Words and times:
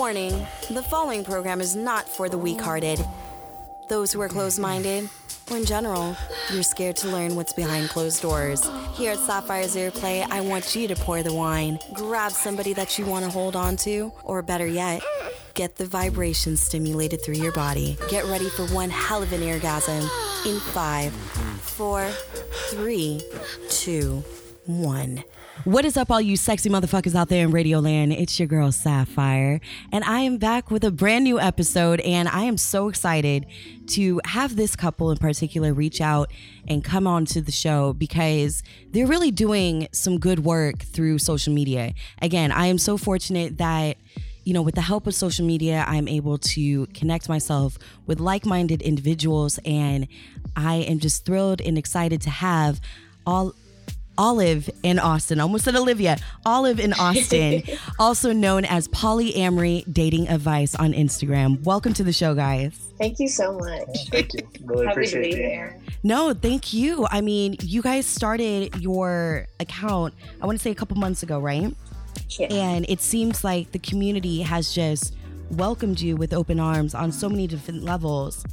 Warning 0.00 0.46
the 0.70 0.82
following 0.82 1.24
program 1.24 1.60
is 1.60 1.76
not 1.76 2.08
for 2.08 2.30
the 2.30 2.38
weak 2.38 2.58
hearted, 2.58 2.98
those 3.90 4.10
who 4.10 4.22
are 4.22 4.30
closed 4.30 4.58
minded, 4.58 5.10
or 5.50 5.58
in 5.58 5.66
general, 5.66 6.16
you're 6.50 6.62
scared 6.62 6.96
to 6.96 7.08
learn 7.08 7.36
what's 7.36 7.52
behind 7.52 7.90
closed 7.90 8.22
doors. 8.22 8.66
Here 8.94 9.12
at 9.12 9.18
Sapphire's 9.18 9.76
Airplay, 9.76 10.26
I 10.30 10.40
want 10.40 10.74
you 10.74 10.88
to 10.88 10.96
pour 10.96 11.22
the 11.22 11.34
wine, 11.34 11.78
grab 11.92 12.32
somebody 12.32 12.72
that 12.72 12.98
you 12.98 13.04
want 13.04 13.26
to 13.26 13.30
hold 13.30 13.54
on 13.54 13.76
to, 13.84 14.10
or 14.24 14.40
better 14.40 14.66
yet, 14.66 15.02
get 15.52 15.76
the 15.76 15.84
vibration 15.84 16.56
stimulated 16.56 17.22
through 17.22 17.34
your 17.34 17.52
body. 17.52 17.98
Get 18.08 18.24
ready 18.24 18.48
for 18.48 18.64
one 18.68 18.88
hell 18.88 19.22
of 19.22 19.34
an 19.34 19.42
orgasm 19.42 20.08
in 20.46 20.58
five, 20.60 21.12
four, 21.60 22.08
three, 22.70 23.20
two, 23.68 24.24
one. 24.78 25.24
What 25.64 25.84
is 25.84 25.96
up, 25.96 26.10
all 26.10 26.20
you 26.20 26.36
sexy 26.36 26.70
motherfuckers 26.70 27.14
out 27.14 27.28
there 27.28 27.44
in 27.44 27.50
Radio 27.50 27.80
Land? 27.80 28.12
It's 28.12 28.38
your 28.38 28.48
girl 28.48 28.72
Sapphire, 28.72 29.60
and 29.92 30.04
I 30.04 30.20
am 30.20 30.38
back 30.38 30.70
with 30.70 30.84
a 30.84 30.90
brand 30.90 31.24
new 31.24 31.38
episode. 31.38 32.00
And 32.00 32.28
I 32.28 32.44
am 32.44 32.56
so 32.56 32.88
excited 32.88 33.46
to 33.88 34.20
have 34.24 34.56
this 34.56 34.76
couple 34.76 35.10
in 35.10 35.18
particular 35.18 35.74
reach 35.74 36.00
out 36.00 36.30
and 36.66 36.82
come 36.82 37.06
on 37.06 37.26
to 37.26 37.42
the 37.42 37.52
show 37.52 37.92
because 37.92 38.62
they're 38.90 39.06
really 39.06 39.30
doing 39.30 39.88
some 39.92 40.18
good 40.18 40.44
work 40.44 40.78
through 40.78 41.18
social 41.18 41.52
media. 41.52 41.92
Again, 42.22 42.52
I 42.52 42.66
am 42.66 42.78
so 42.78 42.96
fortunate 42.96 43.58
that 43.58 43.96
you 44.44 44.54
know, 44.54 44.62
with 44.62 44.74
the 44.74 44.80
help 44.80 45.06
of 45.06 45.14
social 45.14 45.46
media, 45.46 45.84
I'm 45.86 46.08
able 46.08 46.38
to 46.38 46.86
connect 46.86 47.28
myself 47.28 47.78
with 48.06 48.20
like 48.20 48.46
minded 48.46 48.80
individuals. 48.80 49.58
And 49.66 50.08
I 50.56 50.76
am 50.76 50.98
just 50.98 51.26
thrilled 51.26 51.60
and 51.60 51.76
excited 51.76 52.22
to 52.22 52.30
have 52.30 52.80
all 53.26 53.54
Olive 54.20 54.68
in 54.82 54.98
Austin. 54.98 55.40
Almost 55.40 55.64
said 55.64 55.74
Olivia. 55.74 56.18
Olive 56.44 56.78
in 56.78 56.92
Austin, 56.92 57.62
also 57.98 58.34
known 58.34 58.66
as 58.66 58.86
Polyamory 58.88 59.90
Dating 59.90 60.28
Advice 60.28 60.74
on 60.74 60.92
Instagram. 60.92 61.62
Welcome 61.64 61.94
to 61.94 62.04
the 62.04 62.12
show, 62.12 62.34
guys. 62.34 62.78
Thank 62.98 63.18
you 63.18 63.28
so 63.28 63.56
much. 63.56 64.10
Thank 64.10 64.34
you. 64.34 64.46
Really 64.62 64.84
Happy 64.84 64.92
appreciate 64.92 65.22
to 65.22 65.30
be 65.30 65.36
being 65.36 65.50
here. 65.50 65.80
No, 66.02 66.34
thank 66.34 66.74
you. 66.74 67.06
I 67.10 67.22
mean, 67.22 67.56
you 67.62 67.80
guys 67.80 68.04
started 68.04 68.76
your 68.76 69.46
account, 69.58 70.12
I 70.42 70.44
want 70.44 70.58
to 70.58 70.62
say 70.62 70.70
a 70.70 70.74
couple 70.74 70.98
months 70.98 71.22
ago, 71.22 71.40
right? 71.40 71.74
Yeah. 72.38 72.48
And 72.50 72.84
it 72.90 73.00
seems 73.00 73.42
like 73.42 73.72
the 73.72 73.78
community 73.78 74.42
has 74.42 74.74
just 74.74 75.16
welcomed 75.52 75.98
you 75.98 76.16
with 76.16 76.34
open 76.34 76.60
arms 76.60 76.94
on 76.94 77.10
so 77.10 77.30
many 77.30 77.46
different 77.46 77.84
levels. 77.84 78.44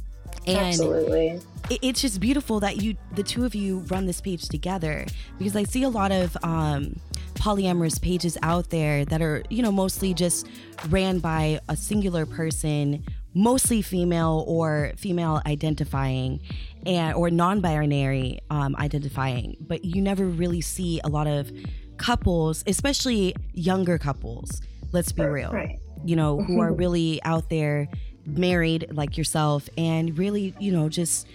And 0.48 0.58
Absolutely. 0.58 1.40
it, 1.70 1.78
it's 1.82 2.00
just 2.00 2.20
beautiful 2.20 2.60
that 2.60 2.78
you 2.82 2.96
the 3.12 3.22
two 3.22 3.44
of 3.44 3.54
you 3.54 3.80
run 3.88 4.06
this 4.06 4.20
page 4.20 4.48
together 4.48 5.04
because 5.38 5.54
i 5.56 5.62
see 5.64 5.82
a 5.82 5.88
lot 5.88 6.10
of 6.10 6.36
um 6.42 6.98
polyamorous 7.34 8.00
pages 8.00 8.36
out 8.42 8.70
there 8.70 9.04
that 9.04 9.20
are 9.22 9.42
you 9.50 9.62
know 9.62 9.70
mostly 9.70 10.14
just 10.14 10.46
ran 10.88 11.18
by 11.18 11.60
a 11.68 11.76
singular 11.76 12.24
person 12.26 13.04
mostly 13.34 13.82
female 13.82 14.44
or 14.48 14.92
female 14.96 15.40
identifying 15.46 16.40
and 16.86 17.14
or 17.14 17.30
non-binary 17.30 18.40
um, 18.50 18.74
identifying 18.76 19.56
but 19.60 19.84
you 19.84 20.00
never 20.00 20.26
really 20.26 20.60
see 20.60 21.00
a 21.04 21.08
lot 21.08 21.26
of 21.26 21.50
couples 21.98 22.64
especially 22.66 23.34
younger 23.52 23.98
couples 23.98 24.60
let's 24.92 25.12
be 25.12 25.22
real 25.24 25.52
Right. 25.52 25.78
you 26.04 26.16
know, 26.16 26.40
who 26.40 26.60
are 26.60 26.72
really 26.84 27.20
out 27.24 27.50
there 27.50 27.88
married 28.36 28.86
like 28.92 29.16
yourself 29.16 29.68
and 29.76 30.16
really, 30.18 30.54
you 30.58 30.72
know, 30.72 30.88
just 30.88 31.26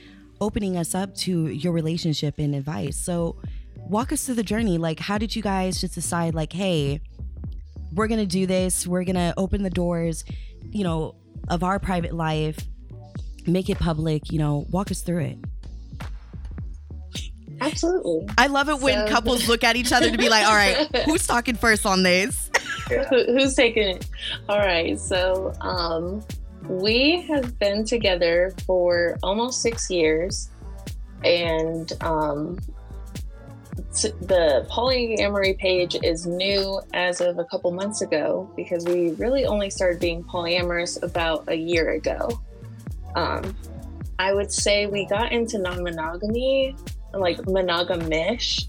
opening 0.41 0.77
us 0.77 0.93
up 0.93 1.15
to 1.15 1.47
your 1.47 1.73
relationship 1.73 2.35
and 2.37 2.55
advice. 2.55 2.97
So, 2.97 3.37
walk 3.77 4.11
us 4.11 4.25
through 4.25 4.35
the 4.35 4.43
journey. 4.43 4.77
Like, 4.77 4.99
how 4.99 5.17
did 5.17 5.35
you 5.35 5.41
guys 5.41 5.81
just 5.81 5.95
decide, 5.95 6.33
like, 6.33 6.53
hey, 6.53 7.01
we're 7.93 8.07
going 8.07 8.19
to 8.19 8.25
do 8.25 8.45
this, 8.45 8.87
we're 8.87 9.03
going 9.03 9.15
to 9.15 9.33
open 9.37 9.63
the 9.63 9.69
doors, 9.69 10.23
you 10.71 10.83
know, 10.83 11.15
of 11.49 11.63
our 11.63 11.79
private 11.79 12.13
life, 12.13 12.57
make 13.45 13.69
it 13.69 13.77
public, 13.77 14.31
you 14.31 14.39
know, 14.39 14.65
walk 14.69 14.89
us 14.91 15.01
through 15.01 15.19
it. 15.19 15.37
Absolutely. 17.61 18.27
I 18.37 18.47
love 18.47 18.67
it 18.69 18.79
when 18.79 19.07
couples 19.07 19.47
look 19.47 19.63
at 19.63 19.75
each 19.75 19.93
other 19.93 20.09
to 20.09 20.17
be 20.17 20.27
like, 20.27 20.45
all 20.45 20.55
right, 20.55 20.87
who's 21.05 21.25
talking 21.27 21.55
first 21.55 21.85
on 21.85 22.03
this? 22.03 22.49
Yeah. 22.89 23.05
Who, 23.05 23.23
who's 23.25 23.53
taking 23.53 23.89
it? 23.89 24.07
All 24.49 24.59
right. 24.59 24.99
So, 24.99 25.53
um, 25.61 26.23
we 26.67 27.21
have 27.23 27.57
been 27.59 27.85
together 27.85 28.53
for 28.65 29.17
almost 29.23 29.61
six 29.61 29.89
years, 29.89 30.49
and 31.23 31.91
um, 32.01 32.57
the 34.21 34.65
polyamory 34.71 35.57
page 35.57 35.95
is 36.03 36.25
new 36.25 36.81
as 36.93 37.21
of 37.21 37.37
a 37.39 37.45
couple 37.45 37.71
months 37.71 38.01
ago 38.01 38.51
because 38.55 38.85
we 38.85 39.11
really 39.13 39.45
only 39.45 39.69
started 39.69 39.99
being 39.99 40.23
polyamorous 40.23 41.01
about 41.03 41.43
a 41.47 41.55
year 41.55 41.91
ago. 41.91 42.29
Um, 43.15 43.55
I 44.19 44.33
would 44.33 44.51
say 44.51 44.87
we 44.87 45.05
got 45.05 45.31
into 45.31 45.57
non-monogamy, 45.59 46.75
like 47.13 47.37
monogamish, 47.39 48.65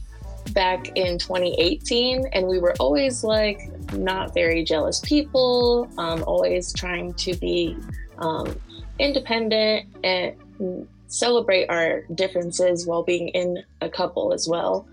back 0.52 0.96
in 0.96 1.18
2018, 1.18 2.26
and 2.32 2.46
we 2.46 2.58
were 2.58 2.74
always 2.78 3.24
like 3.24 3.60
not 3.92 4.34
very 4.34 4.64
jealous 4.64 5.00
people, 5.00 5.88
um, 5.98 6.24
always 6.26 6.72
trying 6.72 7.14
to 7.14 7.34
be 7.36 7.76
um, 8.18 8.58
independent 8.98 9.86
and 10.04 10.86
celebrate 11.08 11.66
our 11.68 12.02
differences 12.14 12.86
while 12.86 13.02
being 13.02 13.28
in 13.28 13.62
a 13.80 13.88
couple 13.88 14.32
as 14.32 14.48
well. 14.48 14.86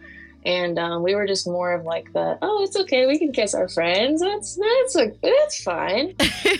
And 0.43 0.79
um, 0.79 1.03
we 1.03 1.13
were 1.13 1.27
just 1.27 1.47
more 1.47 1.73
of 1.73 1.83
like 1.83 2.11
the, 2.13 2.37
oh, 2.41 2.63
it's 2.63 2.75
okay, 2.75 3.05
we 3.05 3.19
can 3.19 3.31
kiss 3.31 3.53
our 3.53 3.67
friends. 3.67 4.21
That's 4.21 4.55
that's 4.55 4.95
like 4.95 5.21
that's 5.21 5.63
fine. 5.63 6.15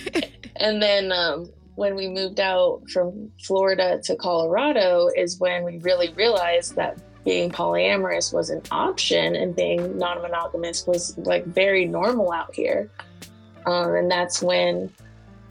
and 0.56 0.82
then 0.82 1.12
um, 1.12 1.50
when 1.76 1.96
we 1.96 2.08
moved 2.08 2.40
out 2.40 2.82
from 2.94 3.32
Florida 3.44 4.00
to 4.04 4.16
Colorado 4.16 5.10
is 5.16 5.40
when 5.40 5.64
we 5.64 5.80
really 5.80 6.14
realized 6.14 6.76
that 6.76 7.00
being 7.24 7.52
polyamorous 7.52 8.34
was 8.34 8.50
an 8.50 8.62
option 8.72 9.36
and 9.36 9.56
being 9.56 9.98
non-monogamous 9.98 10.88
was 10.88 11.18
like 11.20 11.46
very 11.46 11.86
normal 11.86 12.32
out 12.32 12.54
here. 12.54 12.90
Um, 13.66 13.94
and 13.96 14.10
that's 14.10 14.42
when 14.42 14.92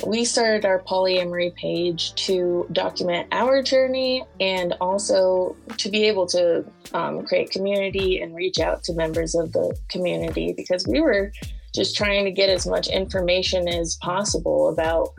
we 0.06 0.24
started 0.24 0.64
our 0.64 0.80
polyamory 0.80 1.54
page 1.54 2.14
to 2.14 2.66
document 2.72 3.28
our 3.32 3.62
journey 3.62 4.24
and 4.40 4.74
also 4.80 5.56
to 5.76 5.90
be 5.90 6.04
able 6.04 6.26
to 6.26 6.64
um, 6.92 7.24
create 7.24 7.50
community 7.50 8.20
and 8.20 8.34
reach 8.34 8.58
out 8.58 8.82
to 8.84 8.94
members 8.94 9.34
of 9.34 9.52
the 9.52 9.76
community 9.88 10.52
because 10.52 10.86
we 10.86 11.00
were 11.00 11.32
just 11.74 11.96
trying 11.96 12.24
to 12.24 12.30
get 12.30 12.50
as 12.50 12.66
much 12.66 12.88
information 12.88 13.68
as 13.68 13.96
possible 13.96 14.68
about 14.68 15.12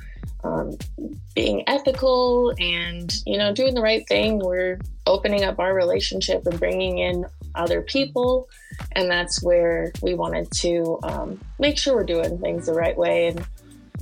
um, 0.43 0.77
being 1.35 1.63
ethical 1.67 2.53
and 2.59 3.13
you 3.25 3.37
know 3.37 3.53
doing 3.53 3.73
the 3.73 3.81
right 3.81 4.07
thing. 4.07 4.39
We're 4.39 4.79
opening 5.05 5.43
up 5.43 5.59
our 5.59 5.73
relationship 5.73 6.45
and 6.45 6.59
bringing 6.59 6.97
in 6.97 7.25
other 7.55 7.81
people. 7.81 8.49
And 8.93 9.09
that's 9.09 9.43
where 9.43 9.91
we 10.01 10.13
wanted 10.13 10.49
to 10.51 10.99
um, 11.03 11.39
make 11.59 11.77
sure 11.77 11.95
we're 11.95 12.03
doing 12.05 12.37
things 12.39 12.65
the 12.65 12.73
right 12.73 12.97
way. 12.97 13.27
And 13.27 13.45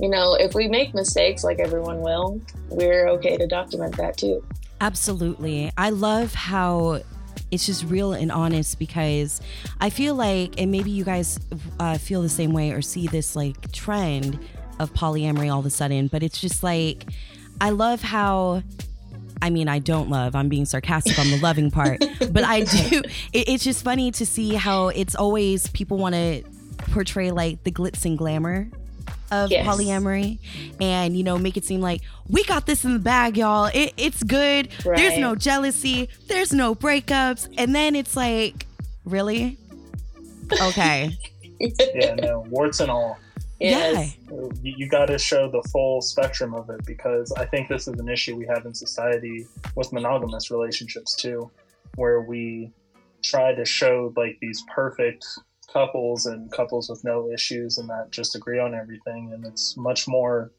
you 0.00 0.08
know 0.08 0.34
if 0.34 0.54
we 0.54 0.66
make 0.66 0.94
mistakes 0.94 1.44
like 1.44 1.58
everyone 1.58 2.00
will 2.00 2.40
we're 2.70 3.08
okay 3.08 3.36
to 3.36 3.46
document 3.46 3.96
that 3.98 4.16
too. 4.16 4.42
Absolutely. 4.80 5.70
I 5.76 5.90
love 5.90 6.32
how 6.32 7.02
it's 7.50 7.66
just 7.66 7.84
real 7.84 8.12
and 8.12 8.30
honest 8.30 8.78
because 8.78 9.40
I 9.80 9.90
feel 9.90 10.14
like, 10.14 10.60
and 10.60 10.70
maybe 10.70 10.90
you 10.90 11.04
guys 11.04 11.38
uh, 11.78 11.98
feel 11.98 12.22
the 12.22 12.28
same 12.28 12.52
way 12.52 12.70
or 12.70 12.82
see 12.82 13.06
this 13.06 13.34
like 13.36 13.72
trend 13.72 14.38
of 14.78 14.92
polyamory 14.94 15.52
all 15.52 15.60
of 15.60 15.66
a 15.66 15.70
sudden, 15.70 16.08
but 16.08 16.22
it's 16.22 16.40
just 16.40 16.62
like, 16.62 17.06
I 17.60 17.70
love 17.70 18.02
how. 18.02 18.62
I 19.42 19.48
mean, 19.48 19.68
I 19.68 19.78
don't 19.78 20.10
love. 20.10 20.34
I'm 20.36 20.50
being 20.50 20.66
sarcastic 20.66 21.18
on 21.18 21.30
the 21.30 21.38
loving 21.42 21.70
part, 21.70 22.04
but 22.30 22.44
I 22.44 22.60
do. 22.60 23.00
It, 23.32 23.48
it's 23.48 23.64
just 23.64 23.82
funny 23.82 24.10
to 24.12 24.26
see 24.26 24.54
how 24.54 24.88
it's 24.88 25.14
always 25.14 25.66
people 25.70 25.96
want 25.96 26.14
to 26.14 26.42
portray 26.90 27.30
like 27.30 27.62
the 27.64 27.72
glitz 27.72 28.04
and 28.04 28.18
glamour 28.18 28.68
of 29.30 29.50
Yes. 29.50 29.66
polyamory 29.66 30.38
and 30.80 31.16
you 31.16 31.22
know 31.22 31.38
make 31.38 31.56
it 31.56 31.64
seem 31.64 31.80
like 31.80 32.00
we 32.28 32.42
got 32.44 32.66
this 32.66 32.84
in 32.84 32.92
the 32.92 32.98
bag 32.98 33.36
y'all. 33.36 33.70
It, 33.72 33.92
it's 33.96 34.22
good. 34.22 34.68
There's 34.84 35.18
no 35.18 35.34
jealousy. 35.34 36.08
There's 36.28 36.52
no 36.52 36.74
breakups. 36.74 37.48
And 37.58 37.74
then 37.74 37.94
it's 37.96 38.16
like 38.16 38.66
really? 39.04 39.56
Okay. 40.60 41.16
Yeah, 41.94 42.14
no, 42.14 42.46
warts 42.48 42.80
and 42.80 42.90
all. 42.90 43.18
yes. 43.60 44.16
You, 44.30 44.50
you 44.62 44.88
got 44.88 45.08
to 45.08 45.18
show 45.18 45.50
the 45.50 45.60
full 45.70 46.00
spectrum 46.00 46.54
of 46.54 46.70
it 46.70 46.86
because 46.86 47.30
I 47.32 47.44
think 47.44 47.68
this 47.68 47.86
is 47.86 48.00
an 48.00 48.08
issue 48.08 48.34
we 48.34 48.46
have 48.46 48.64
in 48.64 48.72
society 48.72 49.46
with 49.76 49.92
monogamous 49.92 50.50
relationships 50.50 51.14
too, 51.14 51.50
where 51.96 52.22
we 52.22 52.72
try 53.22 53.54
to 53.54 53.66
show 53.66 54.10
like 54.16 54.38
these 54.40 54.64
perfect 54.74 55.26
couples 55.72 56.26
and 56.26 56.50
couples 56.52 56.88
with 56.88 57.02
no 57.04 57.30
issues 57.30 57.78
and 57.78 57.88
that 57.88 58.10
just 58.10 58.34
agree 58.34 58.58
on 58.58 58.74
everything, 58.74 59.32
and 59.32 59.44
it's 59.46 59.76
much 59.76 60.08
more 60.08 60.52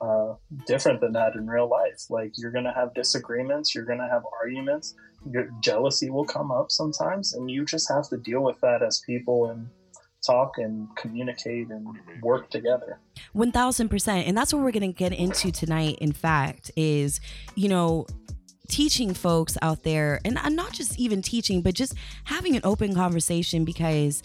uh, 0.00 0.34
different 0.66 1.00
than 1.00 1.12
that 1.12 1.34
in 1.34 1.46
real 1.46 1.68
life. 1.68 2.04
Like 2.10 2.32
you're 2.36 2.52
gonna 2.52 2.74
have 2.74 2.94
disagreements, 2.94 3.74
you're 3.74 3.84
gonna 3.84 4.08
have 4.08 4.22
arguments, 4.42 4.94
your 5.30 5.50
jealousy 5.60 6.10
will 6.10 6.24
come 6.24 6.50
up 6.50 6.70
sometimes, 6.70 7.34
and 7.34 7.50
you 7.50 7.64
just 7.64 7.90
have 7.90 8.08
to 8.10 8.16
deal 8.16 8.42
with 8.42 8.60
that 8.60 8.82
as 8.82 9.02
people 9.06 9.50
and 9.50 9.68
talk 10.26 10.58
and 10.58 10.88
communicate 10.96 11.68
and 11.68 11.86
work 12.22 12.50
together. 12.50 12.98
1000%. 13.34 14.08
And 14.26 14.36
that's 14.36 14.52
what 14.52 14.62
we're 14.62 14.72
going 14.72 14.92
to 14.92 14.96
get 14.96 15.12
into 15.12 15.52
tonight, 15.52 15.98
in 16.00 16.12
fact, 16.12 16.70
is, 16.76 17.20
you 17.54 17.68
know, 17.68 18.06
teaching 18.66 19.14
folks 19.14 19.56
out 19.62 19.82
there, 19.82 20.20
and 20.24 20.38
not 20.54 20.72
just 20.72 20.98
even 20.98 21.22
teaching, 21.22 21.62
but 21.62 21.74
just 21.74 21.94
having 22.24 22.56
an 22.56 22.62
open 22.64 22.94
conversation 22.94 23.64
because 23.64 24.22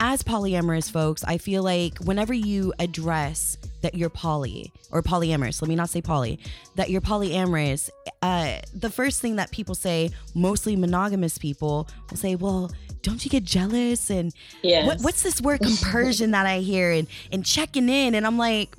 as 0.00 0.22
polyamorous 0.22 0.90
folks, 0.90 1.24
I 1.24 1.38
feel 1.38 1.62
like 1.62 1.98
whenever 1.98 2.34
you 2.34 2.72
address 2.78 3.58
that 3.82 3.94
you're 3.94 4.10
poly 4.10 4.72
or 4.90 5.02
polyamorous, 5.02 5.62
let 5.62 5.68
me 5.68 5.76
not 5.76 5.90
say 5.90 6.02
poly, 6.02 6.40
that 6.74 6.90
you're 6.90 7.00
polyamorous, 7.00 7.90
uh, 8.22 8.58
the 8.74 8.90
first 8.90 9.20
thing 9.20 9.36
that 9.36 9.50
people 9.50 9.74
say, 9.74 10.10
mostly 10.34 10.74
monogamous 10.74 11.38
people, 11.38 11.88
will 12.10 12.16
say, 12.16 12.34
well, 12.34 12.72
don't 13.02 13.24
you 13.24 13.30
get 13.30 13.44
jealous? 13.44 14.10
And 14.10 14.32
yes. 14.62 14.86
what, 14.86 15.00
what's 15.00 15.22
this 15.22 15.40
word 15.40 15.60
compersion 15.60 16.32
that 16.32 16.46
I 16.46 16.58
hear 16.58 16.90
and, 16.90 17.06
and 17.30 17.44
checking 17.44 17.88
in? 17.88 18.14
And 18.14 18.26
I'm 18.26 18.38
like, 18.38 18.76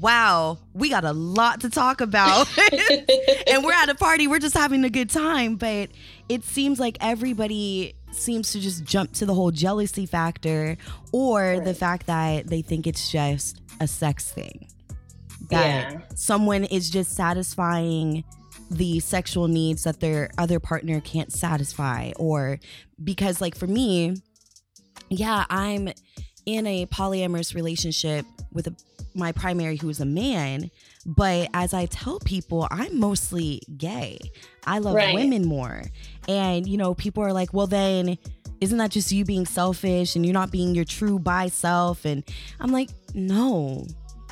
wow, 0.00 0.58
we 0.72 0.88
got 0.88 1.04
a 1.04 1.12
lot 1.12 1.60
to 1.60 1.70
talk 1.70 2.00
about. 2.00 2.48
and 3.46 3.64
we're 3.64 3.72
at 3.72 3.88
a 3.88 3.94
party, 3.94 4.26
we're 4.26 4.38
just 4.38 4.56
having 4.56 4.84
a 4.84 4.90
good 4.90 5.10
time. 5.10 5.56
But 5.56 5.90
it 6.28 6.44
seems 6.44 6.80
like 6.80 6.96
everybody 7.00 7.94
seems 8.12 8.52
to 8.52 8.60
just 8.60 8.84
jump 8.84 9.12
to 9.12 9.26
the 9.26 9.34
whole 9.34 9.50
jealousy 9.50 10.06
factor 10.06 10.76
or 11.12 11.40
right. 11.40 11.64
the 11.64 11.74
fact 11.74 12.06
that 12.06 12.48
they 12.48 12.62
think 12.62 12.86
it's 12.86 13.10
just 13.10 13.60
a 13.80 13.86
sex 13.86 14.32
thing. 14.32 14.66
That 15.50 15.92
yeah. 15.92 16.00
someone 16.14 16.64
is 16.64 16.90
just 16.90 17.14
satisfying 17.14 18.24
the 18.70 19.00
sexual 19.00 19.48
needs 19.48 19.82
that 19.82 20.00
their 20.00 20.30
other 20.38 20.60
partner 20.60 21.00
can't 21.00 21.32
satisfy. 21.32 22.12
Or 22.16 22.58
because, 23.02 23.40
like, 23.40 23.56
for 23.56 23.66
me, 23.66 24.16
yeah, 25.08 25.44
I'm 25.50 25.88
in 26.46 26.66
a 26.66 26.86
polyamorous 26.86 27.54
relationship 27.54 28.24
with 28.52 28.66
a 28.68 28.74
my 29.14 29.32
primary 29.32 29.76
who 29.76 29.88
is 29.88 30.00
a 30.00 30.04
man 30.04 30.70
but 31.06 31.48
as 31.54 31.74
i 31.74 31.86
tell 31.86 32.18
people 32.20 32.66
i'm 32.70 32.98
mostly 32.98 33.60
gay. 33.76 34.18
I 34.66 34.78
love 34.78 34.94
right. 34.94 35.14
women 35.14 35.46
more. 35.46 35.82
And 36.28 36.66
you 36.66 36.76
know 36.76 36.94
people 36.94 37.22
are 37.24 37.32
like 37.32 37.52
well 37.52 37.66
then 37.66 38.18
isn't 38.60 38.76
that 38.76 38.90
just 38.90 39.10
you 39.10 39.24
being 39.24 39.46
selfish 39.46 40.16
and 40.16 40.24
you're 40.24 40.34
not 40.34 40.50
being 40.50 40.74
your 40.74 40.84
true 40.84 41.18
by 41.18 41.48
self? 41.48 42.04
And 42.04 42.24
i'm 42.60 42.70
like 42.72 42.90
no. 43.14 43.86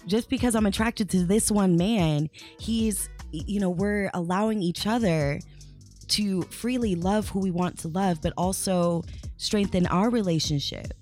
Just 0.06 0.30
because 0.30 0.54
i'm 0.54 0.66
attracted 0.66 1.10
to 1.10 1.24
this 1.24 1.50
one 1.50 1.76
man 1.76 2.30
he's 2.58 3.08
you 3.30 3.60
know 3.60 3.70
we're 3.70 4.10
allowing 4.14 4.62
each 4.62 4.86
other 4.86 5.40
to 6.08 6.42
freely 6.44 6.94
love 6.94 7.28
who 7.28 7.40
we 7.40 7.50
want 7.50 7.78
to 7.78 7.88
love 7.88 8.20
but 8.22 8.32
also 8.38 9.04
strengthen 9.36 9.86
our 9.86 10.08
relationship 10.08 10.94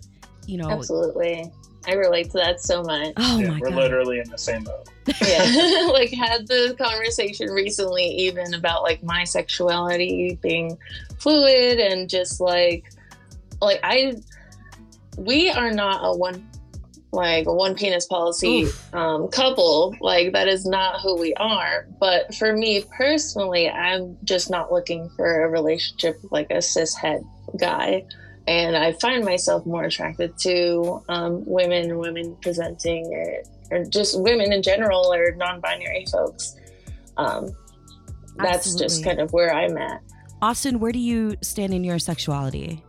you 0.47 0.57
know 0.57 0.71
absolutely 0.71 1.51
I 1.87 1.95
relate 1.95 2.31
to 2.31 2.39
that 2.39 2.61
so 2.61 2.83
much. 2.83 3.13
Oh 3.17 3.39
yeah, 3.39 3.51
my 3.51 3.59
we're 3.61 3.71
God. 3.71 3.79
literally 3.79 4.19
in 4.19 4.29
the 4.29 4.39
same 4.39 4.65
boat. 4.65 4.89
Yeah, 5.25 5.89
like 5.93 6.11
had 6.11 6.47
the 6.49 6.75
conversation 6.79 7.51
recently, 7.51 8.07
even 8.07 8.55
about 8.55 8.83
like 8.83 9.03
my 9.05 9.25
sexuality 9.25 10.39
being 10.43 10.77
fluid 11.19 11.79
and 11.79 12.11
just 12.11 12.41
like, 12.41 12.91
like 13.61 13.79
I, 13.85 14.17
we 15.17 15.49
are 15.51 15.71
not 15.71 16.01
a 16.03 16.17
one, 16.17 16.49
like 17.13 17.47
a 17.47 17.53
one 17.53 17.77
penis 17.77 18.07
policy 18.07 18.67
um, 18.93 19.29
couple. 19.29 19.95
Like 20.01 20.33
that 20.33 20.49
is 20.49 20.67
not 20.67 21.01
who 21.03 21.17
we 21.17 21.35
are. 21.35 21.87
But 22.01 22.35
for 22.35 22.53
me 22.53 22.85
personally, 22.97 23.71
I'm 23.71 24.19
just 24.25 24.51
not 24.51 24.73
looking 24.73 25.09
for 25.11 25.45
a 25.45 25.49
relationship 25.49 26.21
with 26.21 26.33
like 26.33 26.51
a 26.51 26.61
cis 26.61 26.97
het 26.97 27.23
guy 27.61 28.05
and 28.47 28.77
I 28.77 28.93
find 28.93 29.25
myself 29.25 29.67
more 29.67 29.85
attracted 29.85 30.39
to 30.39 31.03
um, 31.09 31.45
women, 31.45 31.99
women 31.99 32.37
presenting, 32.43 33.07
or, 33.13 33.79
or, 33.79 33.85
just 33.85 34.21
women 34.21 34.53
in 34.53 34.63
general, 34.63 35.13
or 35.13 35.35
non-binary 35.35 36.07
folks. 36.11 36.57
Um, 37.17 37.51
that's 38.37 38.59
Absolutely. 38.59 38.85
just 38.85 39.05
kind 39.05 39.21
of 39.21 39.33
where 39.33 39.53
I'm 39.53 39.77
at. 39.77 40.03
Austin, 40.43 40.79
where 40.79 40.93
do 40.93 40.99
you 40.99 41.35
stand 41.43 41.75
in 41.75 41.83
your 41.83 41.99
sexuality? 41.99 42.85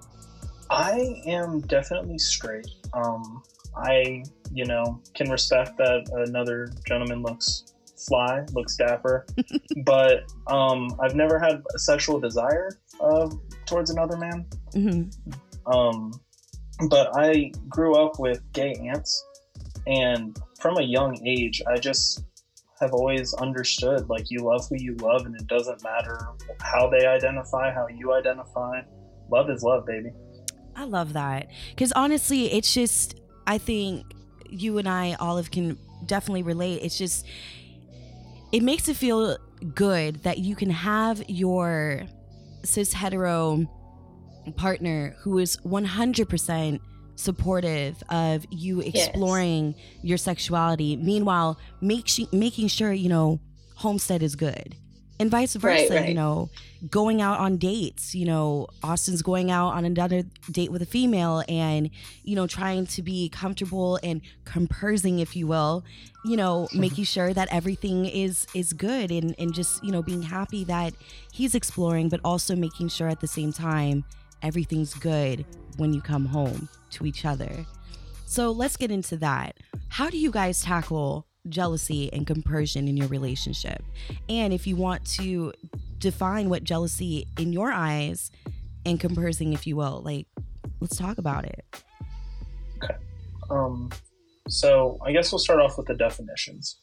I 0.70 1.22
am 1.26 1.62
definitely 1.62 2.20
straight. 2.20 2.68
Um, 2.94 3.42
I, 3.76 4.24
you 4.52 4.66
know, 4.66 5.02
can 5.16 5.30
respect 5.30 5.78
that 5.78 6.10
another 6.28 6.72
gentleman 6.86 7.22
looks 7.22 7.74
fly, 8.08 8.46
looks 8.54 8.76
dapper, 8.76 9.26
but 9.86 10.32
um, 10.48 10.96
I've 11.02 11.16
never 11.16 11.40
had 11.40 11.64
a 11.74 11.80
sexual 11.80 12.20
desire 12.20 12.70
uh, 13.00 13.30
towards 13.66 13.90
another 13.90 14.18
man. 14.18 14.46
Mm-hmm. 14.74 15.32
Um, 15.68 16.12
but 16.90 17.10
I 17.18 17.52
grew 17.68 17.96
up 17.96 18.20
with 18.20 18.42
gay 18.54 18.74
aunts, 18.74 19.26
and 19.86 20.38
from 20.60 20.78
a 20.78 20.84
young 20.84 21.18
age, 21.26 21.62
I 21.68 21.78
just 21.78 22.24
have 22.80 22.94
always 22.94 23.34
understood 23.36 24.08
like 24.10 24.30
you 24.30 24.40
love 24.40 24.68
who 24.70 24.76
you 24.78 24.96
love, 24.96 25.26
and 25.26 25.36
it 25.36 25.48
doesn't 25.48 25.84
matter 25.84 26.20
how 26.62 26.90
they 26.90 27.06
identify, 27.06 27.74
how 27.74 27.88
you 27.88 28.14
identify. 28.14 28.82
Love 29.30 29.50
is 29.50 29.64
love, 29.64 29.86
baby. 29.86 30.12
I 30.76 30.86
love 30.86 31.14
that 31.14 31.50
because 31.70 31.92
honestly, 31.94 32.52
it's 32.54 32.74
just 32.74 33.20
I 33.48 33.58
think 33.58 34.06
you 34.50 34.78
and 34.78 34.88
I, 34.88 35.16
Olive, 35.20 35.52
can 35.52 35.78
definitely 36.06 36.44
relate. 36.44 36.82
It's 36.84 36.98
just 36.98 37.26
it 38.52 38.62
makes 38.62 38.88
it 38.88 38.96
feel 38.96 39.38
good 39.74 40.24
that 40.24 40.38
you 40.38 40.56
can 40.56 40.70
have 40.70 41.24
your 41.28 42.04
cis 42.64 42.94
hetero 42.94 43.68
partner 44.56 45.16
who 45.20 45.38
is 45.40 45.58
100% 45.58 46.80
supportive 47.16 48.02
of 48.10 48.46
you 48.52 48.80
exploring 48.82 49.74
yes. 49.76 49.86
your 50.04 50.18
sexuality 50.18 50.96
meanwhile 50.96 51.58
make 51.82 52.08
making 52.32 52.68
sure 52.68 52.94
you 52.94 53.10
know 53.10 53.40
homestead 53.76 54.22
is 54.22 54.36
good 54.36 54.76
and 55.20 55.32
vice 55.32 55.56
versa 55.56 55.94
right, 55.94 56.00
right. 56.02 56.10
you 56.10 56.14
know 56.14 56.50
going 56.92 57.22
out 57.22 57.40
on 57.40 57.58
dates 57.58 58.14
you 58.14 58.26
know 58.26 58.68
austin's 58.84 59.24
going 59.24 59.50
out 59.50 59.70
on 59.70 59.84
another 59.84 60.24
date 60.52 60.72
with 60.72 60.82
a 60.82 60.86
female 60.86 61.44
and 61.50 61.90
you 62.24 62.36
know 62.36 62.46
trying 62.46 62.86
to 62.86 63.02
be 63.02 63.30
comfortable 63.30 64.00
and 64.04 64.22
compersion 64.46 65.18
if 65.18 65.36
you 65.36 65.48
will 65.48 65.84
you 66.24 66.38
know 66.38 66.68
mm-hmm. 66.70 66.82
making 66.82 67.04
sure 67.04 67.34
that 67.34 67.48
everything 67.52 68.06
is 68.06 68.46
is 68.54 68.74
good 68.74 69.12
and 69.12 69.34
and 69.40 69.54
just 69.54 69.84
you 69.84 69.92
know 69.92 70.04
being 70.04 70.22
happy 70.22 70.64
that 70.64 70.94
he's 71.32 71.56
exploring 71.56 72.10
but 72.10 72.20
also 72.24 72.56
making 72.56 72.88
sure 72.88 73.08
at 73.08 73.20
the 73.22 73.28
same 73.28 73.52
time 73.52 74.04
everything's 74.42 74.94
good 74.94 75.46
when 75.78 75.94
you 75.94 76.02
come 76.02 76.26
home 76.26 76.70
to 76.92 77.06
each 77.06 77.26
other. 77.26 77.66
So 78.26 78.52
let's 78.52 78.78
get 78.78 78.92
into 78.92 79.18
that. 79.18 79.58
How 79.90 80.10
do 80.10 80.18
you 80.18 80.32
guys 80.32 80.62
tackle 80.62 81.26
jealousy 81.48 82.12
and 82.12 82.28
compersion 82.28 82.88
in 82.88 82.98
your 82.98 83.08
relationship? 83.08 83.84
And 84.28 84.54
if 84.54 84.68
you 84.68 84.76
want 84.76 85.06
to 85.18 85.54
define 85.98 86.50
what 86.50 86.64
jealousy 86.64 87.28
in 87.40 87.54
your 87.54 87.72
eyes 87.72 88.32
and 88.86 89.00
compersion, 89.00 89.54
if 89.54 89.66
you 89.66 89.76
will, 89.76 90.02
like, 90.04 90.28
let's 90.80 90.98
talk 90.98 91.18
about 91.18 91.46
it. 91.46 91.66
Okay. 92.84 92.96
Um, 93.50 93.90
so 94.50 95.00
I 95.06 95.12
guess 95.12 95.32
we'll 95.32 95.40
start 95.40 95.60
off 95.60 95.78
with 95.78 95.88
the 95.88 95.96
definitions. 95.96 96.80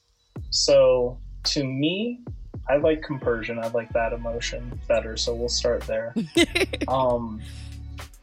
So 0.50 1.20
to 1.44 1.64
me, 1.64 2.24
I 2.68 2.76
like 2.76 3.02
compersion. 3.02 3.58
I 3.58 3.68
like 3.68 3.90
that 3.90 4.12
emotion 4.12 4.78
better. 4.88 5.16
So 5.16 5.34
we'll 5.34 5.48
start 5.48 5.82
there. 5.82 6.14
um, 6.88 7.40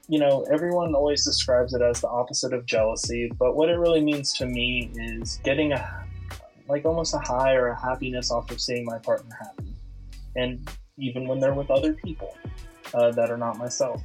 you 0.07 0.19
know, 0.19 0.45
everyone 0.51 0.93
always 0.93 1.23
describes 1.23 1.73
it 1.73 1.81
as 1.81 2.01
the 2.01 2.09
opposite 2.09 2.51
of 2.53 2.65
jealousy, 2.65 3.31
but 3.39 3.55
what 3.55 3.69
it 3.69 3.77
really 3.77 4.01
means 4.01 4.33
to 4.33 4.45
me 4.45 4.91
is 4.95 5.39
getting 5.43 5.71
a 5.71 6.05
like 6.67 6.85
almost 6.85 7.13
a 7.13 7.19
high 7.19 7.53
or 7.53 7.67
a 7.67 7.81
happiness 7.81 8.31
off 8.31 8.49
of 8.51 8.59
seeing 8.59 8.85
my 8.85 8.97
partner 8.97 9.37
happy, 9.39 9.73
and 10.35 10.69
even 10.97 11.27
when 11.27 11.39
they're 11.39 11.53
with 11.53 11.71
other 11.71 11.93
people 11.93 12.35
uh, 12.93 13.11
that 13.11 13.31
are 13.31 13.37
not 13.37 13.57
myself, 13.57 14.01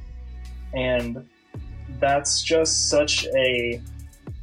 and 0.73 1.27
that's 1.99 2.41
just 2.41 2.89
such 2.89 3.25
a 3.35 3.81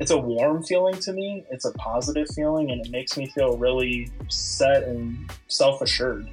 it's 0.00 0.10
a 0.10 0.18
warm 0.18 0.62
feeling 0.62 0.94
to 1.00 1.12
me. 1.12 1.44
It's 1.50 1.64
a 1.64 1.72
positive 1.72 2.28
feeling, 2.34 2.70
and 2.70 2.84
it 2.84 2.90
makes 2.90 3.16
me 3.16 3.26
feel 3.26 3.56
really 3.56 4.10
set 4.28 4.84
and 4.84 5.30
self 5.48 5.82
assured 5.82 6.28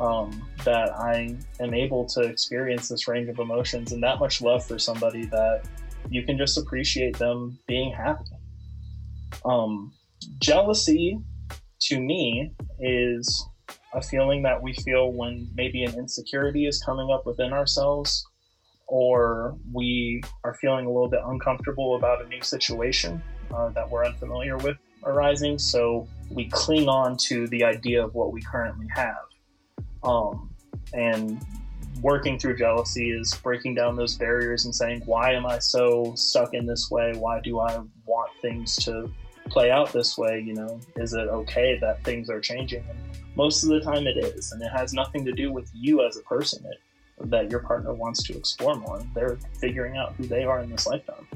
um, 0.00 0.48
that 0.64 0.90
I 0.96 1.36
am 1.60 1.72
able 1.72 2.04
to 2.06 2.20
experience 2.22 2.88
this 2.88 3.06
range 3.06 3.28
of 3.28 3.38
emotions 3.38 3.92
and 3.92 4.02
that 4.02 4.18
much 4.18 4.42
love 4.42 4.66
for 4.66 4.78
somebody 4.78 5.26
that 5.26 5.62
you 6.10 6.24
can 6.24 6.36
just 6.36 6.58
appreciate 6.58 7.16
them 7.18 7.58
being 7.66 7.92
happy. 7.92 8.24
Um, 9.44 9.92
jealousy, 10.38 11.18
to 11.82 12.00
me, 12.00 12.52
is 12.80 13.48
a 13.94 14.02
feeling 14.02 14.42
that 14.42 14.60
we 14.60 14.74
feel 14.74 15.12
when 15.12 15.48
maybe 15.54 15.84
an 15.84 15.94
insecurity 15.94 16.66
is 16.66 16.82
coming 16.84 17.10
up 17.10 17.24
within 17.24 17.52
ourselves 17.52 18.26
or 18.86 19.56
we 19.72 20.22
are 20.44 20.54
feeling 20.54 20.86
a 20.86 20.88
little 20.88 21.08
bit 21.08 21.20
uncomfortable 21.24 21.96
about 21.96 22.24
a 22.24 22.28
new 22.28 22.42
situation 22.42 23.22
uh, 23.54 23.68
that 23.70 23.88
we're 23.90 24.04
unfamiliar 24.04 24.56
with 24.58 24.76
arising. 25.04 25.58
So 25.58 26.06
we 26.30 26.48
cling 26.48 26.88
on 26.88 27.16
to 27.28 27.46
the 27.48 27.64
idea 27.64 28.04
of 28.04 28.14
what 28.14 28.32
we 28.32 28.42
currently 28.42 28.86
have. 28.94 29.16
Um, 30.02 30.50
and 30.92 31.44
working 32.00 32.38
through 32.38 32.56
jealousy 32.56 33.10
is 33.10 33.34
breaking 33.42 33.74
down 33.74 33.96
those 33.96 34.16
barriers 34.16 34.64
and 34.64 34.74
saying, 34.74 35.02
why 35.06 35.32
am 35.32 35.46
I 35.46 35.58
so 35.58 36.12
stuck 36.14 36.54
in 36.54 36.66
this 36.66 36.90
way? 36.90 37.12
Why 37.16 37.40
do 37.40 37.58
I 37.58 37.80
want 38.04 38.30
things 38.40 38.76
to 38.84 39.10
play 39.48 39.70
out 39.70 39.92
this 39.92 40.18
way? 40.18 40.42
You 40.44 40.54
know, 40.54 40.80
is 40.96 41.14
it 41.14 41.28
okay 41.28 41.78
that 41.80 42.04
things 42.04 42.28
are 42.30 42.40
changing? 42.40 42.84
And 42.88 42.98
most 43.34 43.62
of 43.62 43.70
the 43.70 43.80
time 43.80 44.06
it 44.06 44.16
is. 44.16 44.52
And 44.52 44.62
it 44.62 44.70
has 44.70 44.92
nothing 44.92 45.24
to 45.24 45.32
do 45.32 45.52
with 45.52 45.70
you 45.74 46.06
as 46.06 46.16
a 46.16 46.22
person 46.22 46.64
it, 46.66 46.80
that 47.20 47.50
your 47.50 47.60
partner 47.60 47.92
wants 47.94 48.22
to 48.24 48.36
explore 48.36 48.76
more. 48.76 49.02
They're 49.14 49.38
figuring 49.60 49.96
out 49.96 50.14
who 50.14 50.26
they 50.26 50.44
are 50.44 50.60
in 50.60 50.70
this 50.70 50.86
lifetime. 50.86 51.26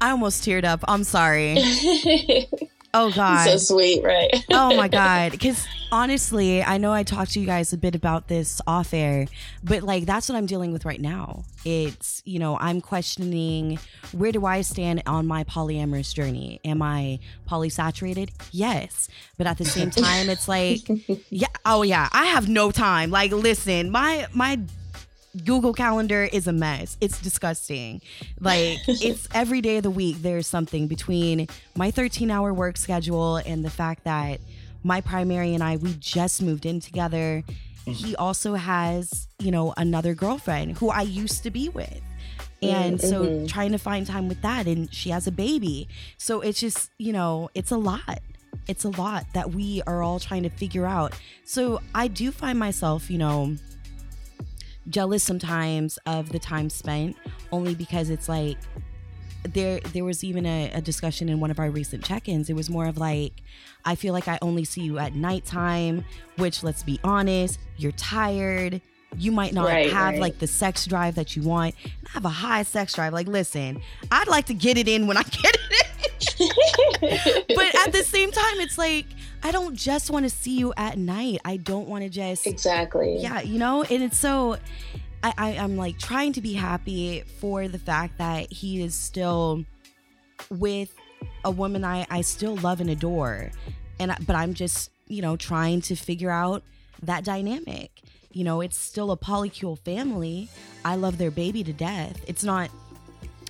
I 0.00 0.10
almost 0.10 0.44
teared 0.44 0.64
up. 0.64 0.84
I'm 0.86 1.04
sorry. 1.04 1.56
Oh 2.96 3.10
God, 3.10 3.44
so 3.44 3.56
sweet, 3.56 4.04
right? 4.04 4.30
oh 4.50 4.76
my 4.76 4.86
God, 4.86 5.32
because 5.32 5.66
honestly, 5.90 6.62
I 6.62 6.78
know 6.78 6.92
I 6.92 7.02
talked 7.02 7.32
to 7.32 7.40
you 7.40 7.46
guys 7.46 7.72
a 7.72 7.76
bit 7.76 7.96
about 7.96 8.28
this 8.28 8.60
off 8.68 8.94
air, 8.94 9.26
but 9.64 9.82
like 9.82 10.06
that's 10.06 10.28
what 10.28 10.36
I'm 10.36 10.46
dealing 10.46 10.72
with 10.72 10.84
right 10.84 11.00
now. 11.00 11.42
It's 11.64 12.22
you 12.24 12.38
know 12.38 12.56
I'm 12.60 12.80
questioning 12.80 13.80
where 14.12 14.30
do 14.30 14.46
I 14.46 14.60
stand 14.60 15.02
on 15.06 15.26
my 15.26 15.42
polyamorous 15.42 16.14
journey? 16.14 16.60
Am 16.64 16.82
I 16.82 17.18
polysaturated? 17.50 18.30
Yes, 18.52 19.08
but 19.36 19.48
at 19.48 19.58
the 19.58 19.64
same 19.64 19.90
time, 19.90 20.30
it's 20.30 20.46
like 20.46 20.82
yeah, 21.30 21.48
oh 21.66 21.82
yeah, 21.82 22.08
I 22.12 22.26
have 22.26 22.48
no 22.48 22.70
time. 22.70 23.10
Like 23.10 23.32
listen, 23.32 23.90
my 23.90 24.28
my 24.32 24.60
Google 25.42 25.72
Calendar 25.72 26.24
is 26.24 26.46
a 26.46 26.52
mess. 26.52 26.96
It's 27.00 27.20
disgusting. 27.20 28.00
Like 28.40 28.78
it's 28.88 29.26
every 29.34 29.60
day 29.60 29.78
of 29.78 29.82
the 29.82 29.90
week 29.90 30.22
there's 30.22 30.46
something 30.46 30.86
between 30.86 31.48
my 31.74 31.90
13-hour 31.90 32.52
work 32.52 32.76
schedule 32.76 33.36
and 33.36 33.64
the 33.64 33.70
fact 33.70 34.04
that 34.04 34.40
my 34.84 35.00
primary 35.00 35.54
and 35.54 35.64
I 35.64 35.76
we 35.76 35.94
just 35.94 36.42
moved 36.42 36.66
in 36.66 36.80
together. 36.80 37.42
He 37.86 38.16
also 38.16 38.54
has, 38.54 39.28
you 39.38 39.50
know, 39.50 39.74
another 39.76 40.14
girlfriend 40.14 40.78
who 40.78 40.88
I 40.88 41.02
used 41.02 41.42
to 41.42 41.50
be 41.50 41.68
with. 41.68 42.00
And 42.62 42.98
mm-hmm. 42.98 43.06
so 43.06 43.46
trying 43.46 43.72
to 43.72 43.78
find 43.78 44.06
time 44.06 44.28
with 44.28 44.40
that 44.42 44.66
and 44.66 44.92
she 44.92 45.10
has 45.10 45.26
a 45.26 45.32
baby. 45.32 45.88
So 46.16 46.40
it's 46.40 46.60
just, 46.60 46.90
you 46.98 47.12
know, 47.12 47.50
it's 47.54 47.70
a 47.70 47.76
lot. 47.76 48.20
It's 48.68 48.84
a 48.84 48.88
lot 48.88 49.26
that 49.34 49.50
we 49.50 49.82
are 49.86 50.02
all 50.02 50.18
trying 50.18 50.44
to 50.44 50.48
figure 50.48 50.86
out. 50.86 51.12
So 51.44 51.80
I 51.94 52.08
do 52.08 52.30
find 52.30 52.58
myself, 52.58 53.10
you 53.10 53.18
know, 53.18 53.56
jealous 54.88 55.22
sometimes 55.22 55.98
of 56.06 56.30
the 56.30 56.38
time 56.38 56.68
spent 56.70 57.16
only 57.52 57.74
because 57.74 58.10
it's 58.10 58.28
like 58.28 58.58
there 59.44 59.80
there 59.80 60.04
was 60.04 60.24
even 60.24 60.46
a, 60.46 60.70
a, 60.72 60.80
discussion 60.80 61.28
in 61.28 61.38
one 61.38 61.50
of 61.50 61.58
our 61.58 61.70
recent 61.70 62.02
check-ins. 62.02 62.48
It 62.48 62.54
was 62.54 62.70
more 62.70 62.86
of 62.86 62.98
like 62.98 63.32
i 63.84 63.94
feel 63.94 64.14
like 64.14 64.26
i 64.28 64.38
only 64.40 64.64
see 64.64 64.80
you 64.80 64.98
at 64.98 65.14
nighttime 65.14 66.04
which 66.36 66.62
let's 66.62 66.82
be 66.82 66.98
honest 67.04 67.58
you're 67.76 67.92
tired. 67.92 68.80
You 69.16 69.30
might 69.30 69.52
not 69.52 69.66
right, 69.66 69.92
have 69.92 70.14
right. 70.14 70.20
like 70.20 70.38
the 70.40 70.48
sex 70.48 70.86
drive 70.86 71.14
that 71.14 71.36
you 71.36 71.42
want. 71.42 71.76
I 72.06 72.10
have 72.10 72.24
a 72.24 72.30
high 72.30 72.64
sex 72.64 72.94
drive. 72.94 73.12
Like 73.12 73.28
listen 73.28 73.80
i'd 74.10 74.28
like 74.28 74.46
to 74.46 74.54
get 74.54 74.78
it 74.78 74.88
in 74.88 75.06
when 75.06 75.16
i 75.16 75.22
get 75.42 75.54
it 75.54 75.60
in. 75.70 75.84
But 77.54 77.74
at 77.86 77.92
the 77.92 78.02
same 78.02 78.30
time 78.32 78.60
it's 78.60 78.78
like 78.78 79.06
I 79.44 79.52
don't 79.52 79.76
just 79.76 80.10
want 80.10 80.24
to 80.24 80.30
see 80.30 80.56
you 80.56 80.72
at 80.74 80.96
night. 80.96 81.38
I 81.44 81.58
don't 81.58 81.86
want 81.86 82.02
to 82.02 82.08
just 82.08 82.46
exactly. 82.46 83.18
Yeah, 83.18 83.42
you 83.42 83.58
know, 83.58 83.82
and 83.82 84.02
it's 84.02 84.18
so. 84.18 84.56
I, 85.22 85.34
I 85.36 85.48
I'm 85.58 85.76
like 85.76 85.98
trying 85.98 86.32
to 86.32 86.40
be 86.40 86.54
happy 86.54 87.22
for 87.40 87.68
the 87.68 87.78
fact 87.78 88.16
that 88.18 88.50
he 88.50 88.82
is 88.82 88.94
still 88.94 89.64
with 90.48 90.94
a 91.44 91.50
woman 91.50 91.84
I 91.84 92.06
I 92.08 92.22
still 92.22 92.56
love 92.56 92.80
and 92.80 92.88
adore, 92.88 93.50
and 94.00 94.16
but 94.26 94.34
I'm 94.34 94.54
just 94.54 94.90
you 95.08 95.20
know 95.20 95.36
trying 95.36 95.82
to 95.82 95.94
figure 95.94 96.30
out 96.30 96.62
that 97.02 97.22
dynamic. 97.22 97.90
You 98.32 98.44
know, 98.44 98.62
it's 98.62 98.78
still 98.78 99.12
a 99.12 99.16
polycule 99.16 99.78
family. 99.78 100.48
I 100.86 100.96
love 100.96 101.18
their 101.18 101.30
baby 101.30 101.62
to 101.64 101.72
death. 101.72 102.24
It's 102.26 102.42
not 102.42 102.70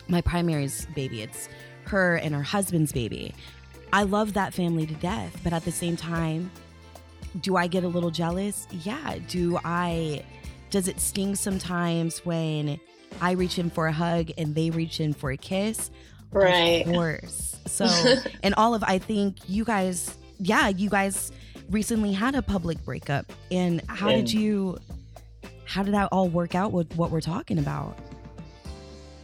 my 0.09 0.21
primary's 0.21 0.87
baby. 0.95 1.23
It's 1.23 1.49
her 1.85 2.17
and 2.17 2.35
her 2.35 2.43
husband's 2.43 2.93
baby. 2.93 3.35
I 3.95 4.03
love 4.03 4.33
that 4.33 4.53
family 4.53 4.87
to 4.87 4.95
death, 4.95 5.39
but 5.45 5.53
at 5.53 5.65
the 5.65 5.71
same 5.71 5.97
time, 5.97 6.51
do 7.43 7.57
I 7.57 7.69
get 7.69 7.85
a 7.85 7.89
little 7.89 8.11
jealous? 8.11 8.67
Yeah. 8.83 9.19
Do 9.29 9.57
I, 9.65 10.25
does 10.71 10.89
it 10.89 10.99
sting 10.99 11.37
sometimes 11.37 12.19
when 12.27 12.81
I 13.21 13.33
reach 13.33 13.57
in 13.61 13.71
for 13.71 13.87
a 13.87 13.93
hug 13.93 14.33
and 14.37 14.53
they 14.53 14.71
reach 14.71 14.99
in 14.99 15.15
for 15.15 15.31
a 15.31 15.37
kiss? 15.37 15.93
Right. 16.33 16.85
Of 16.85 16.93
course. 16.93 17.51
So, 17.67 17.87
and 18.43 18.55
all 18.57 18.75
of, 18.75 18.85
I 18.85 18.99
think 18.99 19.39
you 19.49 19.65
guys, 19.65 20.15
yeah, 20.39 20.69
you 20.69 20.91
guys 20.91 21.33
recently 21.71 22.13
had 22.13 22.35
a 22.35 22.43
public 22.43 22.85
breakup. 22.85 23.33
And 23.51 23.81
how 23.89 24.11
and 24.11 24.27
did 24.27 24.33
you, 24.35 24.77
how 25.65 25.83
did 25.83 25.95
that 25.95 26.11
all 26.13 26.29
work 26.29 26.55
out 26.55 26.73
with 26.73 26.95
what 26.95 27.11
we're 27.11 27.23
talking 27.23 27.59
about? 27.59 27.99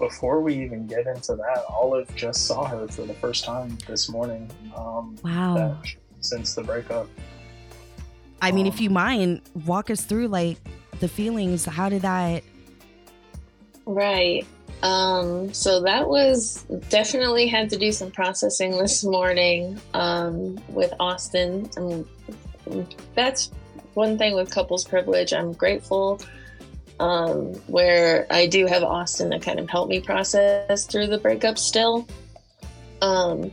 Before 0.00 0.40
we 0.40 0.54
even 0.54 0.87
get 0.88 1.07
into 1.07 1.37
that, 1.37 1.64
Olive 1.69 2.12
just 2.16 2.47
saw 2.47 2.64
her 2.64 2.88
for 2.88 3.02
the 3.02 3.14
first 3.14 3.45
time 3.45 3.78
this 3.87 4.09
morning. 4.09 4.50
Um, 4.75 5.16
wow. 5.23 5.80
since 6.21 6.54
the 6.54 6.64
breakup. 6.64 7.07
I 8.42 8.50
mean, 8.50 8.66
um, 8.66 8.73
if 8.73 8.80
you 8.80 8.90
mind, 8.90 9.42
walk 9.66 9.90
us 9.90 10.02
through 10.04 10.28
like 10.28 10.57
the 10.99 11.07
feelings. 11.07 11.66
How 11.66 11.88
did 11.88 12.02
that? 12.02 12.42
Right. 13.85 14.47
Um, 14.83 15.52
so 15.52 15.83
that 15.83 16.09
was 16.09 16.64
definitely 16.88 17.47
had 17.47 17.69
to 17.71 17.76
do 17.76 17.92
some 17.92 18.11
processing 18.11 18.71
this 18.78 19.04
morning 19.04 19.78
um, 19.92 20.59
with 20.69 20.92
Austin. 20.99 21.69
And 21.76 22.07
that's 23.14 23.50
one 23.92 24.16
thing 24.16 24.35
with 24.35 24.50
couples 24.50 24.85
privilege. 24.85 25.35
I'm 25.35 25.52
grateful 25.52 26.21
um, 27.00 27.54
where 27.66 28.26
I 28.30 28.47
do 28.47 28.66
have 28.66 28.85
Austin 28.85 29.30
to 29.30 29.40
kind 29.40 29.59
of 29.59 29.69
help 29.69 29.88
me 29.88 30.00
process 30.00 30.87
through 30.87 31.07
the 31.07 31.19
breakup 31.19 31.59
still. 31.59 32.07
Um, 33.00 33.50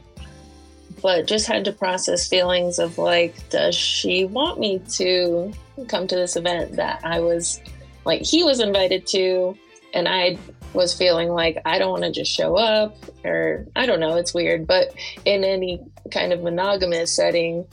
but 1.02 1.28
just 1.28 1.48
had 1.48 1.64
to 1.66 1.72
process 1.72 2.28
feelings 2.28 2.78
of 2.78 2.98
like, 2.98 3.50
does 3.50 3.74
she 3.74 4.26
want 4.26 4.60
me 4.60 4.80
to 4.90 5.54
come 5.88 6.08
to 6.08 6.16
this 6.16 6.36
event 6.36 6.76
that 6.76 7.00
I 7.06 7.22
was 7.22 7.62
like, 8.04 8.24
he 8.24 8.44
was 8.44 8.60
invited 8.60 9.08
to, 9.08 9.58
and 9.94 10.08
I 10.08 10.38
was 10.74 10.94
feeling 10.94 11.30
like 11.30 11.60
I 11.66 11.80
don't 11.80 11.92
want 11.92 12.04
to 12.04 12.12
just 12.12 12.32
show 12.32 12.58
up, 12.58 12.98
or 13.24 13.66
I 13.76 13.86
don't 13.86 14.02
know, 14.02 14.18
it's 14.18 14.34
weird, 14.34 14.68
but 14.68 14.94
in 15.24 15.46
any 15.46 15.80
kind 16.12 16.34
of 16.34 16.42
monogamous 16.42 17.14
setting, 17.14 17.66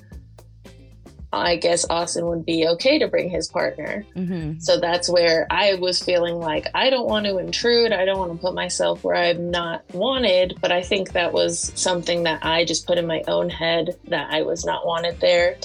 I 1.35 1.57
guess 1.57 1.87
Austin 1.89 2.27
would 2.27 2.45
be 2.45 2.67
okay 2.69 2.99
to 2.99 3.09
bring 3.09 3.31
his 3.31 3.49
partner. 3.49 4.05
Mm-hmm. 4.17 4.61
So 4.61 4.81
that's 4.81 5.09
where 5.09 5.47
I 5.51 5.75
was 5.75 6.03
feeling 6.03 6.37
like 6.37 6.67
I 6.75 6.91
don't 6.91 7.07
want 7.07 7.27
to 7.27 7.39
intrude. 7.39 7.93
I 7.93 8.05
don't 8.05 8.19
want 8.19 8.33
to 8.33 8.39
put 8.39 8.55
myself 8.55 9.05
where 9.05 9.17
I'm 9.17 9.51
not 9.51 9.85
wanted. 9.93 10.59
But 10.61 10.73
I 10.73 10.83
think 10.83 11.13
that 11.13 11.33
was 11.33 11.73
something 11.75 12.25
that 12.25 12.45
I 12.45 12.65
just 12.65 12.87
put 12.87 12.99
in 12.99 13.07
my 13.07 13.23
own 13.29 13.51
head 13.51 13.99
that 14.09 14.33
I 14.33 14.43
was 14.43 14.65
not 14.65 14.87
wanted 14.87 15.21
there. 15.21 15.57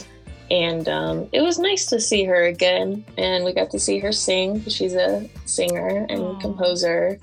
And 0.51 0.89
um, 0.89 1.29
it 1.31 1.41
was 1.41 1.59
nice 1.59 1.85
to 1.87 1.99
see 1.99 2.23
her 2.25 2.45
again. 2.45 3.05
And 3.17 3.45
we 3.45 3.53
got 3.53 3.69
to 3.71 3.79
see 3.79 3.99
her 3.99 4.11
sing. 4.11 4.63
She's 4.65 4.95
a 4.95 5.29
singer 5.45 6.05
and 6.09 6.21
Aww. 6.21 6.41
composer. 6.41 7.19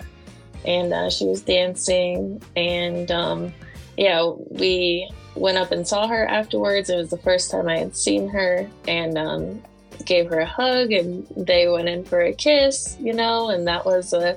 And 0.65 0.93
uh, 0.93 1.11
she 1.11 1.27
was 1.27 1.43
dancing. 1.43 2.43
And 2.55 3.11
um, 3.11 3.53
yeah, 3.97 4.31
we 4.51 5.11
went 5.37 5.59
up 5.59 5.71
and 5.73 5.87
saw 5.87 6.07
her 6.07 6.27
afterwards. 6.27 6.91
It 6.91 6.97
was 6.97 7.11
the 7.11 7.19
first 7.19 7.51
time 7.51 7.69
I 7.69 7.79
had 7.79 7.97
seen 7.97 8.29
her 8.29 8.69
and 8.89 9.19
um, 9.19 9.63
gave 10.05 10.29
her 10.29 10.41
a 10.41 10.47
hug, 10.47 10.93
and 10.93 11.27
they 11.37 11.69
went 11.69 11.89
in 11.89 12.05
for 12.05 12.21
a 12.21 12.33
kiss, 12.33 12.97
you 13.01 13.13
know, 13.13 13.51
and 13.51 13.67
that 13.67 13.85
was 13.85 14.13
a. 14.13 14.37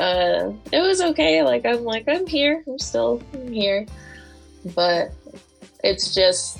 It 0.00 0.80
was 0.80 1.00
okay. 1.00 1.42
Like 1.42 1.66
I'm 1.66 1.84
like 1.84 2.04
I'm 2.08 2.26
here. 2.26 2.62
I'm 2.66 2.78
still 2.78 3.22
here, 3.48 3.86
but 4.74 5.12
it's 5.82 6.14
just 6.14 6.58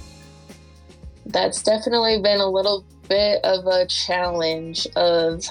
that's 1.26 1.62
definitely 1.62 2.20
been 2.20 2.40
a 2.40 2.50
little 2.50 2.84
bit 3.08 3.44
of 3.44 3.66
a 3.66 3.86
challenge 3.86 4.86
of 4.96 5.44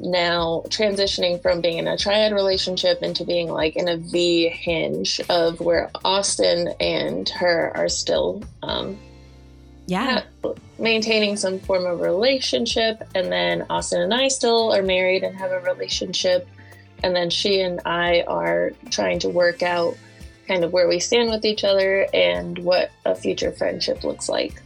now 0.00 0.62
transitioning 0.68 1.40
from 1.42 1.60
being 1.60 1.78
in 1.78 1.88
a 1.88 1.96
triad 1.96 2.32
relationship 2.32 3.02
into 3.02 3.24
being 3.24 3.48
like 3.48 3.76
in 3.76 3.88
a 3.88 3.96
V 3.96 4.48
hinge 4.48 5.20
of 5.28 5.60
where 5.60 5.90
Austin 6.04 6.68
and 6.80 7.28
her 7.30 7.72
are 7.74 7.88
still 7.88 8.42
um, 8.62 8.96
yeah 9.86 10.22
maintaining 10.78 11.36
some 11.36 11.58
form 11.58 11.86
of 11.86 12.00
relationship 12.00 13.02
and 13.14 13.32
then 13.32 13.66
Austin 13.68 14.02
and 14.02 14.14
I 14.14 14.28
still 14.28 14.72
are 14.72 14.82
married 14.82 15.24
and 15.24 15.36
have 15.36 15.50
a 15.50 15.60
relationship 15.60 16.46
and 17.02 17.14
then 17.14 17.30
she 17.30 17.60
and 17.60 17.80
I 17.84 18.22
are 18.28 18.72
trying 18.90 19.18
to 19.20 19.28
work 19.28 19.62
out 19.62 19.96
kind 20.46 20.64
of 20.64 20.72
where 20.72 20.88
we 20.88 20.98
stand 20.98 21.30
with 21.30 21.44
each 21.44 21.64
other 21.64 22.06
and 22.14 22.58
what 22.58 22.90
a 23.04 23.14
future 23.14 23.52
friendship 23.52 24.02
looks 24.02 24.28
like. 24.28 24.62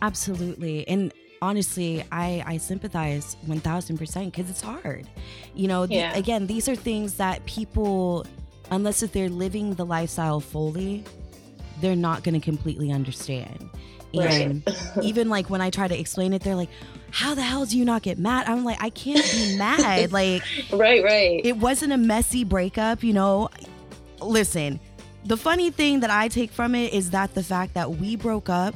Absolutely. 0.00 0.86
And 0.86 1.12
honestly, 1.42 2.04
I, 2.12 2.42
I 2.46 2.56
sympathize 2.58 3.36
1000% 3.46 4.24
because 4.26 4.50
it's 4.50 4.60
hard. 4.60 5.06
You 5.54 5.68
know, 5.68 5.84
yeah. 5.84 6.14
again, 6.16 6.46
these 6.46 6.68
are 6.68 6.76
things 6.76 7.14
that 7.14 7.44
people, 7.46 8.26
unless 8.70 9.02
if 9.02 9.12
they're 9.12 9.28
living 9.28 9.74
the 9.74 9.84
lifestyle 9.84 10.40
fully, 10.40 11.04
they're 11.80 11.96
not 11.96 12.22
going 12.22 12.34
to 12.34 12.40
completely 12.40 12.90
understand. 12.92 13.70
Right. 14.14 14.32
And 14.32 14.76
even 15.02 15.28
like 15.28 15.50
when 15.50 15.60
I 15.60 15.70
try 15.70 15.88
to 15.88 15.98
explain 15.98 16.32
it, 16.32 16.42
they're 16.42 16.54
like, 16.54 16.70
"How 17.10 17.34
the 17.34 17.42
hell 17.42 17.66
do 17.66 17.76
you 17.76 17.84
not 17.84 18.02
get 18.02 18.18
mad?" 18.18 18.48
I'm 18.48 18.64
like, 18.64 18.82
"I 18.82 18.88
can't 18.90 19.24
be 19.32 19.56
mad. 19.58 20.10
Like 20.12 20.42
right, 20.72 21.02
right. 21.02 21.40
it 21.44 21.58
wasn't 21.58 21.92
a 21.92 21.98
messy 21.98 22.44
breakup, 22.44 23.02
you 23.02 23.12
know. 23.12 23.50
Listen, 24.22 24.80
the 25.24 25.36
funny 25.36 25.70
thing 25.70 26.00
that 26.00 26.10
I 26.10 26.28
take 26.28 26.50
from 26.50 26.74
it 26.74 26.94
is 26.94 27.10
that 27.10 27.34
the 27.34 27.42
fact 27.42 27.74
that 27.74 27.90
we 27.90 28.16
broke 28.16 28.48
up 28.48 28.74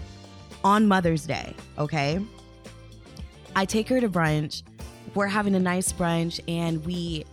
on 0.65 0.87
Mother's 0.87 1.25
Day, 1.25 1.55
okay? 1.79 2.21
I 3.57 3.65
take 3.65 3.89
her 3.89 4.01
to 4.01 4.09
brunch. 4.09 4.63
We're 5.15 5.27
having 5.27 5.55
a 5.55 5.61
nice 5.61 5.93
brunch 5.93 6.41
and 6.49 6.85
we 6.85 7.25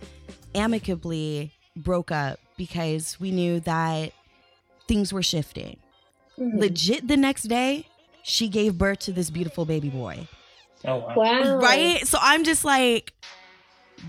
amicably 0.54 1.52
broke 1.76 2.10
up 2.10 2.40
because 2.56 3.18
we 3.20 3.30
knew 3.30 3.60
that 3.60 4.12
things 4.88 5.12
were 5.12 5.22
shifting. 5.22 5.76
Mhm. 6.38 6.58
Legit 6.58 7.08
the 7.08 7.16
next 7.16 7.44
day, 7.44 7.86
she 8.22 8.48
gave 8.48 8.76
birth 8.78 8.98
to 9.00 9.12
this 9.12 9.30
beautiful 9.30 9.64
baby 9.64 9.88
boy. 9.88 10.26
Oh 10.84 10.96
wow. 10.96 11.14
Wow. 11.16 11.56
Right? 11.58 12.06
So 12.06 12.18
I'm 12.20 12.44
just 12.44 12.64
like, 12.64 13.12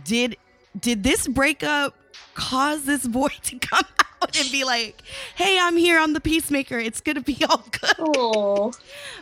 did 0.03 0.37
did 0.79 1.03
this 1.03 1.27
breakup 1.27 1.95
cause 2.33 2.83
this 2.83 3.07
boy 3.07 3.29
to 3.43 3.59
come 3.59 3.85
out 3.99 4.05
and 4.39 4.51
be 4.51 4.63
like, 4.63 5.01
hey, 5.35 5.57
I'm 5.59 5.77
here, 5.77 5.99
I'm 5.99 6.13
the 6.13 6.21
peacemaker. 6.21 6.77
It's 6.77 7.01
gonna 7.01 7.21
be 7.21 7.37
all 7.49 7.63
good. 7.71 7.95
Oh, 7.99 8.73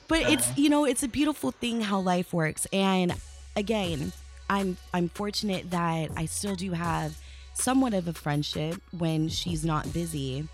But 0.08 0.22
it's 0.24 0.58
you 0.58 0.70
know, 0.70 0.86
it's 0.86 1.04
a 1.04 1.08
beautiful 1.08 1.51
thing 1.51 1.82
how 1.82 2.00
life 2.00 2.34
works. 2.34 2.66
And 2.74 3.13
again, 3.56 4.12
I'm 4.50 4.77
I'm 4.94 5.10
fortunate 5.10 5.72
that 5.72 6.10
I 6.16 6.25
still 6.25 6.56
do 6.56 6.72
have 6.72 7.18
somewhat 7.54 7.94
of 7.94 8.08
a 8.08 8.13
friendship 8.13 8.82
when 8.92 9.30
she's 9.30 9.66
not 9.66 9.92
busy 9.92 10.48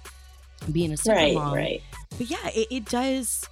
being 0.71 0.93
a 0.93 0.97
super 0.97 1.15
right, 1.15 1.35
mom. 1.35 1.53
right. 1.53 1.81
But 2.17 2.29
yeah, 2.29 2.47
it, 2.53 2.67
it 2.71 2.85
does. 2.85 3.47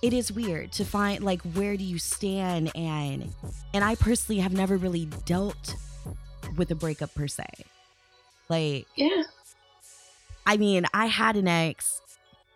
It 0.00 0.12
is 0.12 0.32
weird 0.32 0.72
to 0.72 0.84
find 0.84 1.22
like 1.22 1.42
where 1.42 1.76
do 1.76 1.84
you 1.84 1.98
stand 1.98 2.72
and 2.74 3.32
and 3.72 3.84
I 3.84 3.94
personally 3.94 4.40
have 4.40 4.52
never 4.52 4.76
really 4.76 5.06
dealt 5.26 5.76
with 6.56 6.70
a 6.70 6.74
breakup 6.74 7.14
per 7.14 7.28
se. 7.28 7.46
Like 8.48 8.86
Yeah. 8.96 9.22
I 10.46 10.56
mean, 10.56 10.86
I 10.92 11.06
had 11.06 11.36
an 11.36 11.46
ex, 11.48 12.00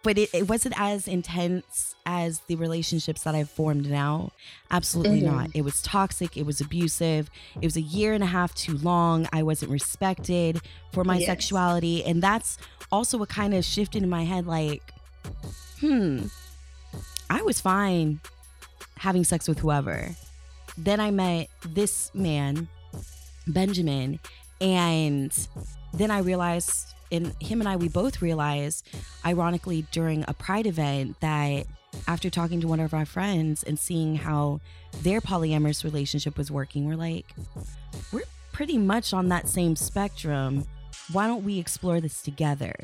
but 0.03 0.19
it, 0.19 0.31
it 0.35 0.49
wasn't 0.49 0.75
as 0.81 1.07
intense 1.09 1.95
as 2.05 2.41
the 2.47 2.57
relationships 2.57 3.23
that 3.25 3.35
I've 3.35 3.51
formed 3.51 3.89
now. 3.91 4.31
Absolutely 4.71 5.21
Mhm. 5.21 5.25
not. 5.25 5.51
It 5.55 5.63
was 5.63 5.83
toxic. 5.83 6.37
It 6.37 6.47
was 6.47 6.61
abusive. 6.61 7.29
It 7.61 7.65
was 7.65 7.77
a 7.77 7.81
year 7.81 8.13
and 8.13 8.23
a 8.23 8.27
half 8.29 8.55
too 8.55 8.77
long. 8.79 9.29
I 9.33 9.43
wasn't 9.43 9.71
respected 9.73 10.61
for 10.93 11.03
my 11.05 11.19
Yes. 11.19 11.27
sexuality. 11.27 12.05
And 12.05 12.23
that's 12.23 12.59
also 12.93 13.19
what 13.19 13.29
kind 13.29 13.55
of 13.55 13.65
shifted 13.65 14.03
in 14.03 14.09
my 14.09 14.25
head 14.25 14.47
like, 14.47 14.93
hmm, 15.81 16.27
I 17.29 17.43
was 17.43 17.61
fine 17.61 18.21
having 18.99 19.25
sex 19.25 19.49
with 19.49 19.59
whoever. 19.59 20.15
Then 20.79 21.01
I 21.01 21.11
met 21.11 21.49
this 21.69 22.11
man, 22.15 22.69
Benjamin, 23.47 24.21
and 24.61 25.33
then 25.93 26.11
I 26.11 26.19
realized, 26.19 26.95
and 27.11 27.35
him 27.41 27.61
and 27.61 27.69
I, 27.69 27.77
we 27.77 27.89
both 27.89 28.23
realized, 28.23 28.87
ironically, 29.25 29.87
during 29.93 30.25
a 30.29 30.35
pride 30.35 30.67
event, 30.67 31.21
that 31.21 31.67
after 32.07 32.29
talking 32.29 32.61
to 32.61 32.69
one 32.69 32.81
of 32.81 32.93
our 32.93 33.07
friends 33.07 33.63
and 33.63 33.79
seeing 33.79 34.17
how 34.17 34.61
their 35.03 35.21
polyamorous 35.21 35.85
relationship 35.85 36.37
was 36.37 36.51
working, 36.51 36.87
we're 36.87 36.97
like, 36.97 37.27
we're 38.13 38.23
pretty 38.53 38.79
much 38.79 39.13
on 39.13 39.29
that 39.29 39.49
same 39.49 39.77
spectrum. 39.77 40.67
Why 41.13 41.27
don't 41.27 41.45
we 41.45 41.59
explore 41.59 42.01
this 42.01 42.23
together? 42.23 42.75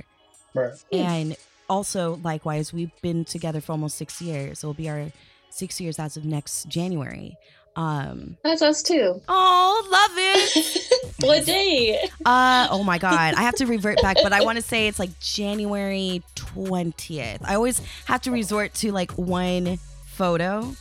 Right. 0.55 0.73
And 0.93 1.37
also, 1.69 2.21
likewise, 2.23 2.73
we've 2.73 2.93
been 3.00 3.25
together 3.25 3.61
for 3.61 3.73
almost 3.73 3.97
six 3.97 4.21
years. 4.21 4.62
It'll 4.62 4.75
be 4.75 4.88
our 4.88 5.12
six 5.50 5.81
years 5.81 5.99
as 5.99 6.17
of 6.17 6.25
next 6.25 6.69
January. 6.69 7.37
Um, 7.75 8.37
That's 8.45 8.61
us 8.61 8.83
too. 8.83 9.21
oh, 9.29 9.88
love 9.91 10.11
it. 10.17 11.14
what 11.21 11.47
day? 11.47 12.09
Uh 12.25 12.69
oh 12.71 12.83
my 12.83 12.99
god. 12.99 13.35
I 13.35 13.43
have 13.43 13.55
to 13.57 13.67
revert 13.67 14.00
back, 14.02 14.19
but 14.23 14.33
I 14.33 14.43
want 14.43 14.57
to 14.57 14.62
say 14.62 14.88
it's 14.88 14.99
like 14.99 15.19
January 15.21 16.23
20th. 16.37 17.38
I 17.45 17.55
always 17.55 17.81
have 18.07 18.21
to 18.23 18.31
resort 18.31 18.75
to 18.75 18.93
like 18.93 19.12
one 19.12 19.79
photo 20.07 20.75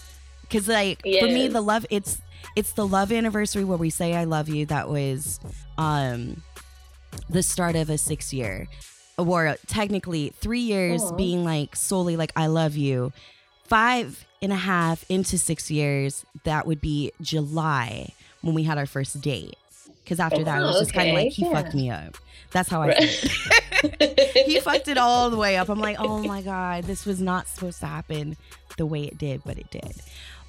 cuz 0.49 0.67
like 0.67 1.01
for 1.01 1.27
me 1.27 1.47
the 1.47 1.61
love 1.61 1.85
it's 1.89 2.17
it's 2.57 2.73
the 2.73 2.85
love 2.85 3.13
anniversary 3.13 3.63
where 3.63 3.77
we 3.77 3.89
say 3.89 4.13
I 4.13 4.25
love 4.25 4.49
you 4.49 4.65
that 4.65 4.89
was 4.89 5.39
um 5.77 6.43
the 7.29 7.41
start 7.41 7.77
of 7.77 7.89
a 7.89 7.97
6 7.97 8.33
year 8.33 8.67
or 9.17 9.55
technically 9.67 10.33
3 10.41 10.59
years 10.59 11.01
Aw. 11.03 11.15
being 11.15 11.45
like 11.45 11.75
solely 11.75 12.17
like 12.17 12.33
I 12.35 12.47
love 12.47 12.75
you. 12.75 13.13
Five 13.71 14.25
and 14.41 14.51
a 14.51 14.57
half 14.57 15.05
into 15.07 15.37
six 15.37 15.71
years, 15.71 16.25
that 16.43 16.67
would 16.67 16.81
be 16.81 17.13
July 17.21 18.11
when 18.41 18.53
we 18.53 18.63
had 18.63 18.77
our 18.77 18.85
first 18.85 19.21
date. 19.21 19.55
Because 20.03 20.19
after 20.19 20.43
that, 20.43 20.61
it 20.61 20.65
was 20.65 20.75
oh, 20.75 20.79
just 20.81 20.93
kind 20.93 21.07
of 21.07 21.15
like 21.15 21.31
he 21.31 21.45
yeah. 21.45 21.53
fucked 21.53 21.73
me 21.73 21.89
up. 21.89 22.17
That's 22.51 22.67
how 22.67 22.81
I 22.81 22.93
felt. 22.93 24.19
he 24.45 24.59
fucked 24.59 24.89
it 24.89 24.97
all 24.97 25.29
the 25.29 25.37
way 25.37 25.55
up. 25.55 25.69
I'm 25.69 25.79
like, 25.79 25.95
oh 26.01 26.21
my 26.21 26.41
god, 26.41 26.83
this 26.83 27.05
was 27.05 27.21
not 27.21 27.47
supposed 27.47 27.79
to 27.79 27.85
happen 27.85 28.35
the 28.75 28.85
way 28.85 29.03
it 29.03 29.17
did, 29.17 29.41
but 29.45 29.57
it 29.57 29.71
did. 29.71 29.93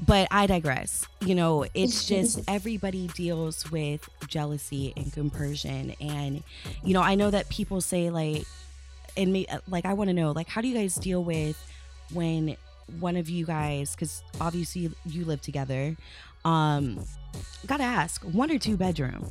But 0.04 0.26
I 0.32 0.48
digress. 0.48 1.06
You 1.24 1.36
know, 1.36 1.64
it's 1.74 2.08
just 2.08 2.40
everybody 2.48 3.06
deals 3.06 3.70
with 3.70 4.08
jealousy 4.26 4.94
and 4.96 5.12
compersion, 5.12 5.94
and 6.00 6.42
you 6.82 6.92
know, 6.92 7.02
I 7.02 7.14
know 7.14 7.30
that 7.30 7.48
people 7.50 7.80
say 7.82 8.10
like, 8.10 8.46
and 9.16 9.32
me, 9.32 9.46
like, 9.68 9.86
I 9.86 9.92
want 9.92 10.08
to 10.08 10.14
know, 10.14 10.32
like, 10.32 10.48
how 10.48 10.60
do 10.60 10.66
you 10.66 10.74
guys 10.74 10.96
deal 10.96 11.22
with 11.22 11.56
when 12.12 12.56
one 13.00 13.16
of 13.16 13.28
you 13.28 13.46
guys, 13.46 13.94
because 13.94 14.22
obviously 14.40 14.90
you 15.06 15.24
live 15.24 15.40
together, 15.40 15.96
um, 16.44 17.04
gotta 17.66 17.84
ask, 17.84 18.22
one 18.22 18.50
or 18.50 18.58
two 18.58 18.76
bedroom? 18.76 19.30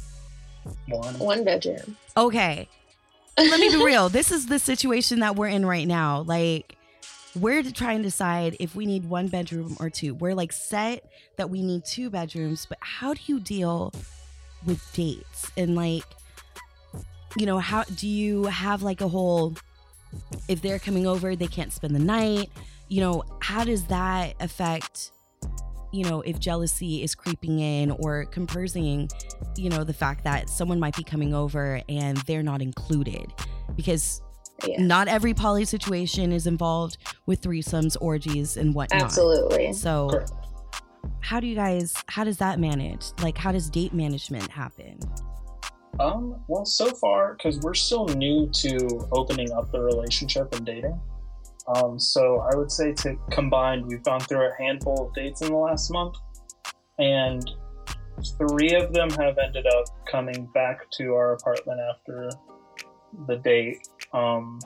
One. 0.88 1.20
One 1.20 1.44
bedroom. 1.44 1.98
Okay. 2.16 2.68
Let 3.38 3.60
me 3.60 3.70
be 3.70 3.76
real. 3.84 4.10
This 4.10 4.32
is 4.32 4.48
the 4.48 4.60
situation 4.60 5.20
that 5.20 5.36
we're 5.36 5.48
in 5.48 5.66
right 5.66 5.88
now. 5.88 6.22
Like, 6.22 6.78
we're 7.36 7.64
to 7.64 7.72
try 7.72 7.94
and 7.94 8.04
decide 8.04 8.58
if 8.60 8.76
we 8.76 8.86
need 8.86 9.06
one 9.06 9.28
bedroom 9.28 9.78
or 9.80 9.90
two. 9.90 10.14
We're 10.16 10.36
like 10.36 10.52
set 10.52 11.10
that 11.38 11.50
we 11.50 11.62
need 11.62 11.86
two 11.86 12.10
bedrooms, 12.10 12.66
but 12.66 12.78
how 12.82 13.14
do 13.14 13.22
you 13.26 13.40
deal 13.40 13.94
with 14.66 14.82
dates? 14.94 15.50
And 15.56 15.76
like, 15.76 16.04
you 17.38 17.46
know, 17.46 17.60
how 17.60 17.84
do 17.84 18.08
you 18.08 18.46
have 18.46 18.84
like 18.84 19.00
a 19.02 19.08
whole, 19.08 19.56
if 20.50 20.62
they're 20.62 20.80
coming 20.80 21.08
over, 21.08 21.36
they 21.36 21.48
can't 21.48 21.72
spend 21.72 21.96
the 21.96 22.00
night? 22.00 22.50
You 22.91 22.99
know, 22.99 23.23
how 23.39 23.63
does 23.63 23.86
that 23.86 24.34
affect, 24.41 25.13
you 25.93 26.04
know, 26.04 26.19
if 26.23 26.39
jealousy 26.39 27.01
is 27.04 27.15
creeping 27.15 27.60
in 27.60 27.91
or 27.91 28.25
compersion 28.25 29.08
you 29.56 29.69
know 29.69 29.86
the 29.86 29.93
fact 29.93 30.25
that 30.25 30.49
someone 30.49 30.77
might 30.77 30.95
be 30.97 31.04
coming 31.04 31.34
over 31.34 31.82
and 31.88 32.17
they're 32.27 32.43
not 32.43 32.62
included 32.62 33.25
because 33.77 34.21
Yeah. 34.67 34.82
not 34.82 35.08
every 35.08 35.34
poly 35.34 35.63
situation 35.65 36.32
is 36.34 36.47
involved 36.47 36.97
with 37.27 37.41
threesomes 37.41 37.95
orgies 38.01 38.58
and 38.58 38.75
whatnot 38.75 39.04
Absolutely. 39.04 39.71
so 39.73 40.10
Correct. 40.10 40.32
how 41.21 41.39
do 41.39 41.47
you 41.47 41.56
guys 41.56 41.93
how 42.08 42.23
does 42.23 42.38
that 42.38 42.60
manage 42.60 43.06
like 43.21 43.38
how 43.38 43.51
does 43.51 43.69
date 43.69 43.93
management 43.93 44.49
happen 44.51 44.99
Um, 45.99 46.36
well, 46.47 46.65
so 46.65 46.91
far, 46.95 47.34
because 47.34 47.60
we're 47.60 47.73
still 47.73 48.06
new 48.08 48.49
to 48.63 49.08
opening 49.12 49.51
up 49.51 49.71
the 49.71 49.80
relationship 49.82 50.54
and 50.56 50.65
dating. 50.65 50.99
Um, 51.75 51.99
so 51.99 52.39
I 52.51 52.55
would 52.55 52.71
say 52.71 52.93
to 52.93 53.15
combine, 53.31 53.88
we've 53.88 54.03
gone 54.03 54.19
through 54.19 54.47
a 54.47 54.51
handful 54.60 55.07
of 55.07 55.13
dates 55.13 55.41
in 55.41 55.49
the 55.49 55.57
last 55.57 55.89
month, 55.91 56.15
and 56.99 57.49
three 58.38 58.75
of 58.75 58.93
them 58.93 59.10
have 59.12 59.38
ended 59.38 59.65
up 59.67 59.86
coming 60.10 60.47
back 60.53 60.89
to 60.91 61.13
our 61.13 61.34
apartment 61.34 61.79
after 61.79 62.29
the 63.27 63.38
date. 63.38 63.88
Um, 64.13 64.60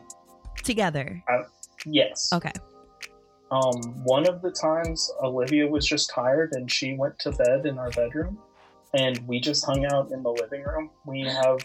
together 0.63 1.23
yes. 1.85 2.29
okay 2.33 2.51
Um, 3.51 4.03
one 4.03 4.27
of 4.27 4.41
the 4.41 4.51
times 4.51 5.11
Olivia 5.21 5.67
was 5.67 5.85
just 5.85 6.09
tired 6.09 6.53
and 6.53 6.71
she 6.71 6.95
went 6.95 7.19
to 7.19 7.31
bed 7.31 7.67
in 7.67 7.77
our 7.77 7.91
bedroom, 7.91 8.39
and 8.95 9.19
we 9.27 9.39
just 9.39 9.63
hung 9.65 9.85
out 9.85 10.11
in 10.11 10.23
the 10.23 10.31
living 10.31 10.63
room. 10.63 10.89
We 11.05 11.21
have 11.21 11.59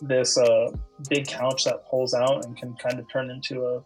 this 0.00 0.36
uh, 0.38 0.70
big 1.08 1.26
couch 1.26 1.64
that 1.64 1.86
pulls 1.88 2.14
out 2.14 2.44
and 2.44 2.56
can 2.56 2.74
kind 2.74 2.98
of 2.98 3.08
turn 3.10 3.30
into 3.30 3.64
a, 3.64 3.82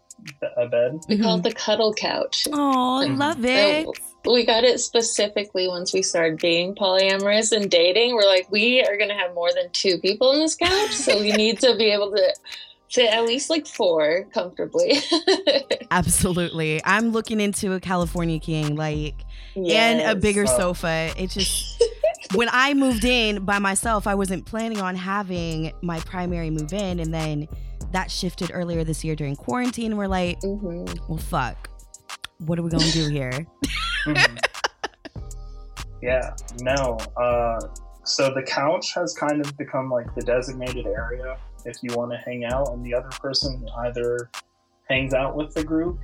a 0.57 0.67
bed. 0.67 0.99
We 1.09 1.17
call 1.17 1.37
it 1.37 1.43
the 1.43 1.53
cuddle 1.53 1.93
couch. 1.93 2.47
oh 2.51 3.01
I 3.01 3.07
love 3.07 3.37
it 3.43 3.87
We 4.25 4.45
got 4.45 4.63
it 4.63 4.79
specifically 4.79 5.67
once 5.67 5.93
we 5.93 6.01
started 6.01 6.39
being 6.39 6.75
polyamorous 6.75 7.51
and 7.51 7.69
dating. 7.69 8.15
We're 8.15 8.25
like, 8.27 8.49
we 8.51 8.81
are 8.83 8.97
going 8.97 9.09
to 9.09 9.15
have 9.15 9.33
more 9.33 9.49
than 9.53 9.69
two 9.71 9.97
people 9.99 10.31
in 10.33 10.39
this 10.39 10.55
couch, 10.55 10.91
so 10.91 11.19
we 11.19 11.31
need 11.33 11.59
to 11.59 11.75
be 11.77 11.85
able 11.91 12.11
to 12.11 12.33
fit 12.89 13.11
at 13.11 13.25
least 13.25 13.49
like 13.49 13.65
four 13.65 14.25
comfortably. 14.33 14.99
absolutely 15.91 16.79
i'm 16.85 17.09
looking 17.11 17.39
into 17.39 17.73
a 17.73 17.79
california 17.79 18.39
king 18.39 18.75
like 18.75 19.15
and 19.55 20.01
a 20.01 20.15
bigger 20.19 20.45
Oh. 20.47 20.57
sofa. 20.57 21.11
It 21.17 21.29
just 21.29 21.83
when 22.33 22.49
I 22.51 22.73
moved 22.73 23.05
in 23.05 23.45
by 23.45 23.59
myself, 23.59 24.07
I 24.07 24.15
wasn't 24.15 24.45
planning 24.45 24.81
on 24.81 24.95
having 24.95 25.71
my 25.81 25.99
primary 26.01 26.49
move 26.49 26.73
in, 26.73 26.99
and 26.99 27.13
then 27.13 27.47
that 27.91 28.09
shifted 28.09 28.51
earlier 28.53 28.83
this 28.83 29.03
year 29.03 29.15
during 29.15 29.35
quarantine. 29.35 29.97
We're 29.97 30.07
like, 30.07 30.41
hmm 30.41 30.85
well, 31.07 31.17
fuck. 31.17 31.69
What 32.39 32.59
are 32.59 32.63
we 32.63 32.69
gonna 32.69 32.91
do 32.91 33.09
here? 33.09 33.45
Mhm. 34.05 34.39
yeah, 36.01 36.35
no. 36.61 36.97
Uh, 37.15 37.59
so 38.03 38.33
the 38.33 38.43
couch 38.43 38.93
has 38.93 39.13
kind 39.13 39.39
of 39.39 39.55
become 39.57 39.89
like 39.89 40.13
the 40.15 40.21
designated 40.21 40.87
area 40.87 41.37
if 41.65 41.77
you 41.81 41.93
want 41.95 42.11
to 42.11 42.17
hang 42.17 42.45
out, 42.45 42.73
and 42.73 42.85
the 42.85 42.93
other 42.93 43.09
person 43.09 43.65
either 43.85 44.29
hangs 44.89 45.13
out 45.13 45.35
with 45.35 45.53
the 45.53 45.63
group, 45.63 45.97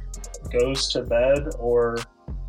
goes 0.58 0.88
to 0.90 1.04
bed, 1.04 1.50
or 1.60 1.98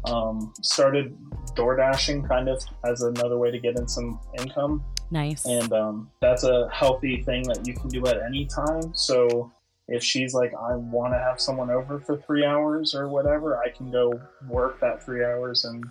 um, 0.05 0.53
started 0.63 1.17
door 1.57 1.77
dashing 1.77 2.23
kind 2.27 2.49
of 2.49 2.63
as 2.85 3.03
another 3.03 3.37
way 3.39 3.51
to 3.51 3.59
get 3.59 3.79
in 3.79 3.87
some 3.89 4.21
income. 4.39 4.85
Nice. 5.13 5.45
and 5.45 5.73
um, 5.73 6.09
that's 6.21 6.45
a 6.45 6.69
healthy 6.73 7.23
thing 7.23 7.43
that 7.49 7.67
you 7.67 7.75
can 7.75 7.89
do 7.89 8.07
at 8.07 8.23
any 8.23 8.47
time. 8.47 8.95
So 8.95 9.51
if 9.89 10.05
she's 10.05 10.35
like, 10.35 10.53
I 10.55 10.77
want 10.77 11.15
to 11.15 11.19
have 11.19 11.41
someone 11.41 11.69
over 11.69 11.99
for 11.99 12.17
three 12.19 12.45
hours 12.45 12.95
or 12.95 13.09
whatever, 13.09 13.59
I 13.59 13.71
can 13.71 13.91
go 13.91 14.13
work 14.47 14.79
that 14.81 15.03
three 15.05 15.25
hours 15.25 15.65
and 15.65 15.85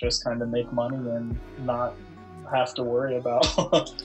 just 0.00 0.22
kind 0.22 0.40
of 0.42 0.48
make 0.48 0.72
money 0.72 0.96
and 0.96 1.36
not 1.64 1.94
have 2.48 2.72
to 2.74 2.84
worry 2.84 3.16
about 3.16 3.44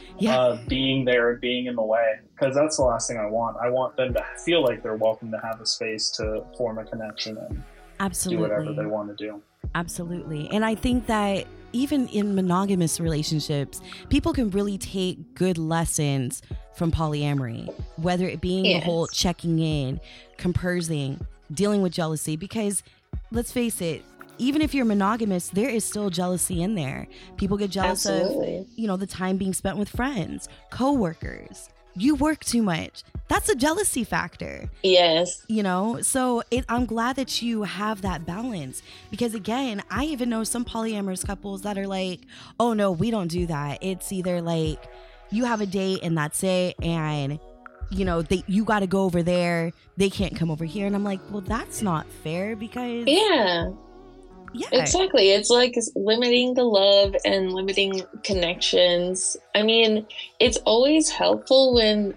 Yeah. 0.17 0.39
uh, 0.39 0.60
being 0.67 1.06
there 1.06 1.30
and 1.34 1.39
being 1.39 1.67
in 1.67 1.76
the 1.76 1.84
way 1.84 2.15
because 2.34 2.56
that's 2.56 2.78
the 2.78 2.84
last 2.84 3.08
thing 3.08 3.20
I 3.20 3.28
want. 3.28 3.58
I 3.63 3.70
want 3.70 3.96
them 3.96 4.12
to 4.15 4.26
feel 4.44 4.63
like 4.63 4.82
they're 4.82 4.96
welcome 4.96 5.30
to 5.30 5.39
have 5.44 5.62
a 5.62 5.65
space 5.67 6.10
to 6.12 6.44
form 6.58 6.80
a 6.80 6.86
connection 6.86 7.38
and 7.38 7.62
Absolutely. 8.02 8.48
do 8.48 8.54
whatever 8.54 8.74
they 8.74 8.86
want 8.86 9.16
to 9.16 9.26
do. 9.26 9.42
Absolutely. 9.76 10.50
And 10.52 10.66
I 10.66 10.76
think 10.76 11.06
that 11.06 11.46
even 11.74 12.08
in 12.10 12.36
monogamous 12.36 13.00
relationships, 13.00 13.80
people 14.10 14.34
can 14.34 14.50
really 14.50 14.78
take 14.78 15.36
good 15.36 15.58
lessons 15.58 16.42
from 16.76 16.92
polyamory, 16.92 17.74
whether 17.98 18.28
it 18.28 18.42
being 18.42 18.64
the 18.64 18.80
whole 18.80 19.08
checking 19.08 19.60
in, 19.60 20.02
compersion, 20.38 21.26
dealing 21.54 21.82
with 21.82 21.94
jealousy. 21.94 22.36
Because 22.36 22.84
let's 23.32 23.52
face 23.52 23.82
it, 23.82 24.04
even 24.38 24.62
if 24.62 24.74
you're 24.74 24.86
monogamous, 24.86 25.50
there 25.50 25.70
is 25.70 25.86
still 25.86 26.10
jealousy 26.10 26.64
in 26.64 26.76
there. 26.76 27.08
People 27.38 27.58
get 27.58 27.70
jealous 27.70 28.06
of, 28.06 28.32
you 28.76 28.88
know, 28.88 28.98
the 28.98 29.08
time 29.08 29.38
being 29.38 29.54
spent 29.54 29.78
with 29.78 29.88
friends, 29.88 30.50
coworkers. 30.72 31.70
You 31.96 32.16
work 32.16 32.44
too 32.44 32.62
much. 32.64 33.04
That's 33.28 33.48
a 33.50 33.56
jealousy 33.56 34.04
factor 34.04 34.70
Yes. 34.84 35.46
you 35.48 35.64
know 35.64 36.02
so 36.02 36.44
it, 36.52 36.66
i'm 36.68 36.86
glad 36.86 37.16
that 37.16 37.42
you 37.42 37.64
have 37.64 38.02
that 38.02 38.26
balance 38.26 38.82
because 39.10 39.34
again 39.34 39.82
i 39.90 40.04
even 40.04 40.30
know 40.30 40.44
some 40.44 40.66
polyamorous 40.66 41.26
couples 41.26 41.62
that 41.62 41.78
are 41.78 41.88
like 41.88 42.20
oh 42.60 42.74
no 42.74 42.92
we 42.92 43.10
don't 43.10 43.30
do 43.30 43.46
that 43.46 43.80
it's 43.82 44.12
either 44.12 44.42
like 44.42 44.84
you 45.32 45.46
have 45.46 45.62
a 45.62 45.66
date 45.66 46.02
and 46.04 46.18
that's 46.18 46.44
it 46.44 46.76
and 46.84 47.40
you 47.90 48.04
know 48.04 48.22
they 48.22 48.44
you 48.48 48.66
got 48.66 48.80
to 48.80 48.88
go 48.88 49.04
over 49.04 49.24
there 49.24 49.72
they 49.96 50.10
can't 50.10 50.36
come 50.36 50.52
over 50.52 50.66
here 50.66 50.86
and 50.86 50.94
i'm 50.94 51.06
like 51.06 51.22
well 51.30 51.40
that's 51.42 51.82
not 51.82 52.06
fair 52.24 52.58
because 52.58 53.06
Yeah. 53.08 53.70
Yeah 54.54 54.68
Exactly. 54.72 55.32
It's 55.32 55.50
like 55.50 55.76
limiting 55.96 56.54
the 56.54 56.64
love 56.64 57.16
and 57.26 57.52
limiting 57.54 58.04
connections. 58.24 59.38
I 59.56 59.64
mean, 59.64 60.06
it's 60.40 60.58
always 60.58 61.10
helpful 61.10 61.74
when 61.74 62.14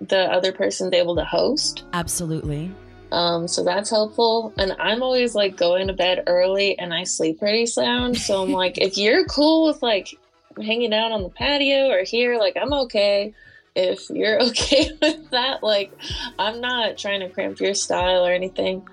the 0.00 0.32
other 0.32 0.52
person's 0.52 0.92
able 0.92 1.16
to 1.16 1.24
host. 1.24 1.84
absolutely 1.92 2.72
Um, 3.12 3.48
so 3.48 3.64
that's 3.64 3.90
helpful. 3.90 4.52
And 4.56 4.76
I'm 4.78 5.02
always 5.02 5.34
like 5.34 5.56
going 5.56 5.88
to 5.88 5.92
bed 5.92 6.24
early 6.26 6.78
and 6.78 6.94
I 6.94 7.04
sleep 7.04 7.40
pretty 7.40 7.66
sound. 7.66 8.16
So 8.16 8.42
I'm 8.42 8.52
like, 8.52 8.78
if 8.78 8.96
you're 8.96 9.24
cool 9.24 9.66
with 9.66 9.82
like 9.82 10.16
hanging 10.56 10.94
out 10.94 11.12
on 11.12 11.22
the 11.22 11.28
patio 11.28 11.88
or 11.88 12.04
here, 12.04 12.38
like 12.38 12.56
I'm 12.56 12.72
okay. 12.72 13.34
If 13.74 14.10
you're 14.10 14.40
okay 14.48 14.90
with 15.00 15.30
that, 15.30 15.62
like 15.62 15.92
I'm 16.38 16.60
not 16.60 16.98
trying 16.98 17.20
to 17.20 17.28
cramp 17.28 17.60
your 17.60 17.74
style 17.74 18.24
or 18.24 18.32
anything. 18.32 18.86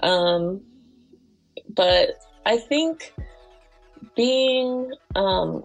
Um, 0.00 0.60
but 1.78 2.20
I 2.44 2.58
think 2.58 3.14
being 4.16 4.92
um, 5.14 5.62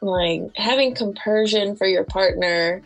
like 0.00 0.42
having 0.54 0.94
compersion 0.94 1.74
for 1.74 1.88
your 1.88 2.04
partner 2.04 2.82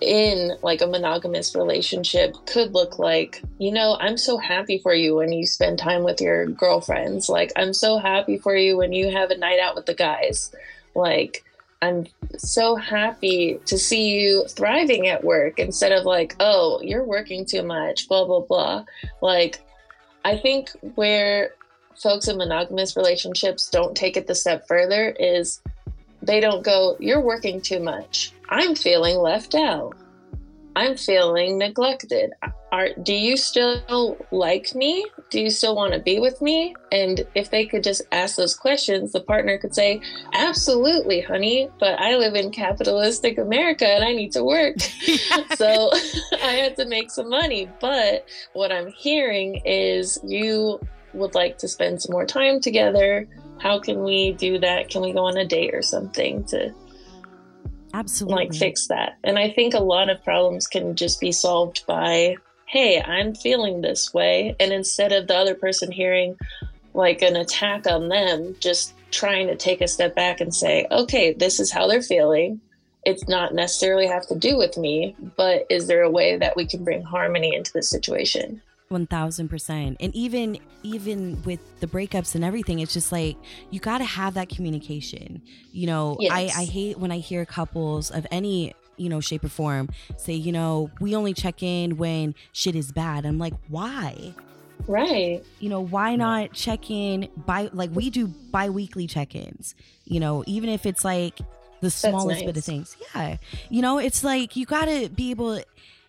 in 0.00 0.52
like 0.62 0.80
a 0.80 0.86
monogamous 0.86 1.54
relationship 1.54 2.34
could 2.46 2.72
look 2.72 2.98
like 2.98 3.42
you 3.58 3.70
know 3.70 3.96
i'm 4.00 4.16
so 4.16 4.38
happy 4.38 4.78
for 4.78 4.94
you 4.94 5.14
when 5.14 5.30
you 5.30 5.46
spend 5.46 5.78
time 5.78 6.02
with 6.02 6.20
your 6.20 6.46
girlfriends. 6.46 7.28
Like 7.28 7.52
i'm 7.56 7.72
so 7.74 7.98
happy 7.98 8.38
for 8.38 8.56
you 8.56 8.76
when 8.78 8.92
you 8.92 9.12
have 9.12 9.30
a 9.30 9.36
night 9.36 9.60
out 9.60 9.76
with 9.76 9.86
the 9.86 9.94
guys. 9.94 10.50
Like 10.96 11.44
i'm 11.82 12.06
so 12.38 12.74
happy 12.74 13.60
to 13.66 13.78
see 13.78 14.18
you 14.18 14.46
thriving 14.48 15.08
at 15.08 15.22
work 15.22 15.58
instead 15.60 15.92
of 15.92 16.04
like 16.04 16.34
oh 16.40 16.80
you're 16.82 17.04
working 17.04 17.44
too 17.44 17.62
much 17.62 18.08
blah 18.08 18.24
blah 18.24 18.40
blah. 18.40 18.84
Like 19.20 19.60
i 20.24 20.36
think 20.36 20.70
where 20.94 21.52
folks 22.00 22.28
in 22.28 22.36
monogamous 22.36 22.96
relationships 22.96 23.68
don't 23.70 23.96
take 23.96 24.16
it 24.16 24.26
the 24.26 24.34
step 24.34 24.66
further 24.66 25.10
is 25.10 25.60
they 26.22 26.40
don't 26.40 26.64
go, 26.64 26.96
You're 27.00 27.20
working 27.20 27.60
too 27.60 27.80
much. 27.80 28.32
I'm 28.48 28.74
feeling 28.74 29.18
left 29.18 29.54
out. 29.54 29.96
I'm 30.74 30.96
feeling 30.96 31.58
neglected. 31.58 32.32
Are, 32.70 32.88
do 33.02 33.12
you 33.12 33.36
still 33.36 34.16
like 34.30 34.74
me? 34.74 35.04
Do 35.28 35.40
you 35.40 35.50
still 35.50 35.76
want 35.76 35.92
to 35.92 35.98
be 35.98 36.18
with 36.18 36.40
me? 36.40 36.74
And 36.90 37.26
if 37.34 37.50
they 37.50 37.66
could 37.66 37.82
just 37.82 38.00
ask 38.12 38.36
those 38.36 38.54
questions, 38.54 39.12
the 39.12 39.20
partner 39.20 39.58
could 39.58 39.74
say, 39.74 40.00
Absolutely, 40.32 41.20
honey, 41.20 41.68
but 41.78 42.00
I 42.00 42.16
live 42.16 42.34
in 42.34 42.50
capitalistic 42.50 43.36
America 43.36 43.86
and 43.86 44.02
I 44.02 44.12
need 44.12 44.32
to 44.32 44.44
work. 44.44 44.80
so 45.56 45.90
I 46.42 46.52
had 46.52 46.76
to 46.76 46.86
make 46.86 47.10
some 47.10 47.28
money. 47.28 47.68
But 47.80 48.26
what 48.54 48.72
I'm 48.72 48.88
hearing 48.88 49.60
is 49.66 50.18
you 50.24 50.80
would 51.14 51.34
like 51.34 51.58
to 51.58 51.68
spend 51.68 52.02
some 52.02 52.12
more 52.12 52.26
time 52.26 52.60
together. 52.60 53.28
How 53.58 53.78
can 53.78 54.02
we 54.02 54.32
do 54.32 54.58
that? 54.58 54.88
Can 54.88 55.02
we 55.02 55.12
go 55.12 55.26
on 55.26 55.36
a 55.36 55.46
date 55.46 55.74
or 55.74 55.82
something 55.82 56.44
to 56.44 56.74
absolutely 57.94 58.44
like 58.44 58.54
fix 58.54 58.86
that? 58.88 59.18
And 59.24 59.38
I 59.38 59.50
think 59.50 59.74
a 59.74 59.80
lot 59.80 60.10
of 60.10 60.22
problems 60.24 60.66
can 60.66 60.96
just 60.96 61.20
be 61.20 61.32
solved 61.32 61.86
by, 61.86 62.36
hey, 62.66 63.00
I'm 63.02 63.34
feeling 63.34 63.80
this 63.80 64.12
way. 64.12 64.56
And 64.58 64.72
instead 64.72 65.12
of 65.12 65.28
the 65.28 65.36
other 65.36 65.54
person 65.54 65.92
hearing 65.92 66.36
like 66.94 67.22
an 67.22 67.36
attack 67.36 67.86
on 67.86 68.08
them, 68.08 68.56
just 68.60 68.94
trying 69.10 69.46
to 69.46 69.56
take 69.56 69.80
a 69.80 69.88
step 69.88 70.14
back 70.14 70.40
and 70.40 70.54
say, 70.54 70.86
okay, 70.90 71.32
this 71.32 71.60
is 71.60 71.70
how 71.70 71.86
they're 71.86 72.02
feeling. 72.02 72.60
It's 73.04 73.28
not 73.28 73.54
necessarily 73.54 74.06
have 74.06 74.26
to 74.28 74.38
do 74.38 74.56
with 74.56 74.76
me, 74.76 75.16
but 75.36 75.66
is 75.68 75.86
there 75.86 76.02
a 76.02 76.10
way 76.10 76.36
that 76.36 76.56
we 76.56 76.66
can 76.66 76.84
bring 76.84 77.02
harmony 77.02 77.54
into 77.54 77.72
the 77.72 77.82
situation? 77.82 78.62
One 78.92 79.06
thousand 79.06 79.48
percent, 79.48 79.96
and 80.00 80.14
even 80.14 80.58
even 80.82 81.42
with 81.42 81.60
the 81.80 81.86
breakups 81.86 82.34
and 82.34 82.44
everything, 82.44 82.78
it's 82.80 82.92
just 82.92 83.10
like 83.10 83.36
you 83.70 83.80
got 83.80 83.98
to 83.98 84.04
have 84.04 84.34
that 84.34 84.48
communication. 84.50 85.42
You 85.72 85.86
know, 85.86 86.18
I 86.30 86.42
Yes. 86.42 86.58
I 86.58 86.64
hate 86.64 86.98
when 86.98 87.10
I 87.10 87.18
hear 87.18 87.44
couples 87.46 88.10
of 88.10 88.26
any 88.30 88.74
you 88.98 89.08
know 89.08 89.20
shape 89.20 89.42
or 89.42 89.48
form 89.48 89.88
say, 90.16 90.34
you 90.34 90.52
know, 90.52 90.90
we 91.00 91.16
only 91.16 91.32
check 91.32 91.62
in 91.62 91.96
when 91.96 92.34
shit 92.52 92.76
is 92.76 92.92
bad. 92.92 93.24
I'm 93.24 93.38
like, 93.38 93.54
why? 93.68 94.34
Right. 94.86 95.42
You 95.60 95.68
know, 95.68 95.80
why 95.80 96.16
not 96.16 96.52
check 96.52 96.90
in 96.90 97.28
by 97.46 97.70
like 97.72 97.90
we 97.94 98.10
do 98.10 98.26
bi-weekly 98.26 99.06
check-ins. 99.06 99.74
You 100.04 100.20
know, 100.20 100.44
even 100.46 100.68
if 100.68 100.86
it's 100.86 101.04
like 101.04 101.38
the 101.80 101.90
smallest 101.90 102.44
bit 102.44 102.56
of 102.56 102.64
things. 102.64 102.96
Yeah, 103.14 103.38
you 103.70 103.82
know, 103.82 103.98
it's 103.98 104.22
like 104.22 104.56
you 104.56 104.66
got 104.66 104.86
to 104.86 105.08
be 105.08 105.30
able. 105.30 105.62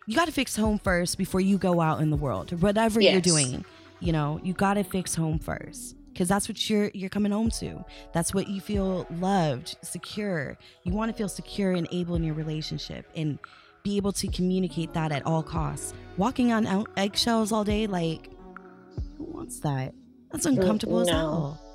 You 0.05 0.15
got 0.15 0.25
to 0.25 0.31
fix 0.31 0.55
home 0.55 0.79
first 0.79 1.17
before 1.17 1.39
you 1.41 1.57
go 1.57 1.79
out 1.81 2.01
in 2.01 2.09
the 2.09 2.17
world. 2.17 2.51
Whatever 2.61 2.99
you're 2.99 3.21
doing, 3.21 3.63
you 3.99 4.11
know, 4.11 4.39
you 4.43 4.53
got 4.53 4.73
to 4.75 4.83
fix 4.83 5.15
home 5.15 5.39
first 5.39 5.95
because 6.11 6.27
that's 6.27 6.47
what 6.47 6.69
you're 6.69 6.91
you're 6.93 7.09
coming 7.09 7.31
home 7.31 7.49
to. 7.51 7.83
That's 8.13 8.33
what 8.33 8.47
you 8.47 8.59
feel 8.61 9.07
loved, 9.11 9.75
secure. 9.81 10.57
You 10.83 10.93
want 10.93 11.11
to 11.11 11.17
feel 11.17 11.29
secure 11.29 11.71
and 11.71 11.87
able 11.91 12.15
in 12.15 12.23
your 12.23 12.35
relationship 12.35 13.05
and 13.15 13.39
be 13.83 13.97
able 13.97 14.11
to 14.13 14.27
communicate 14.27 14.93
that 14.93 15.11
at 15.11 15.25
all 15.25 15.43
costs. 15.43 15.93
Walking 16.17 16.51
on 16.51 16.85
eggshells 16.97 17.51
all 17.51 17.63
day, 17.63 17.87
like 17.87 18.29
who 19.17 19.23
wants 19.23 19.59
that? 19.61 19.93
That's 20.31 20.45
uncomfortable 20.45 20.99
as 21.01 21.09
hell. 21.09 21.59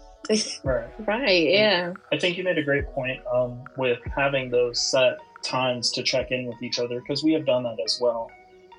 Right. 0.63 0.87
Right. 1.07 1.49
Yeah. 1.49 1.95
I 2.13 2.19
think 2.19 2.37
you 2.37 2.45
made 2.45 2.59
a 2.59 2.63
great 2.63 2.87
point 2.89 3.19
um, 3.33 3.65
with 3.79 3.99
having 4.15 4.51
those 4.51 4.79
set 4.79 5.17
times 5.43 5.91
to 5.93 6.03
check 6.03 6.31
in 6.31 6.47
with 6.47 6.63
each 6.63 6.79
other 6.79 7.01
because 7.01 7.23
we 7.23 7.33
have 7.33 7.47
done 7.47 7.63
that 7.63 7.79
as 7.85 7.99
well. 8.01 8.31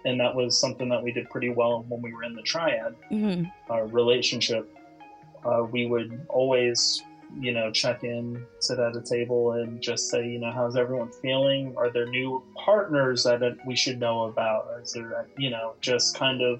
And 0.05 0.19
that 0.19 0.33
was 0.33 0.59
something 0.59 0.87
that 0.89 1.03
we 1.03 1.11
did 1.11 1.29
pretty 1.29 1.49
well 1.49 1.85
when 1.87 2.01
we 2.01 2.13
were 2.13 2.23
in 2.23 2.35
the 2.35 2.41
triad 2.43 2.95
hmm 3.09 3.43
uh, 3.69 3.83
relationship. 3.83 4.67
Uh, 5.45 5.63
we 5.63 5.85
would 5.85 6.25
always, 6.29 7.01
you 7.39 7.51
know, 7.51 7.71
check 7.71 8.03
in, 8.03 8.43
sit 8.59 8.79
at 8.79 8.95
a 8.95 9.01
table, 9.01 9.53
and 9.53 9.81
just 9.81 10.09
say, 10.09 10.27
you 10.27 10.39
know, 10.39 10.51
how's 10.51 10.75
everyone 10.75 11.11
feeling? 11.21 11.73
Are 11.77 11.91
there 11.91 12.07
new 12.07 12.43
partners 12.65 13.23
that 13.23 13.41
we 13.65 13.75
should 13.75 13.99
know 13.99 14.23
about? 14.23 14.65
Is 14.81 14.93
there, 14.93 15.27
you 15.37 15.49
know, 15.49 15.75
just 15.81 16.17
kind 16.17 16.41
of 16.41 16.59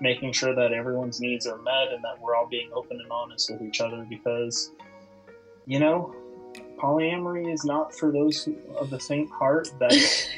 making 0.00 0.32
sure 0.32 0.54
that 0.54 0.72
everyone's 0.72 1.20
needs 1.20 1.46
are 1.46 1.58
met 1.58 1.92
and 1.92 2.02
that 2.02 2.20
we're 2.20 2.34
all 2.34 2.48
being 2.48 2.70
open 2.74 2.98
and 3.00 3.10
honest 3.12 3.50
with 3.50 3.62
each 3.62 3.80
other 3.80 4.04
because, 4.08 4.70
you 5.66 5.78
know, 5.78 6.14
polyamory 6.80 7.52
is 7.52 7.64
not 7.64 7.94
for 7.94 8.10
those 8.10 8.44
who, 8.44 8.56
of 8.76 8.90
the 8.90 8.98
faint 8.98 9.30
heart 9.30 9.70
that 9.78 9.92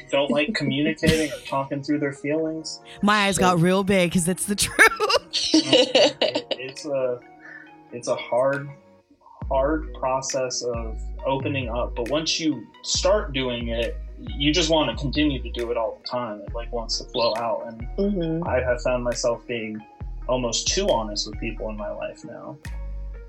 don't 0.11 0.29
like 0.29 0.53
communicating 0.53 1.31
or 1.31 1.39
talking 1.47 1.81
through 1.81 1.99
their 1.99 2.13
feelings. 2.13 2.81
My 3.01 3.25
eyes 3.27 3.37
got 3.37 3.59
real 3.59 3.83
big 3.83 4.09
because 4.09 4.27
it's 4.27 4.45
the 4.45 4.55
truth. 4.55 4.79
it's 5.31 6.85
a 6.85 7.19
it's 7.91 8.07
a 8.07 8.15
hard 8.15 8.69
hard 9.49 9.93
process 9.95 10.63
of 10.63 10.99
opening 11.25 11.69
up, 11.69 11.95
but 11.95 12.09
once 12.09 12.39
you 12.39 12.65
start 12.81 13.33
doing 13.33 13.69
it, 13.69 13.97
you 14.19 14.53
just 14.53 14.69
want 14.69 14.89
to 14.89 15.01
continue 15.01 15.41
to 15.41 15.51
do 15.51 15.71
it 15.71 15.77
all 15.77 15.99
the 16.01 16.07
time. 16.07 16.41
It 16.41 16.53
like 16.53 16.71
wants 16.71 16.99
to 16.99 17.05
flow 17.05 17.33
out, 17.37 17.65
and 17.67 17.87
hmm 17.97 18.47
I 18.47 18.59
have 18.59 18.81
found 18.81 19.03
myself 19.03 19.45
being 19.47 19.79
almost 20.27 20.67
too 20.67 20.87
honest 20.89 21.27
with 21.27 21.39
people 21.39 21.69
in 21.69 21.77
my 21.77 21.91
life 21.91 22.23
now. 22.25 22.57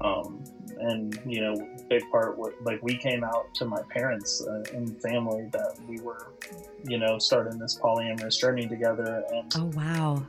Um, 0.01 0.45
and 0.81 1.19
you 1.27 1.41
know, 1.41 1.69
big 1.89 2.03
part 2.11 2.37
what 2.37 2.55
like 2.63 2.83
we 2.83 2.97
came 2.97 3.25
out 3.25 3.55
to 3.55 3.65
my 3.65 3.83
parents 3.91 4.45
uh, 4.47 4.65
and 4.75 5.01
family 5.01 5.49
that 5.53 5.77
we 5.89 6.01
were, 6.01 6.33
you 6.85 6.99
know, 6.99 7.19
starting 7.19 7.59
this 7.59 7.79
polyamorous 7.79 8.39
journey 8.39 8.67
together, 8.67 9.25
and 9.33 9.53
Oh 9.57 9.67
wow. 9.75 10.27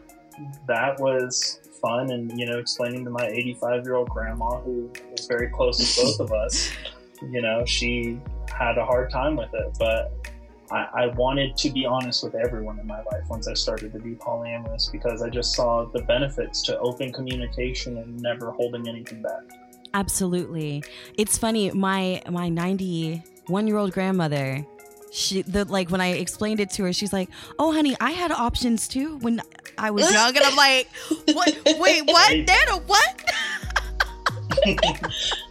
that 0.67 0.99
was 0.99 1.59
fun. 1.81 2.11
And 2.11 2.37
you 2.37 2.45
know, 2.45 2.59
explaining 2.59 3.03
to 3.05 3.11
my 3.11 3.27
85 3.27 3.83
year 3.85 3.95
old 3.95 4.09
grandma 4.09 4.59
who 4.61 4.91
was 5.11 5.25
very 5.27 5.49
close 5.49 5.95
to 5.95 6.03
both 6.03 6.19
of 6.19 6.31
us, 6.31 6.71
you 7.21 7.41
know, 7.41 7.65
she 7.65 8.19
had 8.49 8.77
a 8.77 8.85
hard 8.85 9.09
time 9.09 9.35
with 9.35 9.53
it, 9.53 9.75
but 9.79 10.13
I, 10.71 10.87
I 10.93 11.07
wanted 11.07 11.55
to 11.57 11.69
be 11.69 11.85
honest 11.85 12.23
with 12.23 12.35
everyone 12.35 12.79
in 12.79 12.87
my 12.87 13.01
life 13.03 13.23
once 13.29 13.47
I 13.47 13.53
started 13.53 13.93
to 13.93 13.99
be 13.99 14.15
polyamorous 14.15 14.91
because 14.91 15.21
I 15.21 15.29
just 15.29 15.53
saw 15.53 15.85
the 15.85 16.01
benefits 16.01 16.61
to 16.63 16.79
open 16.79 17.13
communication 17.13 17.97
and 17.97 18.19
never 18.19 18.51
holding 18.51 18.87
anything 18.87 19.21
back. 19.21 19.41
Absolutely. 19.93 20.83
It's 21.17 21.37
funny. 21.37 21.71
My 21.71 22.21
my 22.29 22.49
91 22.49 23.67
year 23.67 23.77
old 23.77 23.91
grandmother. 23.91 24.65
She 25.11 25.43
the 25.43 25.63
like 25.65 25.89
when 25.91 26.01
I 26.01 26.07
explained 26.13 26.59
it 26.59 26.71
to 26.71 26.83
her, 26.83 26.91
she's 26.91 27.13
like, 27.13 27.29
"Oh, 27.57 27.71
honey, 27.71 27.95
I 28.01 28.11
had 28.11 28.31
options 28.33 28.89
too 28.89 29.17
when 29.19 29.41
I 29.77 29.91
was 29.91 30.11
young," 30.11 30.35
and 30.35 30.45
I'm 30.45 30.57
like, 30.57 30.89
"What? 31.31 31.57
Wait, 31.79 32.03
what? 32.05 32.31
Dana, 32.45 32.77
what?" 32.85 33.31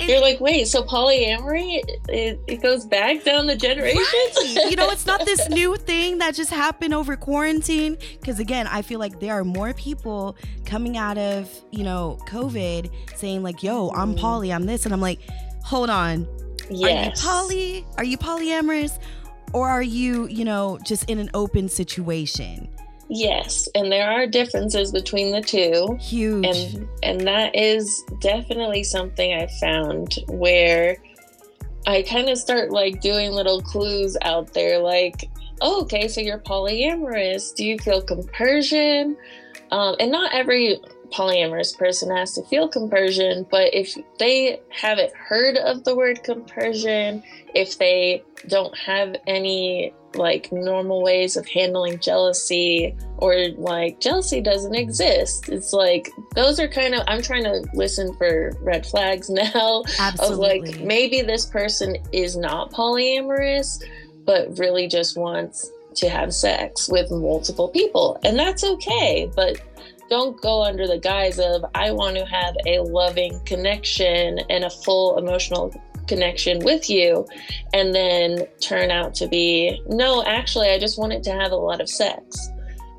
You're 0.00 0.20
like, 0.20 0.40
wait, 0.40 0.68
so 0.68 0.82
polyamory 0.82 1.80
it, 2.08 2.40
it 2.46 2.62
goes 2.62 2.84
back 2.84 3.24
down 3.24 3.46
the 3.46 3.56
generations? 3.56 4.04
Right. 4.04 4.66
You 4.70 4.76
know, 4.76 4.90
it's 4.90 5.06
not 5.06 5.24
this 5.24 5.48
new 5.50 5.76
thing 5.76 6.18
that 6.18 6.34
just 6.34 6.50
happened 6.50 6.94
over 6.94 7.16
quarantine. 7.16 7.96
Because 8.20 8.38
again, 8.38 8.66
I 8.66 8.82
feel 8.82 8.98
like 8.98 9.20
there 9.20 9.34
are 9.34 9.44
more 9.44 9.72
people 9.74 10.36
coming 10.64 10.96
out 10.96 11.18
of, 11.18 11.50
you 11.70 11.84
know, 11.84 12.18
COVID 12.28 12.90
saying, 13.16 13.42
like, 13.42 13.62
yo, 13.62 13.90
I'm 13.90 14.10
mm-hmm. 14.10 14.20
poly, 14.20 14.52
I'm 14.52 14.66
this. 14.66 14.84
And 14.84 14.94
I'm 14.94 15.00
like, 15.00 15.20
hold 15.64 15.90
on. 15.90 16.26
yes. 16.70 16.82
Are 16.82 17.04
you 17.04 17.28
poly? 17.28 17.86
Are 17.98 18.04
you 18.04 18.18
polyamorous? 18.18 18.98
Or 19.52 19.68
are 19.68 19.82
you, 19.82 20.26
you 20.26 20.44
know, 20.44 20.78
just 20.84 21.08
in 21.08 21.18
an 21.18 21.30
open 21.32 21.68
situation? 21.68 22.68
Yes, 23.08 23.68
and 23.74 23.90
there 23.90 24.10
are 24.10 24.26
differences 24.26 24.90
between 24.90 25.30
the 25.30 25.40
two. 25.40 25.96
Huge. 26.00 26.44
and 26.44 26.88
and 27.02 27.20
that 27.26 27.54
is 27.54 28.04
definitely 28.20 28.82
something 28.82 29.32
i 29.32 29.46
found 29.60 30.18
where 30.28 30.96
i 31.86 32.02
kind 32.02 32.28
of 32.28 32.38
start 32.38 32.70
like 32.70 33.00
doing 33.00 33.32
little 33.32 33.60
clues 33.62 34.16
out 34.22 34.52
there 34.54 34.78
like 34.78 35.28
oh, 35.60 35.82
okay 35.82 36.08
so 36.08 36.20
you're 36.20 36.38
polyamorous 36.38 37.54
do 37.54 37.64
you 37.64 37.78
feel 37.78 38.02
compersion 38.02 39.16
um, 39.70 39.96
and 40.00 40.12
not 40.12 40.32
every 40.34 40.78
polyamorous 41.12 41.76
person 41.76 42.14
has 42.14 42.32
to 42.32 42.42
feel 42.44 42.68
compersion 42.68 43.46
but 43.50 43.72
if 43.72 43.94
they 44.18 44.60
haven't 44.70 45.12
heard 45.14 45.56
of 45.56 45.84
the 45.84 45.94
word 45.94 46.22
compersion 46.24 47.22
if 47.54 47.78
they 47.78 48.22
don't 48.48 48.76
have 48.76 49.16
any 49.26 49.92
like 50.16 50.50
normal 50.52 51.02
ways 51.02 51.36
of 51.36 51.46
handling 51.46 51.98
jealousy 51.98 52.96
or 53.18 53.48
like 53.56 54.00
jealousy 54.00 54.40
doesn't 54.40 54.74
exist 54.74 55.48
it's 55.48 55.72
like 55.72 56.10
those 56.34 56.58
are 56.60 56.68
kind 56.68 56.94
of 56.94 57.02
i'm 57.06 57.22
trying 57.22 57.44
to 57.44 57.64
listen 57.74 58.14
for 58.16 58.52
red 58.60 58.86
flags 58.86 59.30
now 59.54 59.82
Absolutely. 59.98 60.58
of 60.58 60.66
like 60.66 60.80
maybe 60.80 61.22
this 61.22 61.46
person 61.46 61.96
is 62.12 62.36
not 62.36 62.72
polyamorous 62.72 63.82
but 64.24 64.58
really 64.58 64.88
just 64.88 65.16
wants 65.16 65.70
to 65.94 66.08
have 66.08 66.34
sex 66.34 66.88
with 66.88 67.10
multiple 67.10 67.68
people 67.68 68.18
and 68.22 68.38
that's 68.38 68.64
okay 68.64 69.30
but 69.34 69.60
don't 70.08 70.40
go 70.40 70.62
under 70.62 70.86
the 70.86 70.98
guise 70.98 71.38
of 71.38 71.64
i 71.74 71.90
want 71.90 72.16
to 72.16 72.24
have 72.24 72.54
a 72.66 72.80
loving 72.80 73.40
connection 73.44 74.38
and 74.50 74.64
a 74.64 74.70
full 74.70 75.18
emotional 75.18 75.74
connection 76.06 76.58
with 76.64 76.88
you 76.88 77.26
and 77.72 77.94
then 77.94 78.46
turn 78.60 78.90
out 78.90 79.14
to 79.14 79.28
be 79.28 79.80
no 79.88 80.24
actually 80.24 80.68
i 80.68 80.78
just 80.78 80.98
wanted 80.98 81.22
to 81.22 81.30
have 81.30 81.52
a 81.52 81.56
lot 81.56 81.80
of 81.80 81.88
sex. 81.88 82.48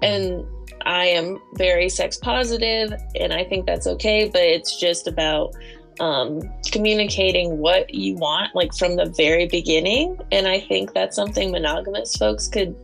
And 0.01 0.45
i 0.85 1.05
am 1.05 1.39
very 1.55 1.89
sex 1.89 2.17
positive 2.17 2.93
and 3.19 3.33
i 3.33 3.43
think 3.43 3.65
that's 3.65 3.87
okay 3.87 4.29
but 4.29 4.41
it's 4.41 4.79
just 4.79 5.07
about 5.07 5.53
um, 5.99 6.41
communicating 6.71 7.57
what 7.57 7.91
you 7.91 8.13
want 8.15 8.55
like 8.55 8.71
from 8.75 8.97
the 8.97 9.11
very 9.17 9.47
beginning. 9.47 10.17
And 10.31 10.47
i 10.47 10.59
think 10.59 10.93
that's 10.93 11.15
something 11.15 11.51
monogamous 11.51 12.15
folks 12.15 12.47
could 12.47 12.75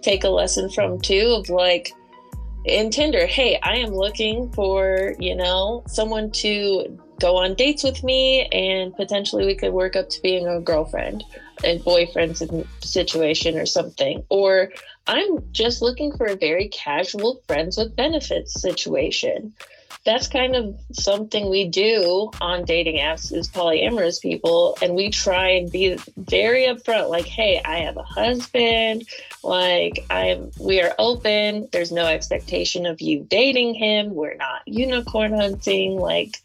take 0.00 0.22
a 0.22 0.28
lesson 0.28 0.70
from 0.70 1.00
too 1.00 1.40
of 1.40 1.48
like 1.48 1.92
in 2.64 2.90
tinder 2.90 3.26
hey 3.26 3.58
i 3.64 3.74
am 3.74 3.90
looking 3.90 4.50
for 4.52 5.14
you 5.18 5.34
know 5.34 5.82
someone 5.88 6.30
to 6.30 6.96
go 7.22 7.36
on 7.36 7.54
dates 7.54 7.84
with 7.84 8.02
me 8.02 8.46
and 8.46 8.94
potentially 8.96 9.46
we 9.46 9.54
could 9.54 9.72
work 9.72 9.94
up 9.94 10.10
to 10.10 10.20
being 10.22 10.46
a 10.48 10.60
girlfriend 10.60 11.22
and 11.62 11.82
boyfriend 11.84 12.36
si- 12.36 12.66
situation 12.80 13.56
or 13.56 13.64
something. 13.64 14.24
Or 14.28 14.70
i'm 15.06 15.44
just 15.52 15.82
looking 15.82 16.16
for 16.16 16.26
a 16.26 16.36
very 16.36 16.68
casual 16.68 17.40
friends 17.46 17.78
with 17.78 17.96
benefits 17.96 18.60
situation. 18.60 19.54
That's 20.04 20.26
kind 20.26 20.56
of 20.56 20.76
something 20.90 21.48
we 21.48 21.68
do 21.68 22.32
on 22.40 22.64
dating 22.64 22.96
apps 22.96 23.32
as 23.32 23.48
polyamorous 23.48 24.20
people 24.20 24.76
and 24.82 24.96
we 24.96 25.10
try 25.10 25.50
and 25.50 25.70
be 25.70 25.96
very 26.16 26.64
upfront 26.64 27.08
like 27.08 27.26
hey 27.26 27.60
i 27.64 27.78
have 27.78 27.96
a 27.96 28.02
husband. 28.02 29.04
Like 29.44 30.04
i'm 30.10 30.50
we 30.58 30.82
are 30.82 30.94
open. 30.98 31.68
There's 31.70 31.92
no 31.92 32.06
expectation 32.06 32.84
of 32.84 33.00
you 33.00 33.24
dating 33.28 33.74
him. 33.74 34.12
We're 34.12 34.34
not 34.34 34.62
unicorn 34.66 35.34
hunting. 35.34 35.96
Like 35.96 36.40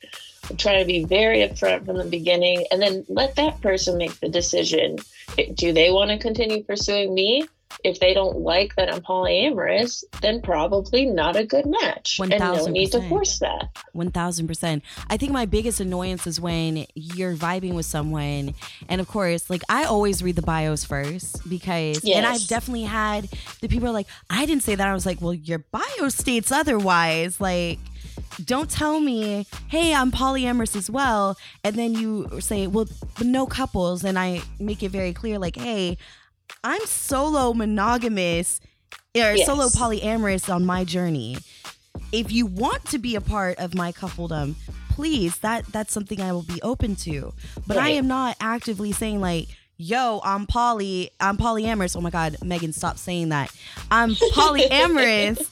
try 0.58 0.80
to 0.80 0.86
be 0.86 1.04
very 1.04 1.40
upfront 1.40 1.86
from 1.86 1.98
the 1.98 2.06
beginning 2.06 2.66
and 2.72 2.82
then 2.82 3.06
let 3.10 3.36
that 3.36 3.60
person 3.62 3.98
make 3.98 4.20
the 4.20 4.30
decision 4.30 4.98
do 5.56 5.74
they 5.74 5.92
want 5.92 6.10
to 6.10 6.18
continue 6.18 6.64
pursuing 6.64 7.14
me 7.14 7.46
if 7.84 8.00
they 8.00 8.14
don't 8.14 8.40
like 8.40 8.76
that 8.76 8.92
i'm 8.94 9.02
polyamorous 9.02 10.04
then 10.22 10.42
probably 10.42 11.06
not 11.06 11.36
a 11.36 11.46
good 11.46 11.66
match 11.66 12.20
and 12.20 12.30
no 12.30 12.66
need 12.68 12.92
to 12.92 13.00
1000%. 13.00 13.10
force 13.10 13.40
that 13.40 13.68
1000%. 13.98 14.82
I 15.10 15.18
think 15.18 15.32
my 15.32 15.46
biggest 15.46 15.80
annoyance 15.80 16.28
is 16.28 16.40
when 16.40 16.86
you're 16.94 17.36
vibing 17.36 17.74
with 17.74 17.86
someone. 17.86 18.54
And 18.88 19.02
of 19.02 19.08
course, 19.08 19.50
like 19.50 19.64
I 19.68 19.86
always 19.86 20.24
read 20.24 20.36
the 20.36 20.42
bios 20.42 20.84
first 20.84 21.48
because, 21.50 22.04
and 22.06 22.26
I've 22.26 22.48
definitely 22.48 22.84
had 22.84 23.28
the 23.62 23.68
people 23.68 23.90
are 23.90 23.94
like, 23.94 24.08
I 24.30 24.46
didn't 24.46 24.64
say 24.64 24.76
that. 24.76 24.88
I 24.88 24.94
was 24.94 25.06
like, 25.06 25.20
well, 25.22 25.34
your 25.34 25.60
bio 25.60 26.10
states 26.10 26.52
otherwise. 26.52 27.42
Like, 27.42 27.80
don't 28.44 28.70
tell 28.70 29.00
me, 29.00 29.46
hey, 29.68 29.94
I'm 29.94 30.12
polyamorous 30.12 30.76
as 30.76 30.90
well. 30.90 31.38
And 31.64 31.76
then 31.76 31.94
you 31.94 32.40
say, 32.40 32.68
well, 32.68 32.88
no 33.22 33.46
couples. 33.46 34.04
And 34.04 34.18
I 34.20 34.42
make 34.60 34.84
it 34.84 34.90
very 34.90 35.14
clear, 35.14 35.40
like, 35.40 35.56
hey, 35.56 35.98
I'm 36.64 36.86
solo 36.86 37.54
monogamous 37.54 38.60
or 39.16 39.34
Yes. 39.34 39.46
solo 39.46 39.68
polyamorous 39.70 40.54
on 40.54 40.66
my 40.66 40.84
journey. 40.84 41.38
If 42.12 42.32
you 42.32 42.46
want 42.46 42.86
to 42.86 43.00
be 43.00 43.16
a 43.16 43.22
part 43.22 43.58
of 43.58 43.74
my 43.76 43.92
coupledom, 43.92 44.56
please, 44.90 45.38
that 45.40 45.66
that's 45.68 45.92
something 45.94 46.22
I 46.22 46.32
will 46.32 46.44
be 46.44 46.62
open 46.62 46.96
to. 46.98 47.34
But 47.66 47.78
I 47.78 47.90
am 47.90 48.08
not 48.08 48.38
actively 48.40 48.92
saying 48.92 49.20
like, 49.20 49.48
yo, 49.78 50.22
I'm 50.24 50.46
poly, 50.48 51.12
I'm 51.20 51.38
polyamorous. 51.38 51.96
Oh 51.98 52.02
my 52.02 52.10
god, 52.10 52.38
Megan, 52.44 52.72
stop 52.74 52.98
saying 52.98 53.30
that. 53.30 53.52
I'm 53.92 54.12
polyamorous. 54.34 55.48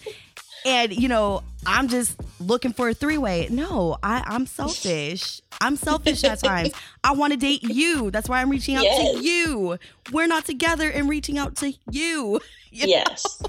And 0.66 0.92
you 0.94 1.08
know 1.08 1.44
i'm 1.66 1.88
just 1.88 2.20
looking 2.40 2.74
for 2.74 2.90
a 2.90 2.94
three-way. 2.94 3.48
No 3.50 3.98
I, 4.04 4.24
i'm 4.26 4.46
selfish. 4.46 5.42
I'm 5.62 5.78
selfish 5.78 6.24
at 6.26 6.40
times. 6.40 6.74
I 7.04 7.14
want 7.14 7.32
to 7.32 7.38
date 7.38 7.64
you. 7.64 8.12
That's 8.12 8.28
why 8.28 8.42
i'm 8.42 8.50
reaching 8.50 8.76
out 8.76 8.84
Yes. 8.84 9.14
to 9.16 9.24
you. 9.24 9.78
We're 10.12 10.28
not 10.28 10.46
together 10.46 10.90
and 10.90 11.08
reaching 11.10 11.38
out 11.38 11.56
to 11.58 11.74
you 11.90 12.40
You 12.72 12.88
yes. 12.88 13.42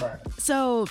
Right. 0.00 0.18
so 0.38 0.86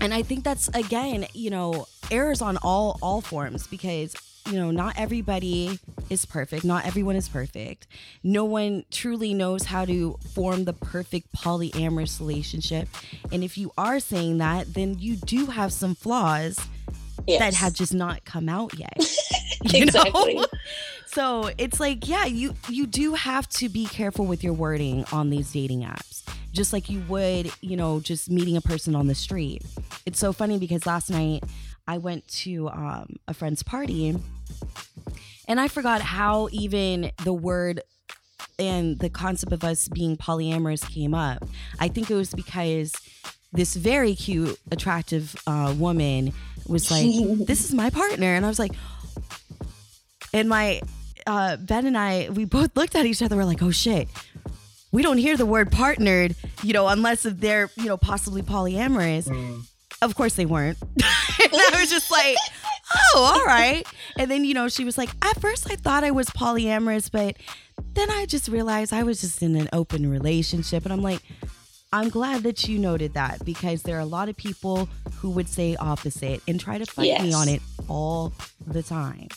and 0.00 0.12
i 0.12 0.22
think 0.22 0.42
that's 0.44 0.68
again 0.68 1.26
you 1.34 1.50
know 1.50 1.86
errors 2.10 2.42
on 2.42 2.56
all 2.62 2.98
all 3.02 3.20
forms 3.20 3.66
because 3.68 4.14
you 4.46 4.58
know 4.58 4.70
not 4.70 4.94
everybody 4.98 5.78
is 6.10 6.24
perfect 6.26 6.64
not 6.64 6.84
everyone 6.86 7.16
is 7.16 7.28
perfect 7.28 7.86
no 8.22 8.44
one 8.44 8.84
truly 8.90 9.32
knows 9.32 9.64
how 9.64 9.84
to 9.84 10.18
form 10.34 10.64
the 10.64 10.72
perfect 10.72 11.32
polyamorous 11.32 12.20
relationship 12.20 12.88
and 13.32 13.42
if 13.42 13.56
you 13.56 13.72
are 13.78 14.00
saying 14.00 14.38
that 14.38 14.74
then 14.74 14.96
you 14.98 15.16
do 15.16 15.46
have 15.46 15.72
some 15.72 15.94
flaws 15.94 16.60
yes 17.26 17.38
that 17.40 17.54
have 17.54 17.72
just 17.72 17.94
not 17.94 18.24
come 18.24 18.48
out 18.48 18.78
yet 18.78 18.96
you 19.62 19.80
know? 19.80 20.02
exactly 20.02 20.44
so 21.14 21.48
it's 21.58 21.78
like, 21.78 22.08
yeah, 22.08 22.24
you 22.24 22.54
you 22.68 22.88
do 22.88 23.14
have 23.14 23.48
to 23.50 23.68
be 23.68 23.86
careful 23.86 24.26
with 24.26 24.42
your 24.42 24.52
wording 24.52 25.04
on 25.12 25.30
these 25.30 25.52
dating 25.52 25.82
apps. 25.82 26.24
Just 26.50 26.72
like 26.72 26.90
you 26.90 27.02
would, 27.08 27.52
you 27.60 27.76
know, 27.76 28.00
just 28.00 28.28
meeting 28.28 28.56
a 28.56 28.60
person 28.60 28.96
on 28.96 29.06
the 29.06 29.14
street. 29.14 29.62
It's 30.06 30.18
so 30.18 30.32
funny 30.32 30.58
because 30.58 30.86
last 30.86 31.10
night 31.10 31.44
I 31.86 31.98
went 31.98 32.26
to 32.28 32.68
um, 32.68 33.16
a 33.28 33.34
friend's 33.34 33.62
party 33.62 34.16
and 35.48 35.60
I 35.60 35.68
forgot 35.68 36.00
how 36.00 36.48
even 36.52 37.10
the 37.24 37.32
word 37.32 37.80
and 38.58 38.98
the 38.98 39.10
concept 39.10 39.52
of 39.52 39.64
us 39.64 39.88
being 39.88 40.16
polyamorous 40.16 40.88
came 40.88 41.14
up. 41.14 41.44
I 41.78 41.88
think 41.88 42.10
it 42.10 42.14
was 42.14 42.32
because 42.32 42.94
this 43.52 43.74
very 43.74 44.14
cute, 44.14 44.58
attractive 44.70 45.34
uh, 45.46 45.74
woman 45.76 46.32
was 46.66 46.90
like, 46.90 47.04
"This 47.46 47.64
is 47.64 47.74
my 47.74 47.90
partner," 47.90 48.34
and 48.34 48.44
I 48.44 48.48
was 48.48 48.58
like, 48.58 48.72
and 50.32 50.48
my 50.48 50.80
uh, 51.26 51.56
Ben 51.56 51.86
and 51.86 51.96
I, 51.96 52.28
we 52.30 52.44
both 52.44 52.76
looked 52.76 52.94
at 52.94 53.06
each 53.06 53.22
other. 53.22 53.36
We're 53.36 53.44
like, 53.44 53.62
"Oh 53.62 53.70
shit." 53.70 54.08
We 54.92 55.02
don't 55.02 55.18
hear 55.18 55.36
the 55.36 55.44
word 55.44 55.72
partnered, 55.72 56.36
you 56.62 56.72
know, 56.72 56.86
unless 56.86 57.26
if 57.26 57.40
they're, 57.40 57.68
you 57.74 57.86
know, 57.86 57.96
possibly 57.96 58.42
polyamorous. 58.42 59.26
Mm. 59.26 59.64
Of 60.00 60.14
course 60.14 60.34
they 60.36 60.46
weren't. 60.46 60.78
and 60.82 61.00
I 61.52 61.80
was 61.80 61.90
just 61.90 62.12
like, 62.12 62.36
oh, 62.94 63.32
all 63.34 63.44
right. 63.44 63.86
And 64.18 64.30
then, 64.30 64.44
you 64.44 64.54
know, 64.54 64.68
she 64.68 64.84
was 64.84 64.96
like, 64.98 65.10
at 65.22 65.40
first 65.40 65.70
I 65.70 65.76
thought 65.76 66.04
I 66.04 66.10
was 66.10 66.28
polyamorous, 66.28 67.10
but 67.10 67.36
then 67.94 68.10
I 68.10 68.26
just 68.26 68.48
realized 68.48 68.92
I 68.92 69.02
was 69.02 69.20
just 69.20 69.42
in 69.42 69.56
an 69.56 69.68
open 69.72 70.10
relationship. 70.10 70.84
And 70.84 70.92
I'm 70.92 71.02
like, 71.02 71.20
I'm 71.92 72.08
glad 72.08 72.42
that 72.42 72.66
you 72.68 72.78
noted 72.78 73.14
that 73.14 73.44
because 73.44 73.82
there 73.82 73.96
are 73.96 74.00
a 74.00 74.04
lot 74.04 74.28
of 74.28 74.36
people 74.36 74.88
who 75.16 75.30
would 75.30 75.48
say 75.48 75.76
opposite 75.76 76.42
and 76.48 76.58
try 76.58 76.76
to 76.78 76.86
fight 76.86 77.22
me 77.22 77.32
on 77.32 77.48
it 77.48 77.62
all 77.88 78.32
the 78.66 78.82
time. 78.82 79.28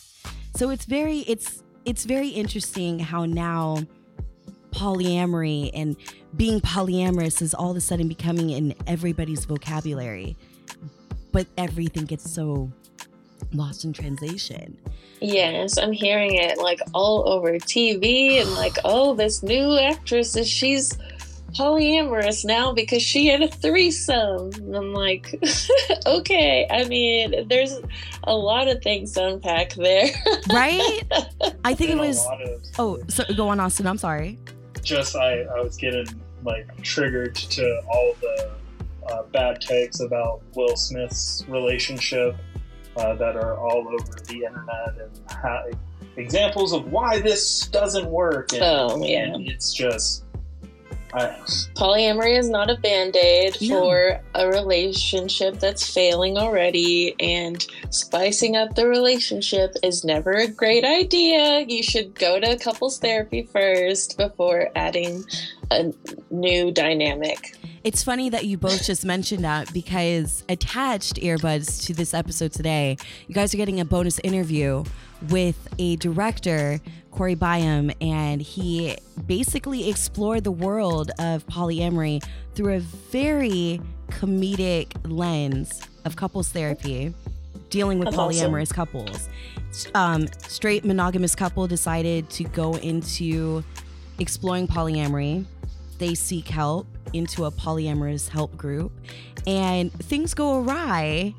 So 0.56 0.70
it's 0.70 0.84
very 0.84 1.20
it's 1.20 1.62
it's 1.84 2.04
very 2.04 2.28
interesting 2.30 2.98
how 2.98 3.26
now 3.26 3.78
polyamory 4.72 5.70
and 5.72 5.96
being 6.36 6.60
polyamorous 6.60 7.40
is 7.40 7.54
all 7.54 7.70
of 7.70 7.76
a 7.76 7.80
sudden 7.80 8.08
becoming 8.08 8.50
in 8.50 8.74
everybody's 8.88 9.44
vocabulary. 9.44 10.36
But 11.30 11.46
everything 11.56 12.06
gets 12.06 12.28
so 12.28 12.72
lost 13.52 13.84
in 13.84 13.92
translation. 13.92 14.76
Yes, 15.20 15.78
I'm 15.78 15.92
hearing 15.92 16.34
it 16.34 16.58
like 16.58 16.80
all 16.94 17.28
over 17.28 17.52
TV 17.54 18.40
and 18.40 18.50
like, 18.54 18.76
oh, 18.84 19.14
this 19.14 19.42
new 19.42 19.78
actress 19.78 20.36
is 20.36 20.48
she's 20.48 20.96
polyamorous 21.54 22.44
now 22.44 22.72
because 22.72 23.02
she 23.02 23.26
had 23.26 23.42
a 23.42 23.48
threesome. 23.48 24.50
And 24.54 24.76
I'm 24.76 24.92
like, 24.92 25.34
okay. 26.06 26.66
I 26.70 26.84
mean, 26.84 27.48
there's 27.48 27.80
a 28.24 28.34
lot 28.36 28.68
of 28.68 28.82
things 28.82 29.12
to 29.12 29.26
unpack 29.26 29.74
there. 29.74 30.08
Right? 30.50 31.02
I 31.64 31.74
think 31.74 31.90
it 31.90 31.98
was 31.98 32.24
of- 32.26 32.62
Oh, 32.78 32.98
so 33.08 33.22
go 33.36 33.48
on 33.48 33.60
Austin, 33.60 33.86
I'm 33.86 33.98
sorry. 33.98 34.38
just 34.82 35.14
I, 35.16 35.40
I 35.42 35.60
was 35.60 35.76
getting 35.76 36.06
like 36.44 36.80
triggered 36.82 37.34
to 37.34 37.80
all 37.92 38.14
the 38.20 38.50
uh, 39.10 39.22
bad 39.24 39.60
takes 39.60 40.00
about 40.00 40.42
Will 40.54 40.76
Smith's 40.76 41.44
relationship 41.48 42.36
uh, 42.98 43.14
that 43.14 43.36
are 43.36 43.56
all 43.58 43.86
over 43.88 44.20
the 44.26 44.44
internet 44.44 44.98
and 45.00 45.10
how, 45.30 45.64
examples 46.16 46.72
of 46.72 46.90
why 46.90 47.20
this 47.20 47.66
doesn't 47.68 48.06
work. 48.06 48.52
And, 48.52 48.62
Oh, 48.62 49.02
yeah. 49.04 49.34
it's 49.38 49.72
just 49.72 50.24
I, 51.14 51.34
Polyamory 51.74 52.38
is 52.38 52.50
not 52.50 52.68
a 52.68 52.76
band 52.76 53.16
aid 53.16 53.56
No. 53.62 53.80
for 53.80 54.20
a 54.34 54.46
relationship 54.48 55.58
that's 55.58 55.88
failing 55.88 56.36
already, 56.36 57.14
and 57.18 57.64
spicing 57.88 58.56
up 58.56 58.74
the 58.74 58.86
relationship 58.86 59.74
is 59.82 60.04
never 60.04 60.32
a 60.32 60.48
great 60.48 60.84
idea. 60.84 61.64
You 61.66 61.82
should 61.82 62.14
go 62.14 62.38
to 62.38 62.58
couples 62.58 62.98
therapy 62.98 63.48
first 63.50 64.18
before 64.18 64.68
adding 64.76 65.24
a 65.70 65.92
new 66.30 66.70
dynamic. 66.72 67.56
It's 67.84 68.02
funny 68.02 68.28
that 68.30 68.44
you 68.44 68.58
both 68.58 68.84
just 68.84 69.04
mentioned 69.04 69.44
that 69.44 69.72
because 69.72 70.42
attached 70.48 71.14
earbuds 71.16 71.84
to 71.86 71.94
this 71.94 72.12
episode 72.12 72.52
today, 72.52 72.96
you 73.28 73.34
guys 73.34 73.54
are 73.54 73.56
getting 73.56 73.78
a 73.80 73.84
bonus 73.84 74.18
interview 74.24 74.84
with 75.30 75.68
a 75.78 75.96
director, 75.96 76.80
Corey 77.12 77.34
Byam, 77.36 77.92
and 78.00 78.42
he 78.42 78.96
basically 79.26 79.88
explored 79.88 80.44
the 80.44 80.50
world 80.50 81.12
of 81.18 81.46
polyamory 81.46 82.22
through 82.54 82.74
a 82.74 82.80
very 82.80 83.80
comedic 84.08 84.88
lens 85.08 85.80
of 86.04 86.16
couples 86.16 86.48
therapy, 86.48 87.14
dealing 87.70 87.98
with 88.00 88.06
That's 88.06 88.18
awesome. 88.18 88.52
polyamorous 88.52 88.74
couples. 88.74 89.28
Um, 89.94 90.26
straight 90.48 90.84
monogamous 90.84 91.34
couple 91.36 91.66
decided 91.68 92.28
to 92.30 92.44
go 92.44 92.74
into 92.76 93.62
exploring 94.18 94.66
polyamory. 94.66 95.44
They 95.98 96.14
seek 96.14 96.48
help 96.48 96.86
into 97.12 97.44
a 97.44 97.50
polyamorous 97.50 98.28
help 98.28 98.56
group, 98.56 98.92
and 99.46 99.92
things 99.92 100.34
go 100.34 100.62
awry 100.62 101.34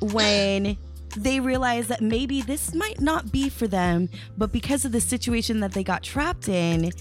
when 0.00 0.76
they 1.16 1.40
realize 1.40 1.88
that 1.88 2.00
maybe 2.00 2.40
this 2.40 2.74
might 2.74 3.00
not 3.00 3.32
be 3.32 3.48
for 3.48 3.66
them, 3.66 4.08
but 4.38 4.52
because 4.52 4.84
of 4.84 4.92
the 4.92 5.00
situation 5.00 5.60
that 5.60 5.72
they 5.72 5.82
got 5.82 6.02
trapped 6.02 6.48
in, 6.48 6.92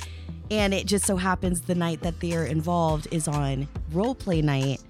and 0.51 0.73
it 0.73 0.87
just 0.87 1.05
so 1.05 1.15
happens 1.15 1.61
the 1.61 1.75
night 1.75 2.01
that 2.01 2.19
they're 2.19 2.45
involved 2.45 3.07
is 3.11 3.27
on 3.27 3.67
role 3.91 4.15
play 4.15 4.41
night, 4.41 4.81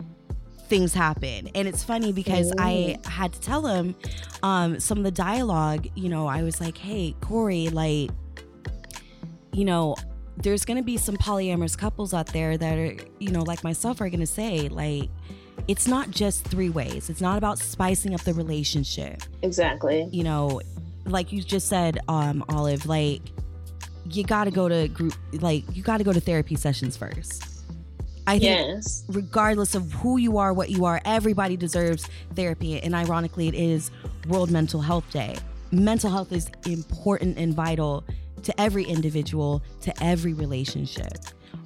things 0.67 0.93
happen. 0.93 1.49
And 1.53 1.67
it's 1.67 1.83
funny 1.83 2.13
because 2.13 2.53
I 2.57 2.97
had 3.05 3.33
to 3.33 3.41
tell 3.41 3.65
him 3.65 3.95
um, 4.41 4.79
some 4.79 4.99
of 4.99 5.03
the 5.03 5.11
dialogue, 5.11 5.87
you 5.95 6.07
know, 6.07 6.27
I 6.27 6.43
was 6.43 6.61
like, 6.61 6.77
hey, 6.77 7.15
Corey, 7.19 7.67
like, 7.69 8.11
you 9.51 9.65
know, 9.65 9.95
there's 10.41 10.63
going 10.65 10.77
to 10.77 10.83
be 10.83 10.97
some 10.97 11.17
polyamorous 11.17 11.77
couples 11.77 12.13
out 12.13 12.27
there 12.27 12.57
that 12.57 12.77
are, 12.77 12.95
you 13.19 13.31
know, 13.31 13.41
like 13.41 13.63
myself, 13.63 13.99
are 14.01 14.09
going 14.09 14.19
to 14.21 14.25
say, 14.27 14.69
like, 14.69 15.09
it's 15.67 15.87
not 15.87 16.09
just 16.11 16.45
three 16.45 16.69
ways. 16.69 17.09
It's 17.09 17.21
not 17.21 17.37
about 17.37 17.59
spicing 17.59 18.13
up 18.13 18.21
the 18.21 18.33
relationship. 18.33 19.21
Exactly. 19.41 20.07
You 20.11 20.23
know, 20.23 20.61
like 21.05 21.31
you 21.31 21.41
just 21.43 21.67
said, 21.67 21.99
um, 22.07 22.43
Olive, 22.49 22.85
like, 22.85 23.21
you 24.09 24.23
got 24.23 24.45
to 24.45 24.51
go 24.51 24.69
to 24.69 24.87
group, 24.87 25.13
like, 25.33 25.63
you 25.73 25.83
got 25.83 25.97
to 25.97 26.03
go 26.03 26.13
to 26.13 26.21
therapy 26.21 26.55
sessions 26.55 26.95
first. 26.95 27.45
I 28.25 28.33
think 28.39 28.43
Yes. 28.43 29.03
regardless 29.09 29.75
of 29.75 29.91
who 29.91 30.17
you 30.17 30.37
are, 30.37 30.53
what 30.53 30.69
you 30.69 30.85
are, 30.85 31.01
everybody 31.03 31.57
deserves 31.57 32.07
therapy. 32.35 32.79
And 32.81 32.93
ironically, 32.93 33.47
it 33.47 33.55
is 33.55 33.91
World 34.27 34.51
Mental 34.51 34.81
Health 34.81 35.09
Day. 35.11 35.35
Mental 35.71 36.09
health 36.09 36.31
is 36.31 36.49
important 36.67 37.37
and 37.37 37.53
vital 37.53 38.03
to 38.43 38.61
every 38.61 38.83
individual, 38.83 39.63
to 39.81 40.03
every 40.03 40.33
relationship. 40.33 41.17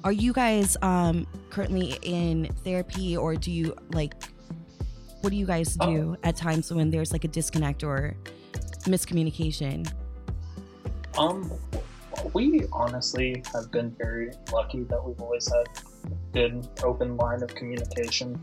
Are 0.02 0.12
you 0.12 0.32
guys 0.32 0.76
um, 0.82 1.26
currently 1.50 1.96
in 2.02 2.52
therapy, 2.64 3.16
or 3.16 3.34
do 3.36 3.50
you 3.50 3.74
like? 3.92 4.14
What 5.20 5.30
do 5.30 5.36
you 5.36 5.46
guys 5.46 5.74
do 5.76 6.16
at 6.22 6.36
times 6.36 6.70
when 6.72 6.90
there's 6.90 7.12
like 7.12 7.24
a 7.24 7.28
disconnect 7.28 7.82
or 7.82 8.14
miscommunication? 8.82 9.90
Um, 11.16 11.50
we 12.34 12.64
honestly 12.72 13.42
have 13.52 13.70
been 13.70 13.94
very 13.96 14.32
lucky 14.52 14.82
that 14.84 15.02
we've 15.02 15.20
always 15.20 15.50
had 15.50 15.66
good 16.32 16.68
open 16.82 17.16
line 17.16 17.42
of 17.42 17.54
communication 17.54 18.38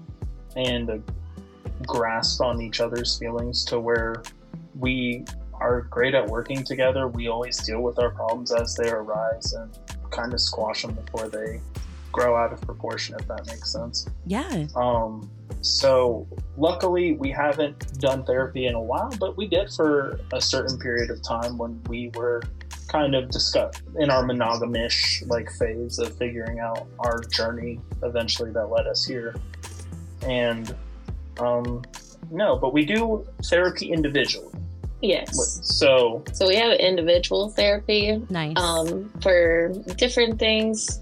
and 0.55 0.89
a 0.89 1.01
grasp 1.85 2.41
on 2.41 2.61
each 2.61 2.79
other's 2.79 3.17
feelings 3.17 3.65
to 3.65 3.79
where 3.79 4.23
we 4.75 5.25
are 5.61 5.81
great 5.81 6.15
at 6.15 6.25
working 6.27 6.63
together. 6.63 7.07
We 7.07 7.27
always 7.27 7.57
deal 7.57 7.81
with 7.81 7.99
our 7.99 8.09
problems 8.09 8.51
as 8.51 8.75
they 8.75 8.89
arise 8.89 9.53
and 9.53 9.69
kind 10.09 10.33
of 10.33 10.41
squash 10.41 10.81
them 10.81 10.93
before 10.95 11.29
they 11.29 11.61
grow 12.11 12.35
out 12.35 12.51
of 12.51 12.59
proportion, 12.61 13.15
if 13.17 13.27
that 13.27 13.45
makes 13.47 13.71
sense. 13.71 14.07
Yeah, 14.25 14.65
Um, 14.75 15.29
so 15.61 16.27
luckily 16.57 17.13
we 17.13 17.29
haven't 17.29 17.99
done 17.99 18.25
therapy 18.25 18.65
in 18.65 18.73
a 18.73 18.81
while, 18.81 19.13
but 19.19 19.37
we 19.37 19.47
did 19.47 19.71
for 19.71 20.19
a 20.33 20.41
certain 20.41 20.77
period 20.79 21.11
of 21.11 21.21
time 21.21 21.57
when 21.57 21.81
we 21.87 22.11
were 22.15 22.41
kind 22.87 23.15
of 23.15 23.29
discuss 23.29 23.81
in 23.99 24.09
our 24.09 24.23
monogamish 24.23 25.25
like 25.29 25.49
phase 25.53 25.97
of 25.99 26.17
figuring 26.17 26.59
out 26.59 26.87
our 26.99 27.21
journey 27.31 27.79
eventually 28.03 28.51
that 28.51 28.65
led 28.65 28.87
us 28.87 29.05
here. 29.05 29.35
And 30.23 30.75
um, 31.39 31.83
no, 32.29 32.57
but 32.57 32.73
we 32.73 32.83
do 32.83 33.25
therapy 33.45 33.91
individually. 33.91 34.53
Yes. 35.01 35.59
So 35.63 36.23
So 36.33 36.47
we 36.47 36.55
have 36.55 36.73
individual 36.73 37.49
therapy 37.49 38.21
nice. 38.29 38.57
um, 38.57 39.11
for 39.21 39.69
different 39.97 40.39
things. 40.39 41.01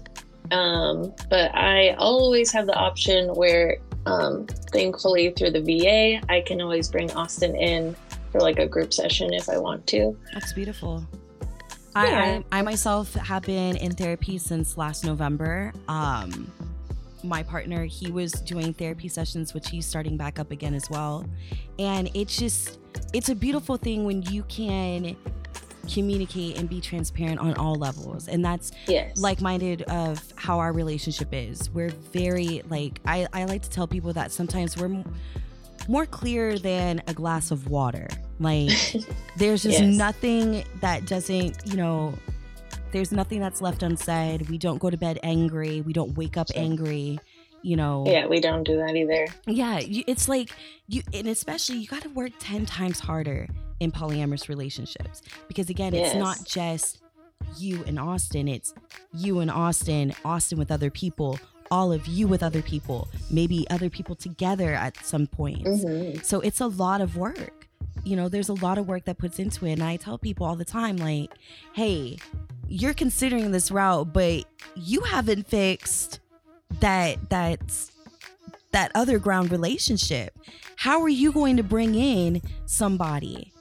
Um, 0.50 1.14
but 1.28 1.54
I 1.54 1.94
always 1.98 2.50
have 2.52 2.66
the 2.66 2.74
option 2.74 3.28
where, 3.34 3.76
um, 4.06 4.46
thankfully, 4.72 5.30
through 5.30 5.52
the 5.52 5.60
VA, 5.60 6.20
I 6.28 6.40
can 6.40 6.60
always 6.60 6.88
bring 6.90 7.10
Austin 7.12 7.54
in 7.54 7.94
for 8.32 8.40
like 8.40 8.58
a 8.58 8.66
group 8.66 8.92
session 8.92 9.32
if 9.32 9.48
I 9.48 9.58
want 9.58 9.86
to. 9.88 10.16
That's 10.32 10.52
beautiful. 10.52 11.06
Yeah. 11.94 12.02
I, 12.02 12.44
I 12.52 12.58
I 12.58 12.62
myself 12.62 13.14
have 13.14 13.42
been 13.42 13.76
in 13.76 13.92
therapy 13.92 14.38
since 14.38 14.76
last 14.76 15.04
November. 15.04 15.72
Um, 15.88 16.50
my 17.24 17.42
partner, 17.42 17.84
he 17.84 18.10
was 18.10 18.32
doing 18.32 18.72
therapy 18.74 19.08
sessions, 19.08 19.54
which 19.54 19.68
he's 19.70 19.86
starting 19.86 20.16
back 20.16 20.38
up 20.38 20.50
again 20.50 20.74
as 20.74 20.88
well. 20.90 21.24
And 21.78 22.10
it's 22.14 22.36
just, 22.36 22.78
it's 23.12 23.28
a 23.28 23.34
beautiful 23.34 23.76
thing 23.76 24.04
when 24.04 24.22
you 24.22 24.42
can 24.44 25.16
communicate 25.92 26.56
and 26.58 26.68
be 26.68 26.80
transparent 26.80 27.40
on 27.40 27.54
all 27.54 27.74
levels 27.74 28.28
and 28.28 28.44
that's 28.44 28.70
yes 28.86 29.16
like-minded 29.18 29.82
of 29.82 30.22
how 30.36 30.56
our 30.58 30.72
relationship 30.72 31.28
is 31.32 31.68
we're 31.70 31.88
very 32.12 32.62
like 32.68 33.00
i, 33.06 33.26
I 33.32 33.44
like 33.46 33.62
to 33.62 33.70
tell 33.70 33.88
people 33.88 34.12
that 34.12 34.30
sometimes 34.30 34.76
we're 34.76 34.84
m- 34.84 35.14
more 35.88 36.06
clear 36.06 36.58
than 36.60 37.02
a 37.08 37.14
glass 37.14 37.50
of 37.50 37.68
water 37.70 38.06
like 38.38 38.70
there's 39.36 39.64
just 39.64 39.80
Yes. 39.80 39.96
nothing 39.96 40.62
that 40.80 41.06
doesn't 41.06 41.56
you 41.66 41.76
know 41.76 42.14
there's 42.92 43.12
nothing 43.12 43.40
that's 43.40 43.60
left 43.60 43.82
unsaid 43.82 44.48
we 44.50 44.58
don't 44.58 44.78
go 44.78 44.90
to 44.90 44.96
bed 44.96 45.18
angry 45.22 45.80
we 45.80 45.92
don't 45.92 46.16
wake 46.16 46.36
up 46.36 46.48
angry 46.54 47.18
you 47.62 47.76
know 47.76 48.04
yeah 48.06 48.26
we 48.26 48.40
don't 48.40 48.64
do 48.64 48.76
that 48.78 48.96
either 48.96 49.26
yeah, 49.46 49.78
you, 49.80 50.02
it's 50.06 50.28
like 50.28 50.50
you, 50.88 51.02
and 51.12 51.26
especially 51.28 51.76
you 51.76 51.86
got 51.86 52.02
to 52.02 52.08
work 52.10 52.32
10 52.38 52.64
times 52.66 53.00
harder 53.00 53.46
in 53.80 53.92
polyamorous 53.92 54.48
relationships 54.48 55.22
because 55.48 55.68
again, 55.70 55.94
it's 55.94 56.14
not 56.14 56.44
just 56.46 57.00
you 57.58 57.82
and 57.86 57.98
Austin, 57.98 58.48
it's 58.48 58.74
you 59.14 59.40
and 59.40 59.50
Austin, 59.50 60.14
Austin 60.24 60.58
with 60.58 60.70
other 60.70 60.90
people, 60.90 61.38
all 61.70 61.92
of 61.92 62.06
you 62.06 62.26
with 62.28 62.42
other 62.42 62.62
people, 62.62 63.08
maybe 63.30 63.66
other 63.70 63.90
people 63.90 64.14
together 64.14 64.72
at 64.74 64.96
some 65.04 65.26
points. 65.26 65.84
Mhm. 65.84 66.24
So 66.24 66.40
it's 66.40 66.60
a 66.60 66.66
lot 66.66 67.00
of 67.00 67.16
work. 67.16 67.66
You 68.04 68.16
know, 68.16 68.28
there's 68.28 68.48
a 68.48 68.54
lot 68.54 68.78
of 68.78 68.86
work 68.88 69.04
that 69.04 69.18
puts 69.18 69.38
into 69.38 69.66
it. 69.66 69.72
And 69.72 69.82
I 69.82 69.96
tell 69.96 70.16
people 70.18 70.46
all 70.46 70.56
the 70.56 70.64
time, 70.64 70.96
like, 70.96 71.30
hey, 71.74 72.16
you're 72.70 72.94
considering 72.94 73.50
this 73.50 73.70
route, 73.70 74.12
but 74.12 74.44
you 74.76 75.00
haven't 75.02 75.48
fixed 75.48 76.20
that 76.80 77.28
that's 77.28 77.90
that 78.72 78.92
other 78.94 79.18
ground 79.18 79.50
relationship. 79.50 80.38
How 80.76 81.02
are 81.02 81.08
you 81.08 81.32
going 81.32 81.56
to 81.56 81.62
bring 81.64 81.94
in 81.96 82.40
somebody 82.66 83.52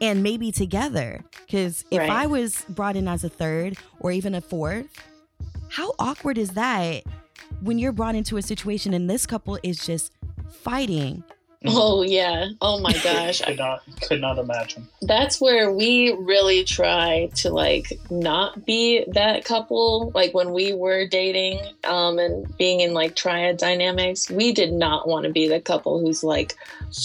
and 0.00 0.22
maybe 0.22 0.50
together? 0.50 1.24
Because 1.46 1.84
if 1.92 2.00
Right. 2.00 2.10
I 2.10 2.26
was 2.26 2.64
brought 2.68 2.96
in 2.96 3.06
as 3.06 3.22
a 3.22 3.28
third 3.28 3.78
or 4.00 4.10
even 4.10 4.34
a 4.34 4.40
fourth, 4.40 4.86
how 5.70 5.94
awkward 6.00 6.36
is 6.36 6.50
that 6.50 7.04
when 7.62 7.78
you're 7.78 7.92
brought 7.92 8.16
into 8.16 8.36
a 8.36 8.42
situation 8.42 8.92
and 8.92 9.08
this 9.08 9.24
couple 9.26 9.58
is 9.62 9.86
just 9.86 10.12
fighting? 10.50 11.22
Oh 11.66 12.02
yeah. 12.02 12.50
Oh 12.60 12.78
my 12.80 12.92
gosh. 13.02 13.40
Could 13.40 13.58
not 13.58 13.82
could 14.02 14.20
not 14.20 14.38
imagine. 14.38 14.86
that's 15.02 15.40
where 15.40 15.72
we 15.72 16.12
really 16.12 16.62
try 16.64 17.30
to 17.36 17.50
like 17.50 17.92
not 18.10 18.64
be 18.64 19.04
that 19.08 19.44
couple. 19.44 20.12
Like 20.14 20.34
when 20.34 20.52
we 20.52 20.72
were 20.72 21.06
dating 21.06 21.60
um 21.84 22.18
and 22.18 22.56
being 22.58 22.80
in 22.80 22.94
like 22.94 23.16
triad 23.16 23.56
dynamics 23.56 24.30
we 24.30 24.52
did 24.52 24.72
not 24.72 25.08
want 25.08 25.24
to 25.24 25.32
be 25.32 25.48
the 25.48 25.60
couple 25.60 25.98
who's 25.98 26.22
like 26.22 26.54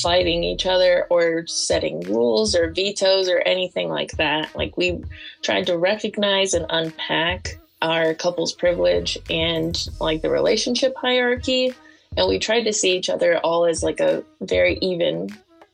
fighting 0.01 0.43
each 0.43 0.65
other 0.65 1.07
or 1.09 1.47
setting 1.47 2.01
rules 2.01 2.55
or 2.55 2.69
vetoes 2.71 3.27
or 3.29 3.39
anything 3.39 3.89
like 3.89 4.11
that. 4.13 4.55
Like 4.55 4.77
we 4.77 5.03
tried 5.41 5.65
to 5.67 5.77
recognize 5.77 6.53
and 6.53 6.65
unpack 6.69 7.57
our 7.81 8.13
couple's 8.13 8.53
privilege 8.53 9.17
and 9.29 9.87
like 9.99 10.21
the 10.21 10.29
relationship 10.29 10.93
hierarchy 10.95 11.73
and 12.17 12.27
we 12.27 12.39
tried 12.39 12.63
to 12.63 12.73
see 12.73 12.95
each 12.95 13.09
other 13.09 13.37
all 13.39 13.65
as 13.65 13.83
like 13.83 13.99
a 13.99 14.23
very 14.41 14.77
even 14.81 15.29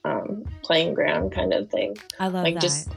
um, 0.06 0.46
playing 0.64 0.94
ground 0.94 1.32
kind 1.32 1.54
of 1.54 1.70
thing 1.70 1.98
I 2.20 2.28
love 2.28 2.44
like 2.44 2.56
that. 2.56 2.62
just 2.62 2.90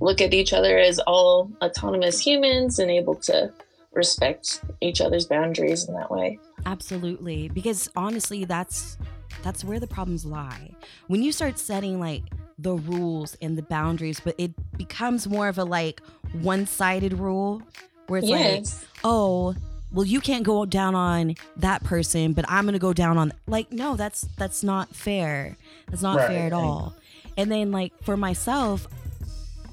look 0.00 0.20
at 0.20 0.32
each 0.32 0.52
other 0.52 0.78
as 0.78 0.98
all 1.00 1.50
autonomous 1.62 2.18
humans 2.20 2.78
and 2.78 2.90
able 2.90 3.16
to 3.16 3.52
respect 3.92 4.60
each 4.80 5.00
other's 5.00 5.26
boundaries 5.26 5.88
in 5.88 5.94
that 5.94 6.10
way. 6.10 6.38
Absolutely, 6.66 7.48
because 7.48 7.90
honestly, 7.96 8.44
that's 8.44 8.96
that's 9.42 9.64
where 9.64 9.80
the 9.80 9.86
problems 9.86 10.24
lie. 10.24 10.70
When 11.06 11.22
you 11.22 11.32
start 11.32 11.58
setting 11.58 12.00
like 12.00 12.22
the 12.58 12.74
rules 12.74 13.36
and 13.40 13.56
the 13.56 13.62
boundaries, 13.62 14.20
but 14.20 14.34
it 14.38 14.52
becomes 14.76 15.28
more 15.28 15.48
of 15.48 15.58
a 15.58 15.64
like 15.64 16.00
one-sided 16.32 17.14
rule 17.14 17.62
where 18.08 18.20
it's 18.20 18.30
like, 18.30 18.64
"Oh, 19.04 19.54
well 19.92 20.04
you 20.04 20.20
can't 20.20 20.44
go 20.44 20.64
down 20.64 20.94
on 20.94 21.34
that 21.56 21.82
person, 21.84 22.32
but 22.32 22.44
I'm 22.48 22.64
going 22.64 22.74
to 22.74 22.78
go 22.78 22.92
down 22.92 23.18
on 23.18 23.32
like 23.46 23.72
no, 23.72 23.96
that's 23.96 24.22
that's 24.36 24.62
not 24.62 24.94
fair. 24.94 25.56
That's 25.90 26.02
not 26.02 26.16
Right, 26.18 26.26
fair 26.28 26.46
at 26.46 26.52
all." 26.52 26.94
And 27.36 27.50
then 27.50 27.70
like 27.72 27.92
for 28.02 28.16
myself, 28.16 28.86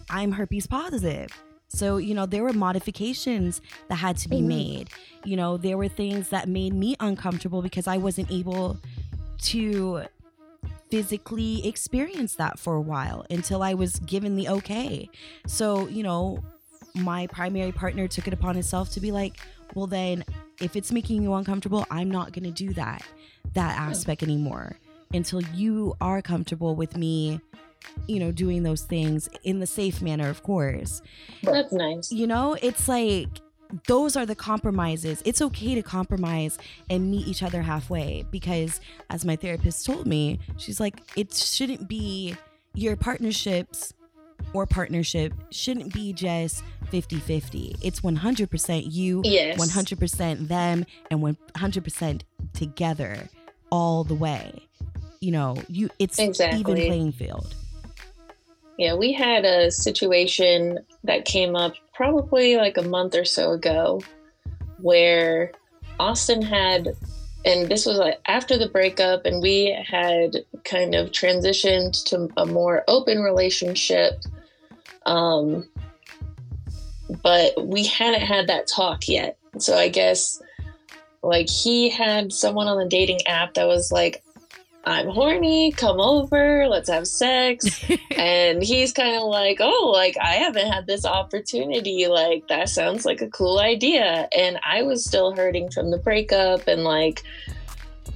I'm 0.09 0.33
herpes 0.33 0.67
positive. 0.67 1.29
So, 1.67 1.97
you 1.97 2.13
know, 2.13 2.25
there 2.25 2.43
were 2.43 2.53
modifications 2.53 3.59
that 3.89 3.95
had 3.95 4.17
to 4.17 4.29
be 4.29 4.39
Mhm. 4.41 4.45
made. 4.47 4.89
You 5.25 5.35
know, 5.35 5.57
there 5.57 5.77
were 5.77 5.89
things 5.89 6.29
that 6.29 6.47
made 6.47 6.73
me 6.73 6.95
uncomfortable 6.99 7.61
because 7.61 7.85
I 7.87 7.97
wasn't 7.97 8.31
able 8.31 8.77
to 9.41 10.03
physically 10.89 11.67
experience 11.67 12.35
that 12.35 12.59
for 12.59 12.75
a 12.75 12.81
while 12.81 13.25
until 13.29 13.63
I 13.63 13.73
was 13.73 13.99
given 13.99 14.35
the 14.35 14.47
okay. 14.47 15.09
So, 15.47 15.87
you 15.87 16.03
know, 16.03 16.43
my 16.93 17.27
primary 17.27 17.71
partner 17.73 18.07
took 18.07 18.27
it 18.27 18.33
upon 18.33 18.53
himself 18.55 18.91
to 18.91 19.01
be 19.01 19.11
like, 19.11 19.37
well, 19.73 19.87
then 19.87 20.23
if 20.61 20.75
it's 20.75 20.91
making 20.91 21.23
you 21.23 21.33
uncomfortable, 21.33 21.85
I'm 21.89 22.09
not 22.09 22.31
going 22.33 22.45
to 22.45 22.51
do 22.51 22.73
that, 22.73 23.03
that 23.53 23.77
aspect 23.77 24.23
anymore 24.23 24.77
until 25.13 25.41
you 25.53 25.95
are 26.01 26.21
comfortable 26.21 26.75
with 26.75 26.97
me, 26.97 27.39
you 28.07 28.19
know, 28.19 28.31
doing 28.31 28.63
those 28.63 28.81
things 28.81 29.29
in 29.43 29.59
the 29.59 29.67
safe 29.67 30.01
manner, 30.01 30.29
of 30.29 30.43
course. 30.43 31.01
That's 31.43 31.71
nice. 31.71 32.11
You 32.11 32.27
know, 32.27 32.57
it's 32.61 32.87
like 32.87 33.27
those 33.87 34.15
are 34.15 34.25
the 34.25 34.35
compromises. 34.35 35.21
It's 35.25 35.41
okay 35.41 35.75
to 35.75 35.81
compromise 35.81 36.57
and 36.89 37.09
meet 37.09 37.27
each 37.27 37.43
other 37.43 37.61
halfway 37.61 38.25
because, 38.31 38.79
as 39.09 39.25
my 39.25 39.35
therapist 39.35 39.85
told 39.85 40.07
me, 40.07 40.39
she's 40.57 40.79
like, 40.79 41.01
it 41.15 41.33
shouldn't 41.33 41.87
be 41.87 42.35
your 42.73 42.95
partnerships 42.95 43.93
or 44.53 44.65
partnership 44.65 45.33
shouldn't 45.51 45.93
be 45.93 46.13
just 46.13 46.63
50 46.89 47.17
50. 47.17 47.75
It's 47.81 48.01
100% 48.01 48.93
you, 48.93 49.21
Yes. 49.23 49.57
100% 49.59 50.47
them, 50.47 50.85
and 51.11 51.21
100% 51.21 52.21
together 52.53 53.29
all 53.71 54.03
the 54.03 54.15
way. 54.15 54.67
You 55.19 55.31
know, 55.31 55.57
you 55.67 55.89
it's 55.99 56.19
Exactly. 56.19 56.59
even 56.59 56.75
playing 56.75 57.11
field. 57.13 57.53
Yeah, 58.77 58.93
we 58.95 59.13
had 59.13 59.45
a 59.45 59.71
situation 59.71 60.79
that 61.05 61.25
came 61.25 61.55
up 61.55 61.73
probably 61.93 62.57
like 62.57 62.77
a 62.77 62.81
month 62.81 63.15
or 63.15 63.23
so 63.25 63.51
ago 63.51 64.01
where 64.81 65.51
Austin 65.99 66.41
had, 66.41 66.95
and 67.45 67.69
this 67.69 67.85
was 67.85 67.97
like 67.97 68.19
after 68.27 68.57
the 68.57 68.67
breakup, 68.67 69.25
and 69.25 69.41
we 69.41 69.77
had 69.87 70.37
kind 70.63 70.95
of 70.95 71.11
transitioned 71.11 72.03
to 72.05 72.27
a 72.37 72.45
more 72.45 72.83
open 72.87 73.19
relationship. 73.19 74.21
Um, 75.05 75.69
but 77.21 77.53
we 77.63 77.85
hadn't 77.85 78.21
had 78.21 78.47
that 78.47 78.67
talk 78.67 79.07
yet. 79.07 79.37
So 79.59 79.77
I 79.77 79.89
guess 79.89 80.41
like 81.21 81.49
he 81.49 81.89
had 81.89 82.33
someone 82.33 82.67
on 82.67 82.77
the 82.77 82.89
dating 82.89 83.19
app 83.27 83.53
that 83.53 83.67
was 83.67 83.91
like, 83.91 84.23
I'm 84.87 85.07
horny, 85.07 85.71
come 85.71 85.99
over, 85.99 86.67
let's 86.67 86.89
have 86.89 87.07
sex. 87.07 87.83
And 88.17 88.63
he's 88.63 88.93
kind 88.93 89.17
of 89.17 89.23
like 89.23 89.57
oh 89.59 89.91
like 89.93 90.15
i 90.21 90.35
haven't 90.35 90.71
had 90.71 90.87
this 90.87 91.05
opportunity. 91.05 92.07
Like 92.07 92.47
that 92.47 92.69
sounds 92.69 93.05
like 93.05 93.21
a 93.21 93.29
cool 93.29 93.59
idea. 93.59 94.27
And 94.35 94.57
i 94.63 94.83
was 94.83 95.05
still 95.05 95.35
hurting 95.35 95.69
from 95.69 95.91
the 95.91 95.97
breakup 95.97 96.67
and 96.67 96.83
like 96.83 97.23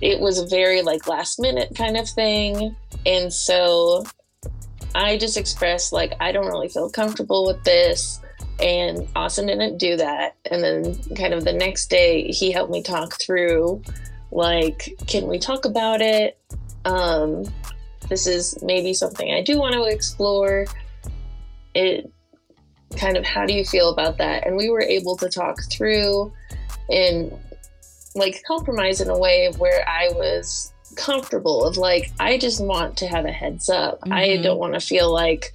it 0.02 0.20
was 0.20 0.40
a 0.40 0.48
very 0.48 0.82
like 0.82 1.06
last 1.08 1.40
minute 1.40 1.74
kind 1.76 1.98
of 1.98 2.08
thing. 2.10 2.76
And 3.06 3.32
so 3.32 4.06
i 4.96 5.18
just 5.18 5.38
expressed 5.38 5.92
like 5.92 6.14
i 6.20 6.32
don't 6.32 6.48
really 6.48 6.70
feel 6.70 6.90
comfortable 6.90 7.46
with 7.46 7.64
this. 7.66 8.22
And 8.60 9.08
austin 9.16 9.48
didn't 9.48 9.78
do 9.78 9.98
that. 9.98 10.36
And 10.50 10.64
then 10.64 10.96
kind 11.16 11.34
of 11.34 11.44
the 11.44 11.54
next 11.54 11.90
day 11.90 12.32
he 12.32 12.52
helped 12.52 12.72
me 12.72 12.82
talk 12.82 13.20
through 13.20 13.84
like 14.32 14.96
can 15.08 15.28
we 15.28 15.40
talk 15.40 15.66
about 15.66 16.02
it 16.02 16.38
um 16.86 17.44
this 18.10 18.26
is 18.28 18.58
maybe 18.64 18.94
something 18.94 19.32
I 19.32 19.42
do 19.44 19.60
want 19.60 19.76
to 19.76 19.84
explore. 19.84 20.66
It 21.76 22.12
kind 22.98 23.18
of 23.18 23.24
how 23.26 23.46
do 23.46 23.54
you 23.54 23.64
feel 23.64 23.90
about 23.90 24.18
that? 24.18 24.48
And 24.48 24.58
we 24.58 24.70
were 24.72 24.82
able 24.82 25.16
to 25.18 25.30
talk 25.30 25.58
through 25.72 26.34
and 26.90 27.32
like 28.16 28.42
compromise 28.48 29.00
in 29.00 29.10
a 29.10 29.18
way 29.18 29.52
where 29.60 29.88
I 29.88 30.10
was 30.16 30.74
comfortable 30.96 31.64
of 31.64 31.78
like 31.78 32.12
I 32.20 32.40
just 32.40 32.64
want 32.64 32.98
to 32.98 33.08
have 33.08 33.26
a 33.26 33.32
heads 33.32 33.70
up. 33.70 34.00
I 34.10 34.30
Mhm. 34.30 34.44
don't 34.44 34.58
want 34.58 34.74
to 34.74 34.80
feel 34.80 35.12
like 35.14 35.54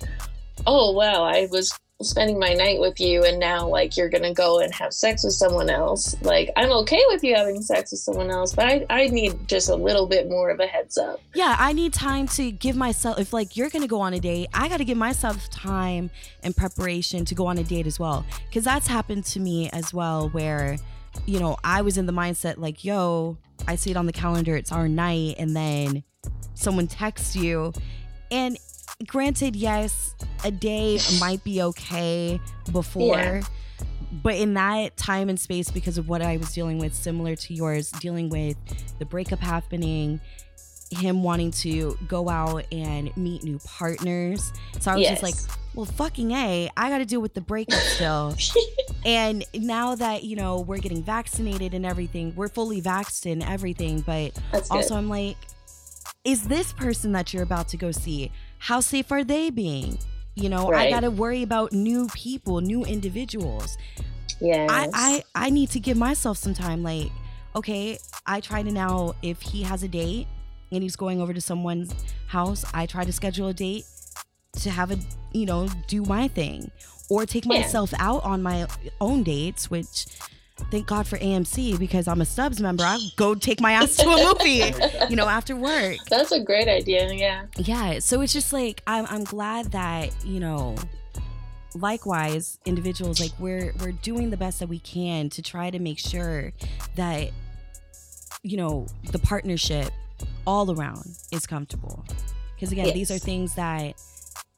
oh 0.66 0.92
wow, 0.92 1.24
I 1.24 1.48
was 1.50 1.76
spending 2.02 2.38
my 2.38 2.52
night 2.52 2.80
with 2.80 2.98
you 2.98 3.24
and 3.24 3.38
now 3.38 3.68
like 3.68 3.96
you're 3.96 4.08
gonna 4.08 4.34
go 4.34 4.58
and 4.58 4.74
have 4.74 4.92
sex 4.92 5.22
with 5.22 5.32
someone 5.32 5.70
else. 5.70 6.16
Like 6.22 6.50
I'm 6.56 6.70
okay 6.72 7.00
with 7.08 7.22
you 7.22 7.34
having 7.34 7.62
sex 7.62 7.92
with 7.92 8.00
someone 8.00 8.30
else, 8.30 8.52
but 8.52 8.66
I, 8.66 8.86
I 8.90 9.06
need 9.06 9.46
just 9.46 9.68
a 9.68 9.74
little 9.74 10.06
bit 10.06 10.28
more 10.28 10.50
of 10.50 10.58
a 10.60 10.66
heads 10.66 10.98
up. 10.98 11.20
Yeah, 11.34 11.56
I 11.58 11.72
need 11.72 11.92
time 11.92 12.26
to 12.28 12.50
give 12.50 12.74
myself 12.76 13.18
if 13.18 13.32
like 13.32 13.56
you're 13.56 13.70
gonna 13.70 13.86
go 13.86 14.00
on 14.00 14.12
a 14.14 14.20
date, 14.20 14.48
I 14.52 14.68
gotta 14.68 14.84
give 14.84 14.98
myself 14.98 15.48
time 15.50 16.10
and 16.42 16.56
preparation 16.56 17.24
to 17.26 17.34
go 17.34 17.46
on 17.46 17.58
a 17.58 17.64
date 17.64 17.86
as 17.86 18.00
well. 18.00 18.26
Cause 18.52 18.64
that's 18.64 18.88
happened 18.88 19.24
to 19.26 19.40
me 19.40 19.70
as 19.70 19.94
well 19.94 20.28
where, 20.30 20.76
you 21.26 21.38
know, 21.38 21.56
I 21.62 21.82
was 21.82 21.96
in 21.96 22.06
the 22.06 22.12
mindset 22.12 22.58
like, 22.58 22.84
yo, 22.84 23.38
I 23.68 23.76
see 23.76 23.92
it 23.92 23.96
on 23.96 24.06
the 24.06 24.12
calendar, 24.12 24.56
it's 24.56 24.72
our 24.72 24.88
night, 24.88 25.36
and 25.38 25.56
then 25.56 26.02
someone 26.54 26.88
texts 26.88 27.36
you. 27.36 27.72
And 28.30 28.58
granted, 29.06 29.56
yes, 29.56 30.14
a 30.44 30.50
day 30.50 30.98
might 31.18 31.42
be 31.44 31.62
okay 31.62 32.40
before. 32.72 33.16
Yeah. 33.16 33.42
But 34.22 34.36
in 34.36 34.54
that 34.54 34.96
time 34.96 35.28
and 35.28 35.38
space, 35.38 35.70
because 35.70 35.98
of 35.98 36.08
what 36.08 36.22
I 36.22 36.36
was 36.36 36.52
dealing 36.54 36.78
with, 36.78 36.94
similar 36.94 37.34
to 37.34 37.54
yours, 37.54 37.90
dealing 37.90 38.28
with 38.28 38.56
the 38.98 39.04
breakup 39.04 39.40
happening, 39.40 40.20
him 40.90 41.22
wanting 41.22 41.50
to 41.50 41.98
go 42.06 42.28
out 42.28 42.64
and 42.72 43.14
meet 43.16 43.42
new 43.42 43.58
partners. 43.64 44.52
So 44.80 44.92
I 44.92 44.96
was 44.96 45.08
just 45.08 45.22
like, 45.22 45.34
well, 45.74 45.86
fucking 45.86 46.30
A, 46.30 46.70
I 46.76 46.88
got 46.88 46.98
to 46.98 47.04
deal 47.04 47.20
with 47.20 47.34
the 47.34 47.40
breakup 47.40 47.80
still. 47.80 48.36
and 49.04 49.44
now 49.54 49.96
that, 49.96 50.22
you 50.22 50.36
know, 50.36 50.60
we're 50.60 50.78
getting 50.78 51.02
vaccinated 51.02 51.74
and 51.74 51.84
everything, 51.84 52.32
we're 52.36 52.48
fully 52.48 52.80
vaxxed 52.80 53.30
and 53.30 53.42
everything. 53.42 54.00
But 54.00 54.38
That's 54.52 54.68
good. 54.68 54.76
also, 54.76 54.94
I'm 54.96 55.08
like, 55.08 55.36
is 56.24 56.44
this 56.44 56.72
person 56.72 57.12
that 57.12 57.34
you're 57.34 57.42
about 57.42 57.68
to 57.68 57.76
go 57.76 57.90
see, 57.90 58.30
how 58.64 58.80
safe 58.80 59.12
are 59.12 59.22
they 59.22 59.50
being? 59.50 59.98
You 60.36 60.48
know, 60.48 60.72
I 60.72 60.88
got 60.88 61.00
to 61.00 61.10
worry 61.10 61.42
about 61.42 61.74
new 61.74 62.08
people, 62.14 62.62
new 62.62 62.82
individuals. 62.82 63.76
Yeah. 64.40 64.66
I, 64.70 64.88
I 64.94 65.22
I 65.46 65.50
need 65.50 65.68
to 65.70 65.80
give 65.80 65.98
myself 65.98 66.38
some 66.38 66.54
time. 66.54 66.82
Like, 66.82 67.10
okay, 67.54 67.98
I 68.24 68.40
try 68.40 68.62
to 68.62 68.72
now 68.72 69.16
if 69.22 69.42
he 69.42 69.62
has 69.64 69.82
a 69.82 69.88
date 69.88 70.26
and 70.72 70.82
he's 70.82 70.96
going 70.96 71.20
over 71.20 71.34
to 71.34 71.42
someone's 71.42 71.94
house, 72.26 72.64
I 72.72 72.86
try 72.86 73.04
to 73.04 73.12
schedule 73.12 73.48
a 73.48 73.52
date 73.52 73.84
to 74.62 74.70
have 74.70 74.90
a 74.90 74.98
you 75.32 75.44
know 75.44 75.68
do 75.86 76.02
my 76.02 76.26
thing 76.28 76.70
or 77.10 77.26
take 77.26 77.44
Yeah. 77.44 77.60
myself 77.60 77.92
out 77.98 78.24
on 78.24 78.42
my 78.42 78.66
own 78.98 79.24
dates, 79.24 79.70
which. 79.70 80.06
Thank 80.70 80.86
God 80.86 81.06
for 81.06 81.18
AMC 81.18 81.78
because 81.78 82.06
I'm 82.06 82.20
a 82.20 82.24
Stubs 82.24 82.60
member. 82.60 82.84
I 82.84 82.98
go 83.16 83.34
take 83.34 83.60
my 83.60 83.72
ass 83.72 83.96
to 83.96 84.08
a 84.08 84.34
movie, 84.34 84.62
you 85.10 85.16
know, 85.16 85.28
after 85.28 85.56
work. 85.56 85.96
That's 86.08 86.30
a 86.30 86.40
great 86.40 86.68
idea. 86.68 87.12
Yeah. 87.12 87.46
Yeah, 87.56 87.98
so 87.98 88.20
it's 88.20 88.32
just 88.32 88.52
like 88.52 88.82
I'm 88.86 89.06
I'm 89.06 89.24
glad 89.24 89.72
that, 89.72 90.14
you 90.24 90.38
know, 90.38 90.76
likewise 91.74 92.58
individuals 92.64 93.20
like 93.20 93.32
we're 93.40 93.72
we're 93.80 93.90
doing 93.92 94.30
the 94.30 94.36
best 94.36 94.60
that 94.60 94.68
we 94.68 94.78
can 94.78 95.28
to 95.30 95.42
try 95.42 95.70
to 95.70 95.80
make 95.80 95.98
sure 95.98 96.52
that 96.94 97.30
you 98.42 98.56
know, 98.56 98.86
the 99.10 99.18
partnership 99.18 99.90
all 100.46 100.70
around 100.70 101.16
is 101.32 101.46
comfortable. 101.46 102.04
Cuz 102.60 102.70
again, 102.70 102.94
these 102.94 103.10
are 103.10 103.18
things 103.18 103.54
that 103.54 103.96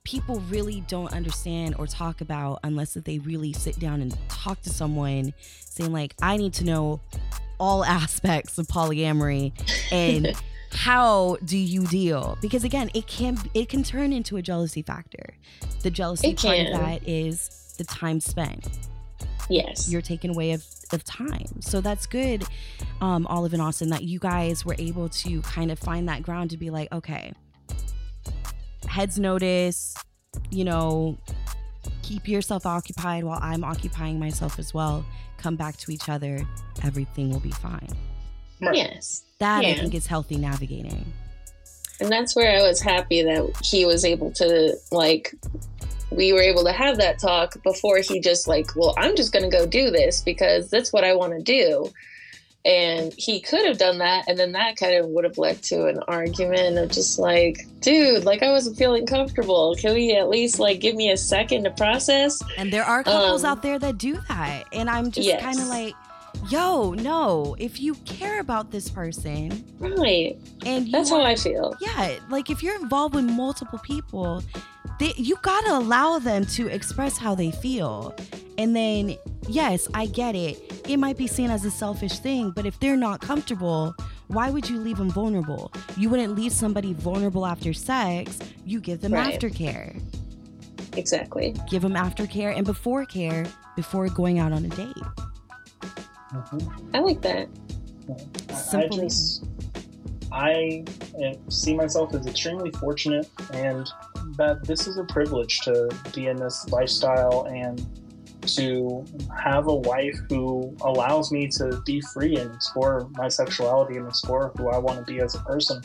people 0.07 0.39
really 0.49 0.83
don't 0.83 1.13
understand 1.13 1.75
or 1.81 1.87
talk 1.89 2.21
about 2.21 2.61
unless 2.63 2.95
that 2.95 3.05
they 3.05 3.19
really 3.19 3.53
sit 3.53 3.77
down 3.81 4.01
and 4.01 4.17
talk 4.29 4.63
to 4.63 4.71
someone 4.71 5.35
saying 5.59 5.93
like 5.93 6.15
I 6.23 6.37
need 6.37 6.55
to 6.55 6.65
know 6.65 7.01
all 7.59 7.85
aspects 8.01 8.57
of 8.57 8.69
polyamory 8.69 9.53
and 9.91 10.33
how 10.71 11.39
do 11.45 11.59
you 11.59 11.87
deal? 11.87 12.39
Because 12.41 12.63
again 12.63 12.89
it 12.95 13.09
can 13.09 13.37
it 13.53 13.69
can 13.69 13.83
turn 13.83 14.13
into 14.13 14.37
a 14.37 14.43
jealousy 14.43 14.81
factor. 14.81 15.35
The 15.83 15.91
jealousy 15.91 16.29
It 16.29 16.39
part 16.39 16.59
of 16.61 16.73
that 16.81 17.09
is 17.09 17.75
the 17.77 17.85
time 17.85 18.21
spent. 18.21 18.69
Yes. 19.49 19.89
you're 19.89 20.03
taking 20.03 20.31
away 20.31 20.53
of, 20.53 20.65
of 20.93 21.05
time. 21.05 21.61
So 21.61 21.81
that's 21.81 22.07
good 22.07 22.45
um 23.01 23.27
olive 23.27 23.53
and 23.53 23.61
austin 23.61 23.91
that 23.91 24.05
you 24.05 24.21
guys 24.21 24.65
were 24.65 24.77
able 24.79 25.09
to 25.09 25.43
kind 25.43 25.73
of 25.73 25.79
find 25.81 26.09
that 26.09 26.23
ground 26.23 26.51
to 26.51 26.57
be 26.57 26.71
like 26.71 26.91
okay 26.93 27.33
heads 28.89 29.18
notice 29.18 29.95
you 30.51 30.64
know 30.64 31.16
keep 32.03 32.28
yourself 32.28 32.66
occupied 32.66 33.24
while 33.24 33.39
i'm 33.43 33.64
occupying 33.64 34.18
myself 34.18 34.59
as 34.59 34.72
well. 34.74 35.05
Come 35.39 35.57
back 35.57 35.76
to 35.78 35.93
each 35.93 36.09
other. 36.09 36.47
Everything 36.82 37.30
will 37.30 37.41
be 37.41 37.51
fine. 37.51 37.91
Yes. 38.61 39.22
that 39.39 39.64
i 39.64 39.74
think 39.74 39.95
is 39.95 40.07
healthy 40.07 40.37
navigating. 40.37 41.12
And 42.01 42.11
that's 42.11 42.37
where 42.37 42.59
I 42.59 42.62
was 42.62 42.80
happy 42.80 43.22
that 43.22 43.57
he 43.64 43.87
was 43.87 44.05
able 44.05 44.30
to 44.32 44.76
like 44.93 45.34
we 46.11 46.32
were 46.32 46.41
able 46.41 46.64
to 46.64 46.72
have 46.72 46.99
that 46.99 47.18
talk 47.18 47.62
before 47.62 47.99
he 47.99 48.20
just 48.20 48.47
like, 48.47 48.74
well, 48.76 48.95
I'm 48.97 49.16
just 49.16 49.32
going 49.32 49.45
to 49.45 49.55
go 49.55 49.66
do 49.66 49.91
this 49.91 50.22
because 50.22 50.70
that's 50.70 50.93
what 50.93 51.05
I 51.05 51.14
want 51.14 51.32
to 51.32 51.43
do. 51.43 51.91
And 52.67 53.14
he 53.17 53.39
could 53.39 53.64
have 53.64 53.79
done 53.79 53.99
that 53.99 54.25
and 54.27 54.37
then 54.37 54.51
that 54.53 54.75
kind 54.77 54.97
of 54.97 55.07
would 55.11 55.23
have 55.25 55.39
led 55.39 55.62
to 55.64 55.87
an 55.87 56.01
argument 56.09 56.77
of 56.79 56.91
just 56.91 57.17
like, 57.19 57.64
dude, 57.81 58.25
like 58.25 58.43
I 58.43 58.51
wasn't 58.51 58.77
feeling 58.77 59.07
comfortable. 59.07 59.77
Can 59.79 59.95
we 59.95 60.17
at 60.17 60.29
least 60.29 60.59
like 60.59 60.81
give 60.81 60.97
me 60.97 61.12
a 61.12 61.17
second 61.17 61.62
to 61.64 61.71
process? 61.71 62.43
And 62.59 62.73
there 62.73 62.83
are 62.85 63.05
couples 63.05 63.45
Um, 63.45 63.53
out 63.53 63.62
there 63.62 63.79
that 63.79 63.99
do 63.99 64.19
that. 64.29 64.64
And 64.73 64.91
I'm 64.91 65.12
just 65.12 65.29
Yes. 65.29 65.41
kind 65.41 65.61
of 65.61 65.69
like, 65.69 65.95
yo, 66.49 66.93
no, 66.93 67.57
if 67.59 67.80
you 67.80 67.95
care 68.05 68.41
about 68.41 68.70
this 68.70 68.89
person 68.89 69.64
Right. 69.78 70.39
and 70.64 70.87
you 70.87 70.93
That's 70.93 71.11
how 71.11 71.22
I 71.22 71.34
feel. 71.37 71.74
yeah, 71.80 72.16
like 72.30 72.51
if 72.51 72.62
you're 72.62 72.80
involved 72.80 73.14
with 73.14 73.24
multiple 73.24 73.78
people, 73.80 74.43
they, 74.99 75.12
you 75.16 75.37
gotta 75.43 75.72
allow 75.76 76.18
them 76.18 76.47
to 76.47 76.68
express 76.68 77.18
how 77.18 77.34
they 77.34 77.51
feel. 77.51 78.14
And 78.59 78.74
then, 78.74 79.16
yes, 79.49 79.87
I 79.93 80.07
get 80.07 80.34
it. 80.34 80.82
It 80.89 80.97
might 80.99 81.18
be 81.18 81.26
seen 81.26 81.51
as 81.51 81.64
a 81.64 81.70
selfish 81.70 82.18
thing, 82.20 82.53
but 82.53 82.64
if 82.64 82.78
they're 82.80 82.97
not 82.97 83.20
comfortable, 83.20 83.95
why 84.28 84.51
would 84.51 84.68
you 84.70 84.78
leave 84.78 84.97
them 84.97 85.11
vulnerable? 85.11 85.70
You 85.97 86.09
wouldn't 86.09 86.34
leave 86.34 86.53
somebody 86.53 86.95
vulnerable 86.95 87.45
after 87.45 87.72
sex. 87.74 88.39
You 88.64 88.80
give 88.80 89.01
them 89.03 89.12
Right. 89.12 89.39
aftercare. 89.39 90.01
Exactly. 90.97 91.55
Give 91.68 91.82
them 91.82 91.93
aftercare 91.93 92.57
and 92.57 92.64
before 92.64 93.05
care 93.05 93.45
before 93.76 94.09
going 94.09 94.39
out 94.39 94.53
on 94.53 94.64
a 94.64 94.68
date. 94.68 94.97
Mhm. 96.33 96.91
I 96.95 96.99
like 97.01 97.20
that. 97.22 97.49
I- 98.09 98.79
I 98.79 98.89
just, 98.89 99.45
I 100.33 100.85
uh, 101.24 101.35
see 101.49 101.74
myself 101.74 102.14
as 102.14 102.27
extremely 102.27 102.70
fortunate, 102.72 103.29
and 103.53 103.89
that 104.37 104.64
this 104.64 104.87
is 104.87 104.99
a 104.99 105.05
privilege 105.05 105.61
to 105.62 105.89
be 106.14 106.27
in 106.27 106.37
this 106.37 106.68
lifestyle 106.70 107.45
and 107.45 107.85
to 108.43 109.05
have 109.37 109.66
a 109.66 109.74
wife 109.74 110.16
who 110.29 110.72
allows 110.83 111.33
me 111.33 111.49
to 111.49 111.81
be 111.85 112.01
free 112.01 112.37
and 112.37 112.55
explore 112.55 113.09
my 113.16 113.29
sexuality 113.29 113.97
and 113.97 114.07
explore 114.07 114.53
who 114.57 114.68
I 114.68 114.79
want 114.79 114.99
to 115.01 115.05
be 115.05 115.20
as 115.20 115.35
a 115.35 115.41
person. 115.41 115.81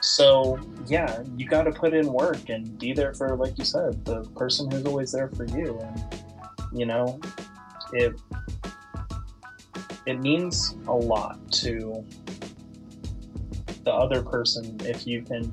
So, 0.00 0.60
yeah, 0.86 1.22
you 1.36 1.48
got 1.48 1.64
to 1.64 1.72
put 1.72 1.92
in 1.92 2.06
work 2.06 2.48
and 2.50 2.78
be 2.78 2.92
there 2.92 3.14
for, 3.14 3.34
like 3.36 3.58
you 3.58 3.64
said, 3.64 4.04
the 4.04 4.22
person 4.36 4.70
who's 4.70 4.84
always 4.86 5.10
there 5.10 5.28
for 5.30 5.44
you. 5.46 5.78
And, 5.80 6.22
you 6.72 6.86
know, 6.86 7.18
it 7.92 8.14
it 10.06 10.20
means 10.20 10.76
a 10.86 10.92
lot 10.92 11.38
to 11.52 12.04
the 13.84 13.92
other 13.92 14.22
person 14.22 14.78
if 14.84 15.06
you 15.06 15.22
can 15.22 15.52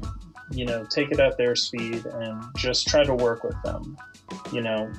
you 0.51 0.65
know 0.65 0.85
take 0.85 1.11
it 1.11 1.19
at 1.19 1.37
their 1.37 1.55
speed 1.55 2.05
and 2.05 2.43
just 2.57 2.87
try 2.87 3.03
to 3.03 3.15
work 3.15 3.43
with 3.43 3.61
them. 3.63 3.97
You 4.51 4.61
know 4.61 4.91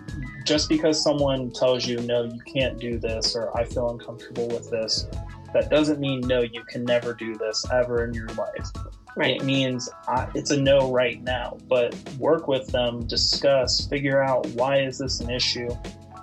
just 0.45 0.69
because 0.69 1.03
someone 1.03 1.51
tells 1.51 1.87
you 1.87 2.01
no 2.01 2.25
you 2.25 2.41
can't 2.53 2.79
do 2.79 2.99
this 2.99 3.37
or 3.37 3.57
i 3.57 3.65
feel 3.65 3.91
uncomfortable 3.91 4.49
with 4.49 4.71
this 4.71 5.07
that 5.53 5.71
doesn't 5.71 6.01
mean 6.01 6.21
no 6.21 6.41
you 6.41 6.65
can 6.65 6.85
never 6.85 7.13
do 7.15 7.35
this 7.35 7.65
ever 7.71 8.05
in 8.05 8.15
your 8.15 8.29
life. 8.29 8.71
Right. 9.15 9.37
it 9.37 9.45
means 9.45 9.91
I, 10.09 10.31
it's 10.35 10.53
a 10.53 10.57
no 10.61 10.91
right 10.91 11.23
now 11.23 11.59
but 11.69 11.95
work 12.19 12.49
with 12.49 12.67
them 12.69 13.07
discuss 13.07 13.87
figure 13.87 14.23
out 14.23 14.47
why 14.49 14.81
is 14.81 14.99
this 14.99 15.21
an 15.21 15.31
issue? 15.31 15.69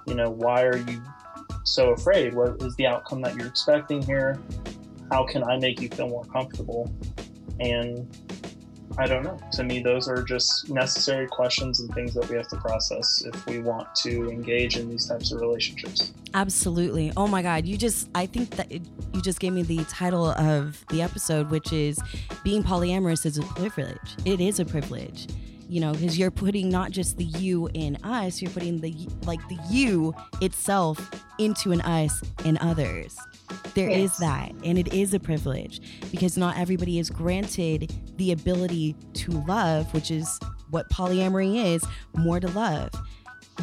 You 0.07 0.15
know 0.15 0.31
why 0.31 0.63
are 0.63 0.77
you 0.77 1.01
so 1.63 1.91
afraid 1.91 2.33
what 2.33 2.61
is 2.61 2.75
the 2.75 2.87
outcome 2.87 3.21
that 3.21 3.35
you're 3.35 3.47
expecting 3.47 4.01
here 4.01 4.39
how 5.11 5.25
can 5.25 5.43
i 5.43 5.57
make 5.57 5.81
you 5.81 5.89
feel 5.89 6.09
more 6.09 6.25
comfortable 6.25 6.91
and 7.59 8.17
i 8.97 9.05
don't 9.05 9.23
know 9.23 9.37
to 9.51 9.63
me 9.63 9.81
those 9.81 10.07
are 10.07 10.23
just 10.23 10.69
necessary 10.69 11.27
questions 11.27 11.79
and 11.79 11.93
things 11.93 12.13
that 12.13 12.27
we 12.29 12.35
have 12.35 12.47
to 12.47 12.57
process 12.57 13.23
if 13.25 13.45
we 13.45 13.59
want 13.59 13.87
to 13.95 14.29
engage 14.29 14.77
in 14.77 14.89
these 14.89 15.07
types 15.07 15.31
of 15.31 15.41
relationships 15.41 16.13
Absolutely. 16.33 17.11
Oh 17.17 17.27
my 17.27 17.41
God. 17.41 17.65
You 17.65 17.77
just, 17.77 18.09
I 18.13 18.25
think 18.25 18.51
that 18.51 18.71
it, 18.71 18.81
you 19.13 19.21
just 19.21 19.39
gave 19.39 19.53
me 19.53 19.63
the 19.63 19.83
title 19.85 20.27
of 20.27 20.85
the 20.89 21.01
episode, 21.01 21.49
which 21.49 21.73
is 21.73 21.99
Being 22.43 22.63
Polyamorous 22.63 23.25
is 23.25 23.37
a 23.37 23.41
Privilege. 23.41 24.15
It 24.25 24.39
is 24.39 24.59
a 24.59 24.65
privilege, 24.65 25.27
you 25.69 25.79
know, 25.79 25.93
because 25.93 26.17
you're 26.17 26.31
putting 26.31 26.67
not 26.67 26.91
just 26.91 27.17
the 27.17 27.23
you 27.23 27.69
in 27.73 27.95
us, 27.97 28.41
you're 28.41 28.51
putting 28.51 28.81
the, 28.81 28.93
like, 29.25 29.39
the 29.47 29.57
you 29.69 30.13
itself 30.41 31.23
into 31.37 31.71
an 31.71 31.79
us 31.81 32.21
and 32.43 32.57
others. 32.57 33.15
There 33.75 33.87
is 33.89 34.11
Yes. 34.11 34.17
that. 34.17 34.51
And 34.65 34.77
it 34.79 34.93
is 34.93 35.13
a 35.13 35.19
privilege 35.19 35.79
because 36.11 36.35
not 36.37 36.57
everybody 36.57 36.97
is 36.99 37.09
granted 37.09 37.93
the 38.17 38.31
ability 38.31 38.95
to 39.13 39.31
love, 39.47 39.93
which 39.93 40.09
is 40.11 40.39
what 40.71 40.89
polyamory 40.89 41.73
is 41.75 41.83
more 42.15 42.39
to 42.39 42.47
love 42.49 42.89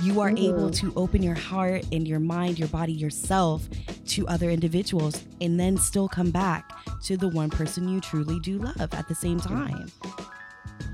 you 0.02 0.20
are 0.20 0.28
able 0.28 0.68
Mhm. 0.68 0.74
to 0.74 0.92
open 0.94 1.22
your 1.22 1.34
heart 1.34 1.82
and 1.90 2.06
your 2.06 2.20
mind, 2.20 2.58
your 2.58 2.68
body, 2.68 2.92
yourself 2.92 3.66
to 4.04 4.28
other 4.28 4.50
individuals 4.50 5.24
and 5.40 5.58
then 5.58 5.78
still 5.78 6.06
come 6.06 6.30
back 6.30 6.70
to 7.02 7.16
the 7.16 7.28
one 7.28 7.48
person 7.48 7.88
you 7.88 7.98
truly 7.98 8.38
do 8.40 8.58
love 8.58 8.92
at 8.92 9.08
the 9.08 9.14
same 9.14 9.40
time. 9.40 9.90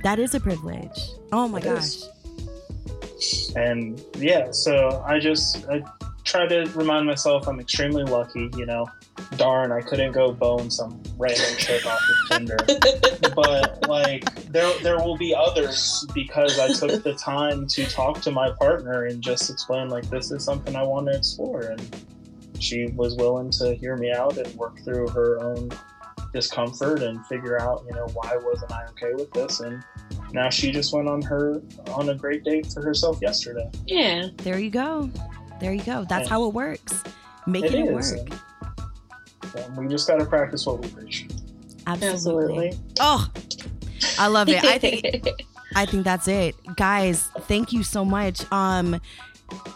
That 0.03 0.19
is 0.19 0.35
a 0.35 0.41
privilege. 0.41 0.99
Oh 1.33 1.49
my 1.49 1.59
It 1.59 1.65
gosh. 1.65 1.97
is. 1.97 3.53
and 3.55 4.03
yeah 4.17 4.51
so 4.51 5.05
i 5.07 5.19
just 5.21 5.65
i 5.69 5.81
try 6.25 6.45
to 6.47 6.65
remind 6.75 7.07
myself 7.07 7.47
i'm 7.47 7.61
extremely 7.61 8.03
lucky 8.03 8.51
you 8.57 8.67
know 8.67 8.87
darn, 9.37 9.73
I 9.73 9.81
couldn't 9.81 10.13
go 10.13 10.33
bone 10.33 10.71
some 10.71 11.03
random 11.19 11.57
chick 11.59 11.85
off 11.87 12.01
of 12.01 12.39
Tinder. 12.39 12.57
but 13.35 13.89
like, 13.89 14.25
there 14.47 14.73
there 14.83 14.99
will 14.99 15.17
be 15.17 15.35
others 15.35 16.05
because 16.15 16.59
I 16.59 16.69
took 16.73 17.03
the 17.03 17.15
time 17.15 17.67
to 17.69 17.85
talk 17.87 18.21
to 18.23 18.31
my 18.31 18.51
partner 18.53 19.05
and 19.07 19.23
just 19.23 19.51
explain 19.51 19.89
like 19.89 20.09
this 20.11 20.31
is 20.31 20.45
something 20.45 20.77
I 20.77 20.83
want 20.83 21.07
to 21.09 21.17
explore, 21.17 21.63
and 21.63 22.05
she 22.59 22.87
was 22.95 23.17
willing 23.17 23.51
to 23.53 23.75
hear 23.75 23.97
me 23.97 24.13
out 24.13 24.37
and 24.39 24.53
work 24.55 24.79
through 24.85 25.09
her 25.09 25.41
own 25.43 25.71
discomfort 26.33 27.03
and 27.03 27.25
figure 27.27 27.61
out, 27.61 27.85
you 27.89 27.95
know, 27.95 28.07
why 28.15 28.37
wasn't 28.37 28.73
I 28.73 28.85
okay 28.91 29.13
with 29.15 29.31
this 29.33 29.61
and 29.61 29.83
now 30.33 30.49
she 30.51 30.71
just 30.73 30.95
went 30.95 31.09
on 31.09 31.21
her 31.23 31.61
on 31.95 32.09
a 32.09 32.15
great 32.15 32.43
date 32.45 32.67
for 32.73 32.83
herself 32.83 33.19
yesterday. 33.21 33.71
Yeah. 33.87 34.29
There 34.39 34.59
you 34.59 34.71
go. 34.71 35.11
There 35.61 35.73
you 35.73 35.83
go. 35.83 36.05
That's 36.09 36.25
Yeah. 36.25 36.31
how 36.31 36.45
it 36.49 36.55
works. 36.55 37.03
Making 37.47 37.87
it 37.89 37.93
work. 37.93 38.05
and- 38.13 38.35
and 39.55 39.77
we 39.77 39.87
just 39.87 40.09
got 40.09 40.19
to 40.19 40.25
practice 40.25 40.65
what 40.65 40.81
we 40.81 40.89
preach. 40.89 41.27
Absolutely. 41.87 42.69
Absolutely. 42.69 42.73
Oh, 43.01 43.29
I 44.19 44.29
love 44.29 44.49
it. 44.49 44.65
I 44.65 44.79
think 44.79 45.29
I 45.75 45.85
think 45.87 46.05
that's 46.05 46.29
it. 46.29 46.55
Guys, 46.77 47.29
thank 47.43 47.73
you 47.73 47.83
so 47.83 48.05
much. 48.05 48.51
Um 48.53 49.01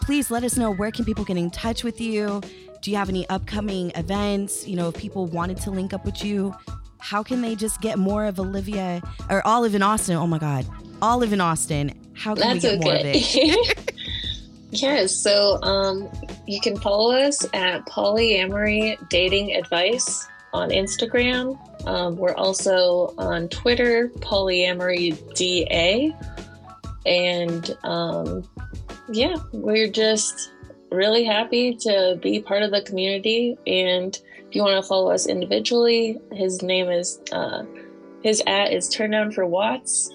please 0.01 0.31
let 0.31 0.43
us 0.43 0.57
know 0.57 0.71
where 0.71 0.89
can 0.89 1.05
people 1.05 1.23
get 1.23 1.37
in 1.37 1.51
touch 1.51 1.83
with 1.83 2.01
you? 2.01 2.41
Do 2.87 2.91
you 2.91 2.97
have 2.99 3.09
any 3.09 3.27
upcoming 3.27 3.91
events? 3.95 4.65
You 4.65 4.77
know, 4.77 4.87
if 4.87 4.95
people 4.95 5.25
wanted 5.25 5.57
to 5.57 5.71
link 5.71 5.91
up 5.91 6.05
with 6.05 6.23
you, 6.23 6.55
how 6.99 7.21
can 7.21 7.41
they 7.41 7.53
just 7.53 7.81
get 7.81 7.99
more 7.99 8.23
of 8.23 8.39
Olivia 8.39 9.01
or 9.29 9.45
Olive 9.45 9.75
in 9.75 9.83
Austin? 9.83 10.15
Oh 10.15 10.25
my 10.25 10.37
god. 10.37 10.65
Olive 11.01 11.33
in 11.33 11.41
Austin. 11.41 11.91
How 12.13 12.33
can 12.33 12.47
That's 12.47 12.63
we 12.63 12.69
get 12.69 12.81
more 12.81 12.95
of 12.95 13.01
it? 13.03 13.17
okay. 13.17 13.93
yes, 14.71 15.13
so 15.13 15.61
um, 15.63 16.07
you 16.47 16.61
can 16.61 16.77
follow 16.77 17.13
us 17.13 17.45
at 17.53 17.85
Polyamory 17.87 19.09
Dating 19.09 19.53
Advice 19.57 20.25
on 20.53 20.69
Instagram. 20.69 21.59
Um, 21.85 22.15
we're 22.15 22.35
also 22.35 23.13
on 23.17 23.49
Twitter, 23.49 24.07
Polyamory 24.19 25.35
DA. 25.35 26.15
And 27.05 27.77
um, 27.83 28.47
yeah, 29.11 29.35
we're 29.51 29.89
just 29.89 30.51
really 30.91 31.23
happy 31.23 31.75
to 31.75 32.17
be 32.21 32.41
part 32.41 32.63
of 32.63 32.71
the 32.71 32.81
community. 32.81 33.57
And 33.67 34.17
if 34.47 34.55
you 34.55 34.63
want 34.63 34.81
to 34.81 34.87
follow 34.87 35.11
us 35.11 35.27
individually, 35.27 36.17
his 36.31 36.61
name 36.61 36.89
is, 36.89 37.19
uh, 37.31 37.63
his 38.23 38.41
at 38.47 38.71
is 38.71 38.89
Turn 38.89 39.11
Down 39.11 39.31
for 39.31 39.45
Watts. 39.45 40.11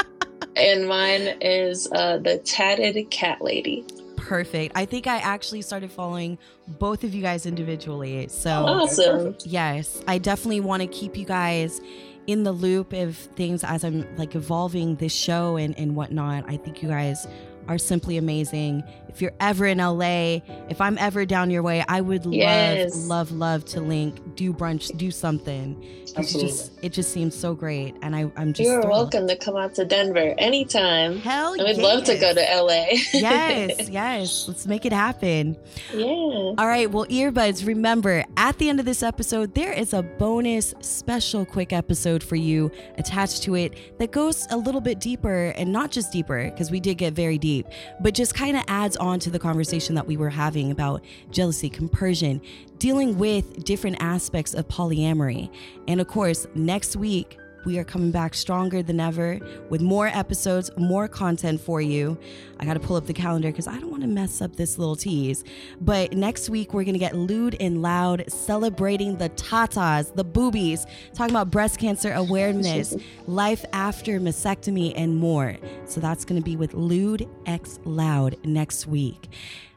and 0.56 0.88
mine 0.88 1.36
is 1.40 1.90
uh, 1.92 2.18
the 2.18 2.38
Tatted 2.38 3.10
Cat 3.10 3.42
Lady. 3.42 3.84
Perfect. 4.16 4.76
I 4.76 4.84
think 4.84 5.06
I 5.06 5.18
actually 5.18 5.62
started 5.62 5.90
following 5.90 6.38
both 6.66 7.04
of 7.04 7.12
you 7.14 7.22
guys 7.22 7.44
individually. 7.44 8.28
So 8.28 8.50
Awesome. 8.50 9.36
Yes, 9.44 10.02
I 10.06 10.18
definitely 10.18 10.60
want 10.60 10.82
to 10.82 10.88
keep 10.88 11.16
you 11.16 11.24
guys 11.24 11.80
in 12.28 12.44
the 12.44 12.52
loop 12.52 12.92
of 12.92 13.16
things 13.16 13.64
as 13.64 13.84
I'm 13.84 14.06
like 14.16 14.34
evolving 14.34 14.96
this 14.96 15.12
show 15.12 15.56
and, 15.56 15.76
and 15.78 15.96
whatnot. 15.96 16.44
I 16.46 16.56
think 16.56 16.82
you 16.82 16.88
guys 16.88 17.26
are 17.68 17.78
simply 17.78 18.16
amazing. 18.16 18.82
If 19.08 19.20
you're 19.20 19.34
ever 19.40 19.66
in 19.66 19.76
LA, 19.78 20.38
if 20.70 20.80
I'm 20.80 20.96
ever 20.96 21.26
down 21.26 21.50
your 21.50 21.62
way, 21.62 21.84
I 21.86 22.00
would 22.00 22.24
Yes. 22.24 22.94
love, 23.06 23.30
love, 23.30 23.32
love 23.32 23.64
to 23.66 23.80
link, 23.82 24.36
do 24.36 24.54
brunch, 24.54 24.96
do 24.96 25.10
something. 25.10 25.76
Absolutely. 26.16 26.48
just, 26.50 26.72
it 26.82 26.92
just 26.92 27.12
seems 27.12 27.34
so 27.36 27.54
great. 27.54 27.94
And 28.02 28.16
I, 28.16 28.30
I'm 28.36 28.52
just 28.54 28.66
You're 28.68 28.80
thrilled. 28.82 28.90
welcome 29.12 29.28
to 29.28 29.36
come 29.36 29.56
out 29.56 29.74
to 29.76 29.84
Denver 29.84 30.34
anytime. 30.38 31.18
Hell 31.18 31.54
I 31.60 31.64
would 31.64 31.76
love 31.78 32.04
to 32.04 32.16
go 32.18 32.32
to. 32.34 32.40
LA. 32.40 32.86
yes, 33.12 33.88
yes. 33.90 34.48
Let's 34.48 34.66
make 34.66 34.84
it 34.86 34.92
happen. 34.92 35.56
yeah. 35.94 36.06
All 36.06 36.54
right, 36.66 36.90
well, 36.90 37.06
earbuds, 37.06 37.66
remember 37.66 38.24
at 38.38 38.58
the 38.58 38.68
end 38.70 38.80
of 38.80 38.86
this 38.86 39.02
episode, 39.02 39.54
there 39.54 39.72
is 39.72 39.92
a 39.92 40.02
bonus 40.02 40.74
special 40.80 41.44
quick 41.46 41.72
episode 41.72 42.22
for 42.22 42.36
you 42.36 42.70
attached 42.98 43.42
to 43.44 43.54
it 43.56 43.98
that 43.98 44.10
goes 44.10 44.46
a 44.50 44.56
little 44.56 44.80
bit 44.80 45.00
deeper 45.00 45.52
and 45.56 45.70
not 45.72 45.90
just 45.90 46.12
deeper, 46.12 46.50
because 46.50 46.70
we 46.70 46.80
did 46.80 46.96
get 46.98 47.12
very 47.14 47.38
deep, 47.38 47.51
but 48.00 48.14
just 48.14 48.34
kind 48.34 48.56
of 48.56 48.64
adds 48.68 48.96
on 48.96 49.18
to 49.20 49.30
the 49.30 49.38
conversation 49.38 49.94
that 49.94 50.06
we 50.06 50.16
were 50.16 50.30
having 50.30 50.70
about 50.70 51.02
jealousy, 51.30 51.68
compersion, 51.68 52.40
dealing 52.78 53.18
with 53.18 53.64
different 53.64 53.96
aspects 54.00 54.54
of 54.54 54.66
polyamory. 54.68 55.50
And 55.86 56.00
of 56.00 56.08
course, 56.08 56.46
next 56.54 56.96
week, 56.96 57.38
we 57.64 57.78
are 57.78 57.84
coming 57.84 58.10
back 58.10 58.34
stronger 58.34 58.82
than 58.82 59.00
ever 59.00 59.38
with 59.68 59.80
more 59.80 60.06
episodes, 60.08 60.70
more 60.76 61.08
content 61.08 61.60
for 61.60 61.80
you. 61.80 62.18
I 62.58 62.64
got 62.64 62.74
to 62.74 62.80
pull 62.80 62.96
up 62.96 63.06
the 63.06 63.12
calendar 63.12 63.50
because 63.50 63.66
I 63.66 63.78
don't 63.78 63.90
want 63.90 64.02
to 64.02 64.08
mess 64.08 64.40
up 64.40 64.56
this 64.56 64.78
little 64.78 64.96
tease. 64.96 65.44
But 65.80 66.12
next 66.12 66.48
week, 66.48 66.74
we're 66.74 66.84
going 66.84 66.94
to 66.94 66.98
get 66.98 67.16
lewd 67.16 67.56
and 67.60 67.82
loud, 67.82 68.24
celebrating 68.28 69.16
the 69.16 69.30
tatas, 69.30 70.14
the 70.14 70.24
boobies, 70.24 70.86
talking 71.14 71.34
about 71.34 71.50
breast 71.50 71.78
cancer 71.78 72.12
awareness, 72.12 72.94
life 73.26 73.64
after 73.72 74.20
mastectomy, 74.20 74.92
and 74.96 75.16
more. 75.16 75.56
So 75.84 76.00
that's 76.00 76.24
going 76.24 76.40
to 76.40 76.44
be 76.44 76.56
with 76.56 76.74
Lewd 76.74 77.28
X 77.46 77.80
Loud 77.84 78.36
next 78.44 78.86
week. 78.86 79.28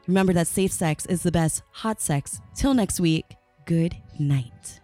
Remember 0.07 0.33
that 0.33 0.47
safe 0.47 0.71
sex 0.71 1.05
is 1.07 1.23
the 1.23 1.31
best 1.31 1.63
hot 1.71 1.99
sex. 1.99 2.39
Till 2.55 2.73
next 2.73 2.99
week, 2.99 3.25
good 3.65 3.95
night. 4.19 4.79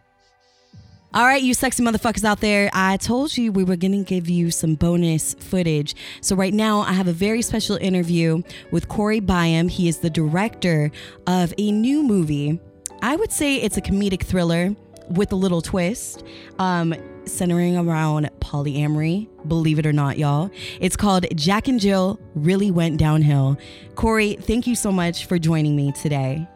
All 1.13 1.25
right, 1.25 1.43
you 1.43 1.53
sexy 1.53 1.83
motherfuckers 1.83 2.23
out 2.23 2.39
there, 2.39 2.69
I 2.71 2.95
told 2.95 3.35
you 3.35 3.51
we 3.51 3.65
were 3.65 3.75
going 3.75 3.91
to 3.91 4.03
give 4.03 4.29
you 4.29 4.49
some 4.49 4.75
bonus 4.75 5.33
footage. 5.33 5.93
So, 6.21 6.37
right 6.37 6.53
now, 6.53 6.79
I 6.81 6.93
have 6.93 7.09
a 7.09 7.11
very 7.11 7.41
special 7.41 7.75
interview 7.75 8.43
with 8.71 8.87
Corey 8.87 9.19
Byam. 9.19 9.67
He 9.67 9.89
is 9.89 9.97
the 9.97 10.09
director 10.09 10.89
of 11.27 11.53
a 11.57 11.69
new 11.69 12.01
movie. 12.01 12.61
I 13.01 13.17
would 13.17 13.33
say 13.33 13.57
it's 13.57 13.75
a 13.75 13.81
comedic 13.81 14.23
thriller 14.23 14.73
with 15.09 15.33
a 15.33 15.35
little 15.35 15.61
twist, 15.61 16.23
um, 16.59 16.95
centering 17.25 17.75
around 17.75 18.29
polyamory, 18.39 19.27
believe 19.49 19.79
it 19.79 19.85
or 19.85 19.91
not, 19.91 20.17
y'all. 20.17 20.49
It's 20.79 20.95
called 20.95 21.25
Jack 21.35 21.67
and 21.67 21.77
Jill 21.77 22.21
Really 22.35 22.71
Went 22.71 22.95
Downhill. 22.97 23.57
Corey, 23.95 24.37
thank 24.39 24.65
you 24.65 24.75
so 24.75 24.93
much 24.93 25.25
for 25.25 25.37
joining 25.37 25.75
me 25.75 25.91
today. 25.91 26.47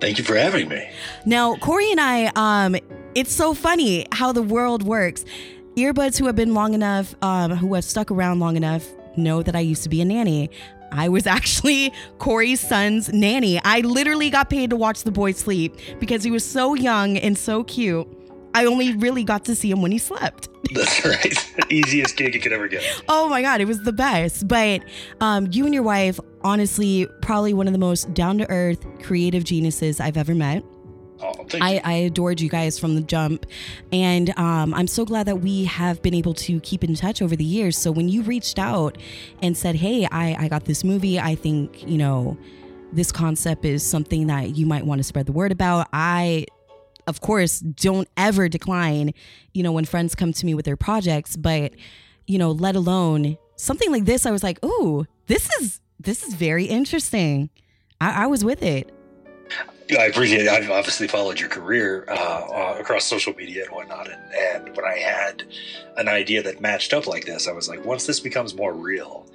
Thank 0.00 0.16
you 0.16 0.24
for 0.24 0.36
having 0.36 0.68
me. 0.68 0.88
Now, 1.26 1.56
Corey 1.56 1.90
and 1.90 2.00
I, 2.00 2.32
um, 2.36 2.76
it's 3.18 3.34
so 3.34 3.52
funny 3.52 4.06
how 4.12 4.30
the 4.30 4.42
world 4.42 4.84
works. 4.84 5.24
Earbuds 5.74 6.16
who 6.16 6.26
have 6.26 6.36
been 6.36 6.54
long 6.54 6.72
enough, 6.72 7.16
um, 7.20 7.50
who 7.50 7.74
have 7.74 7.82
stuck 7.82 8.12
around 8.12 8.38
long 8.38 8.56
enough, 8.56 8.86
know 9.16 9.42
that 9.42 9.56
I 9.56 9.60
used 9.60 9.82
to 9.82 9.88
be 9.88 10.00
a 10.00 10.04
nanny. 10.04 10.50
I 10.92 11.08
was 11.08 11.26
actually 11.38 11.92
Corey's 12.18 12.60
son's 12.60 13.12
nanny. 13.12 13.60
I 13.64 13.80
literally 13.80 14.30
got 14.30 14.50
paid 14.50 14.70
to 14.70 14.76
watch 14.76 15.02
the 15.02 15.10
boy 15.10 15.32
sleep 15.32 15.74
because 15.98 16.22
he 16.22 16.30
was 16.30 16.44
so 16.44 16.74
young 16.74 17.16
and 17.18 17.36
so 17.36 17.64
cute. 17.64 18.06
I 18.54 18.66
only 18.66 18.94
really 18.94 19.24
got 19.24 19.44
to 19.46 19.56
see 19.56 19.68
him 19.68 19.82
when 19.82 19.90
he 19.90 19.98
slept. 19.98 20.48
That's 20.72 21.04
right. 21.04 21.34
Easiest 21.72 22.16
gig 22.16 22.34
you 22.34 22.40
could 22.40 22.52
ever 22.52 22.68
get. 22.68 23.02
Oh 23.08 23.28
my 23.28 23.42
god, 23.42 23.60
it 23.60 23.64
was 23.64 23.82
the 23.82 23.92
best. 23.92 24.46
But 24.46 24.84
um, 25.20 25.48
you 25.50 25.64
and 25.64 25.74
your 25.74 25.82
wife, 25.82 26.20
honestly, 26.42 27.08
probably 27.20 27.52
one 27.52 27.66
of 27.66 27.72
the 27.72 27.80
most 27.80 28.14
down 28.14 28.38
to 28.38 28.48
earth, 28.48 28.86
creative 29.02 29.42
geniuses 29.42 29.98
I've 29.98 30.16
ever 30.16 30.36
met. 30.36 30.62
Oh, 31.20 31.46
I. 31.60 31.80
I 31.84 31.92
adored 31.94 32.40
you 32.40 32.48
guys 32.48 32.78
from 32.78 32.94
the 32.94 33.00
jump. 33.00 33.46
And 33.92 34.30
um, 34.38 34.74
I'm 34.74 34.86
so 34.86 35.04
glad 35.04 35.26
that 35.26 35.36
we 35.36 35.64
have 35.64 36.00
been 36.02 36.14
able 36.14 36.34
to 36.34 36.60
keep 36.60 36.84
in 36.84 36.94
touch 36.94 37.22
over 37.22 37.34
the 37.34 37.44
years. 37.44 37.76
So 37.76 37.90
when 37.90 38.08
you 38.08 38.22
reached 38.22 38.58
out 38.58 38.98
and 39.42 39.56
said, 39.56 39.74
hey, 39.76 40.06
I, 40.10 40.44
I 40.44 40.48
got 40.48 40.64
this 40.64 40.84
movie, 40.84 41.18
I 41.18 41.34
think, 41.34 41.86
you 41.88 41.98
know, 41.98 42.36
this 42.92 43.12
concept 43.12 43.64
is 43.64 43.84
something 43.84 44.28
that 44.28 44.56
you 44.56 44.66
might 44.66 44.86
want 44.86 44.98
to 44.98 45.04
spread 45.04 45.26
the 45.26 45.32
word 45.32 45.52
about. 45.52 45.88
I, 45.92 46.46
of 47.06 47.20
course, 47.20 47.60
don't 47.60 48.08
ever 48.16 48.48
decline, 48.48 49.12
you 49.52 49.62
know, 49.62 49.72
when 49.72 49.84
friends 49.84 50.14
come 50.14 50.32
to 50.32 50.46
me 50.46 50.54
with 50.54 50.64
their 50.64 50.76
projects, 50.76 51.36
but, 51.36 51.72
you 52.26 52.38
know, 52.38 52.50
let 52.50 52.76
alone 52.76 53.38
something 53.56 53.90
like 53.90 54.04
this, 54.04 54.24
I 54.24 54.30
was 54.30 54.42
like, 54.42 54.62
ooh, 54.64 55.06
this 55.26 55.48
is 55.60 55.80
this 56.00 56.22
is 56.22 56.34
very 56.34 56.64
interesting. 56.64 57.50
I, 58.00 58.24
I 58.24 58.26
was 58.26 58.44
with 58.44 58.62
it. 58.62 58.92
I 59.96 60.04
appreciate 60.04 60.42
it. 60.42 60.48
I've 60.48 60.70
obviously 60.70 61.08
followed 61.08 61.40
your 61.40 61.48
career 61.48 62.04
uh, 62.08 62.12
uh, 62.12 62.76
across 62.78 63.04
social 63.04 63.32
media 63.34 63.64
and 63.64 63.72
whatnot. 63.72 64.10
And, 64.10 64.20
and 64.34 64.76
when 64.76 64.84
I 64.84 64.98
had 64.98 65.44
an 65.96 66.08
idea 66.08 66.42
that 66.42 66.60
matched 66.60 66.92
up 66.92 67.06
like 67.06 67.24
this, 67.24 67.48
I 67.48 67.52
was 67.52 67.68
like, 67.68 67.84
once 67.84 68.06
this 68.06 68.20
becomes 68.20 68.54
more 68.54 68.74
real, 68.74 69.26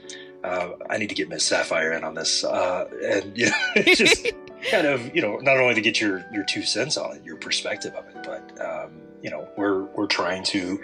uh, 0.44 0.72
I 0.90 0.98
need 0.98 1.10
to 1.10 1.16
get 1.16 1.30
Miss 1.30 1.44
Sapphire 1.44 1.94
in 1.94 2.04
on 2.04 2.14
this. 2.14 2.44
Uh, 2.44 2.88
and, 3.04 3.36
you 3.38 3.48
know, 3.48 3.52
it's 3.76 3.98
just 3.98 4.32
kind 4.72 4.86
of, 4.86 5.16
you 5.16 5.22
know, 5.22 5.38
not 5.38 5.58
only 5.58 5.74
to 5.74 5.82
get 5.82 6.00
your, 6.00 6.24
your 6.32 6.44
two 6.44 6.64
cents 6.64 6.98
on 6.98 7.16
it, 7.16 7.24
your 7.24 7.38
perspective 7.38 7.96
of 7.96 8.06
it, 8.10 8.18
but, 8.24 8.62
um, 8.64 8.92
you 9.24 9.32
know, 9.32 9.48
we're, 9.58 9.84
we're 9.96 10.08
trying 10.08 10.44
to 10.44 10.80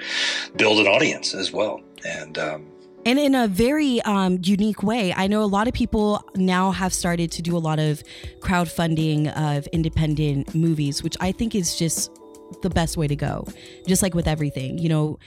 build 0.55 0.79
an 0.79 0.87
audience 0.87 1.35
as 1.35 1.51
well. 1.51 1.81
And, 2.05 2.37
um, 2.37 2.71
and 3.05 3.17
in 3.19 3.33
a 3.35 3.47
very 3.47 4.01
um, 4.01 4.39
unique 4.43 4.83
way. 4.83 5.13
I 5.13 5.27
know 5.27 5.41
a 5.43 5.45
lot 5.45 5.67
of 5.67 5.73
people 5.73 6.23
now 6.35 6.71
have 6.71 6.93
started 6.93 7.31
to 7.33 7.41
do 7.41 7.55
a 7.55 7.59
lot 7.59 7.79
of 7.79 8.03
crowdfunding 8.41 9.31
of 9.37 9.67
independent 9.67 10.53
movies, 10.55 11.03
which 11.03 11.15
I 11.19 11.31
think 11.31 11.55
is 11.55 11.77
just 11.77 12.11
the 12.61 12.69
best 12.69 12.97
way 12.97 13.07
to 13.07 13.15
go. 13.15 13.45
Just 13.87 14.01
like 14.01 14.13
with 14.13 14.27
everything, 14.27 14.77
you 14.77 14.89
know, 14.89 15.19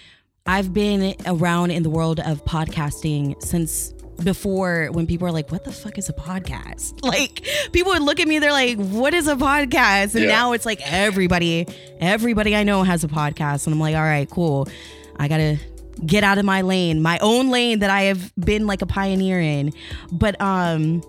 I've 0.45 0.73
been 0.75 1.15
around 1.27 1.71
in 1.71 1.83
the 1.83 1.91
world 1.91 2.19
of 2.21 2.45
podcasting 2.45 3.41
since 3.43 3.93
before 4.23 4.89
when 4.93 5.07
people 5.07 5.27
are 5.27 5.33
like, 5.33 5.51
"What 5.53 5.65
the 5.65 5.73
fuck 5.73 5.99
is 5.99 6.09
a 6.09 6.13
podcast?" 6.13 6.99
Like 7.05 7.47
people 7.73 7.93
would 7.93 8.03
look 8.03 8.19
at 8.21 8.27
me, 8.29 8.39
they're 8.41 8.53
like, 8.53 8.77
"What 8.77 9.15
is 9.15 9.29
a 9.29 9.37
podcast?" 9.37 10.15
And 10.17 10.25
Yeah. 10.25 10.31
now 10.37 10.53
it's 10.53 10.67
like 10.67 10.81
everybody, 10.85 11.67
everybody 12.01 12.55
I 12.57 12.65
know 12.65 12.83
has 12.83 13.05
a 13.05 13.09
podcast, 13.09 13.67
and 13.67 13.73
I'm 13.75 13.81
like, 13.81 13.95
"All 13.95 14.03
right, 14.03 14.29
cool. 14.29 14.69
I 15.17 15.29
gotta 15.29 15.59
get 16.07 16.25
out 16.25 16.39
of 16.39 16.45
my 16.45 16.63
lane, 16.63 17.03
my 17.03 17.19
own 17.21 17.51
lane 17.51 17.81
that 17.81 17.91
I 17.91 18.03
have 18.03 18.33
been 18.37 18.67
like 18.67 18.83
a 18.83 18.87
pioneer 18.87 19.41
in." 19.41 19.73
But 20.11 20.41
um, 20.41 21.03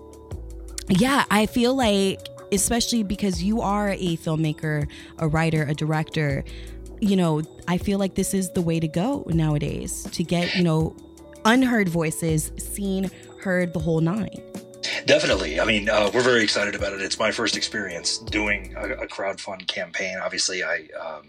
yeah, 0.88 1.24
I 1.30 1.46
feel 1.46 1.74
like 1.74 2.20
especially 2.52 3.02
because 3.02 3.42
you 3.42 3.60
are 3.60 3.90
a 3.90 4.16
filmmaker, 4.16 4.86
a 5.18 5.28
writer, 5.28 5.64
a 5.64 5.74
director, 5.74 6.44
you 7.00 7.16
know, 7.16 7.42
I 7.68 7.78
feel 7.78 7.98
like 7.98 8.14
this 8.14 8.32
is 8.34 8.50
the 8.50 8.62
way 8.62 8.80
to 8.80 8.88
go 8.88 9.24
nowadays 9.28 10.06
to 10.12 10.22
get, 10.22 10.54
you 10.54 10.62
know, 10.62 10.96
unheard 11.44 11.88
voices 11.88 12.52
seen, 12.56 13.10
heard 13.40 13.72
the 13.72 13.80
whole 13.80 14.00
nine. 14.00 14.40
Definitely. 15.06 15.60
I 15.60 15.64
mean, 15.64 15.88
uh, 15.88 16.10
we're 16.12 16.22
very 16.22 16.42
excited 16.42 16.74
about 16.74 16.92
it. 16.92 17.00
It's 17.00 17.18
my 17.18 17.30
first 17.30 17.56
experience 17.56 18.18
doing 18.18 18.74
a, 18.76 19.04
a 19.04 19.06
crowdfund 19.06 19.66
campaign. 19.66 20.18
Obviously, 20.22 20.62
I, 20.62 20.88
um, 21.00 21.22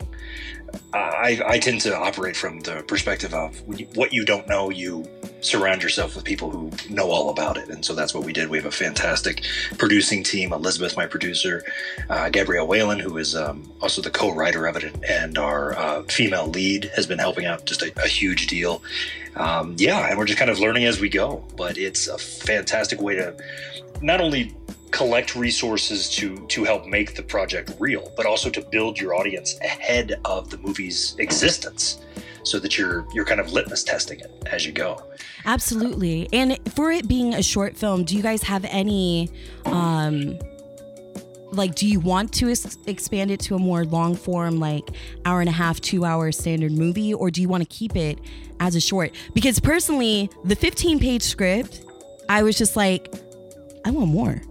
I 0.93 1.41
I 1.45 1.59
tend 1.59 1.81
to 1.81 1.95
operate 1.95 2.35
from 2.35 2.61
the 2.61 2.83
perspective 2.87 3.33
of 3.33 3.61
what 3.95 4.13
you 4.13 4.25
don't 4.25 4.47
know, 4.47 4.69
you 4.69 5.07
surround 5.41 5.83
yourself 5.83 6.15
with 6.15 6.25
people 6.25 6.49
who 6.49 6.71
know 6.89 7.11
all 7.11 7.29
about 7.29 7.57
it, 7.57 7.69
and 7.69 7.85
so 7.85 7.93
that's 7.93 8.13
what 8.13 8.23
we 8.23 8.33
did. 8.33 8.49
We 8.49 8.57
have 8.57 8.65
a 8.65 8.71
fantastic 8.71 9.43
producing 9.77 10.23
team. 10.23 10.53
Elizabeth, 10.53 10.97
my 10.97 11.05
producer, 11.05 11.63
uh, 12.09 12.29
Gabrielle 12.29 12.67
Whalen, 12.67 12.99
who 12.99 13.17
is 13.17 13.35
um, 13.35 13.71
also 13.81 14.01
the 14.01 14.09
co-writer 14.09 14.65
of 14.65 14.75
it, 14.75 14.95
and 15.07 15.37
our 15.37 15.77
uh, 15.77 16.03
female 16.03 16.47
lead 16.47 16.91
has 16.95 17.05
been 17.05 17.19
helping 17.19 17.45
out. 17.45 17.65
Just 17.65 17.81
a, 17.81 17.91
a 18.03 18.07
huge 18.07 18.47
deal. 18.47 18.81
Um, 19.35 19.75
yeah, 19.77 20.07
and 20.07 20.17
we're 20.17 20.25
just 20.25 20.39
kind 20.39 20.49
of 20.49 20.59
learning 20.59 20.85
as 20.85 20.99
we 20.99 21.09
go. 21.09 21.43
But 21.57 21.77
it's 21.77 22.07
a 22.07 22.17
fantastic 22.17 23.01
way 23.01 23.15
to 23.15 23.35
not 24.01 24.21
only 24.21 24.55
collect 24.91 25.35
resources 25.35 26.09
to 26.09 26.37
to 26.47 26.63
help 26.63 26.85
make 26.85 27.15
the 27.15 27.23
project 27.23 27.73
real, 27.79 28.13
but 28.15 28.25
also 28.25 28.49
to 28.49 28.61
build 28.61 28.99
your 28.99 29.13
audience 29.13 29.59
ahead 29.59 30.19
of 30.23 30.49
the 30.49 30.57
movie's 30.57 31.15
existence, 31.19 31.99
so 32.43 32.59
that 32.59 32.77
you're 32.77 33.05
you're 33.13 33.25
kind 33.25 33.41
of 33.41 33.51
litmus 33.51 33.83
testing 33.83 34.19
it 34.19 34.31
as 34.51 34.65
you 34.65 34.71
go. 34.71 35.01
Absolutely. 35.45 36.29
And 36.31 36.57
for 36.73 36.91
it 36.91 37.07
being 37.07 37.33
a 37.33 37.43
short 37.43 37.75
film, 37.75 38.05
do 38.05 38.15
you 38.15 38.23
guys 38.23 38.41
have 38.43 38.65
any 38.65 39.29
um 39.65 40.39
like 41.51 41.75
do 41.75 41.87
you 41.87 41.99
want 41.99 42.33
to 42.33 42.49
ex- 42.49 42.77
expand 42.85 43.31
it 43.31 43.39
to 43.39 43.55
a 43.55 43.59
more 43.59 43.85
long 43.85 44.15
form 44.15 44.59
like 44.59 44.89
hour 45.25 45.39
and 45.41 45.49
a 45.49 45.53
half, 45.53 45.79
2 45.81 46.05
hour 46.05 46.31
standard 46.31 46.71
movie 46.71 47.13
or 47.13 47.29
do 47.31 47.41
you 47.41 47.47
want 47.47 47.61
to 47.61 47.69
keep 47.69 47.95
it 47.95 48.19
as 48.59 48.75
a 48.75 48.81
short? 48.81 49.11
Because 49.33 49.59
personally, 49.59 50.29
the 50.43 50.55
15 50.55 50.99
page 50.99 51.23
script, 51.23 51.83
I 52.29 52.43
was 52.43 52.57
just 52.57 52.75
like 52.75 53.13
I 53.85 53.91
want 53.91 54.09
more. 54.09 54.41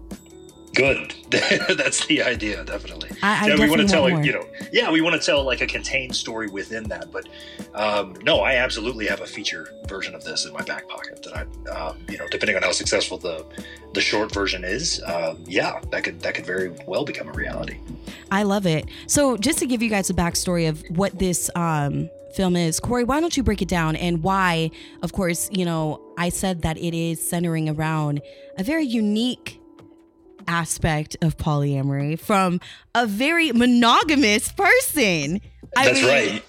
Good. 0.74 1.14
That's 1.30 2.06
the 2.06 2.22
idea, 2.22 2.64
definitely. 2.64 3.10
I, 3.22 3.44
I 3.44 3.48
yeah, 3.48 3.60
we 3.60 3.68
want 3.68 3.82
to 3.82 3.86
tell, 3.86 4.02
want 4.02 4.24
a, 4.24 4.26
you 4.26 4.32
know, 4.32 4.44
yeah, 4.72 4.90
we 4.90 5.00
want 5.00 5.20
to 5.20 5.24
tell 5.24 5.44
like 5.44 5.60
a 5.60 5.66
contained 5.66 6.14
story 6.16 6.48
within 6.48 6.84
that. 6.84 7.12
But 7.12 7.28
um, 7.74 8.14
no, 8.22 8.40
I 8.40 8.56
absolutely 8.56 9.06
have 9.06 9.20
a 9.20 9.26
feature 9.26 9.72
version 9.88 10.14
of 10.14 10.24
this 10.24 10.46
in 10.46 10.52
my 10.52 10.62
back 10.62 10.88
pocket 10.88 11.22
that 11.22 11.36
I, 11.36 11.70
um, 11.70 11.98
you 12.08 12.18
know, 12.18 12.26
depending 12.28 12.56
on 12.56 12.62
how 12.62 12.72
successful 12.72 13.18
the 13.18 13.44
the 13.94 14.00
short 14.00 14.32
version 14.32 14.64
is, 14.64 15.00
um, 15.06 15.42
yeah, 15.46 15.80
that 15.90 16.02
could 16.02 16.20
that 16.20 16.34
could 16.34 16.46
very 16.46 16.70
well 16.86 17.04
become 17.04 17.28
a 17.28 17.32
reality. 17.32 17.78
I 18.30 18.42
love 18.42 18.66
it. 18.66 18.86
So, 19.06 19.36
just 19.36 19.58
to 19.60 19.66
give 19.66 19.82
you 19.82 19.90
guys 19.90 20.10
a 20.10 20.14
backstory 20.14 20.68
of 20.68 20.82
what 20.88 21.18
this 21.18 21.50
um, 21.54 22.10
film 22.34 22.56
is, 22.56 22.80
Corey, 22.80 23.04
why 23.04 23.20
don't 23.20 23.36
you 23.36 23.42
break 23.42 23.62
it 23.62 23.68
down 23.68 23.94
and 23.96 24.22
why, 24.22 24.70
of 25.02 25.12
course, 25.12 25.48
you 25.52 25.64
know, 25.64 26.00
I 26.18 26.30
said 26.30 26.62
that 26.62 26.76
it 26.78 26.94
is 26.94 27.24
centering 27.24 27.68
around 27.68 28.22
a 28.58 28.64
very 28.64 28.84
unique 28.84 29.60
aspect 30.48 31.16
of 31.22 31.36
polyamory 31.36 32.18
from 32.18 32.60
a 32.94 33.06
very 33.06 33.52
monogamous 33.52 34.50
person. 34.52 35.40
I 35.76 35.86
That's 35.86 36.00
mean, 36.00 36.08
right. 36.10 36.44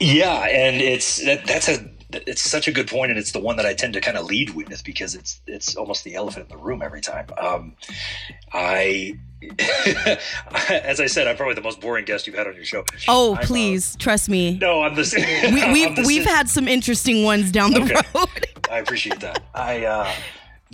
Yeah, 0.00 0.46
and 0.48 0.80
it's 0.80 1.24
that, 1.24 1.46
that's 1.46 1.68
a 1.68 1.90
it's 2.28 2.42
such 2.42 2.68
a 2.68 2.72
good 2.72 2.86
point, 2.86 3.10
and 3.10 3.18
it's 3.18 3.32
the 3.32 3.40
one 3.40 3.56
that 3.56 3.66
I 3.66 3.74
tend 3.74 3.94
to 3.94 4.00
kind 4.00 4.16
of 4.16 4.26
lead 4.26 4.50
with 4.50 4.84
because 4.84 5.16
it's 5.16 5.40
it's 5.48 5.74
almost 5.74 6.04
the 6.04 6.14
elephant 6.14 6.48
in 6.50 6.56
the 6.56 6.62
room 6.62 6.80
every 6.80 7.00
time. 7.00 7.26
Um, 7.36 7.74
I, 8.52 9.18
as 10.70 11.00
I 11.00 11.06
said, 11.06 11.26
I'm 11.26 11.36
probably 11.36 11.54
the 11.54 11.60
most 11.60 11.80
boring 11.80 12.04
guest 12.04 12.26
you've 12.26 12.36
had 12.36 12.46
on 12.46 12.54
your 12.54 12.64
show. 12.64 12.84
Oh, 13.08 13.32
I'm, 13.34 13.38
uh, 13.38 13.46
please, 13.46 13.96
trust 13.96 14.28
me. 14.28 14.58
no, 14.58 14.82
I'm 14.82 14.94
the 14.94 15.04
same. 15.04 15.54
We, 15.54 15.72
we've, 15.72 15.96
the 15.96 16.04
we've 16.06 16.24
had 16.24 16.48
some 16.48 16.68
interesting 16.68 17.24
ones 17.24 17.50
down 17.50 17.72
the 17.72 17.82
Okay. 17.82 17.94
road. 18.14 18.46
I 18.70 18.78
appreciate 18.78 19.20
that. 19.20 19.42
I 19.54 19.84
uh, 19.84 20.12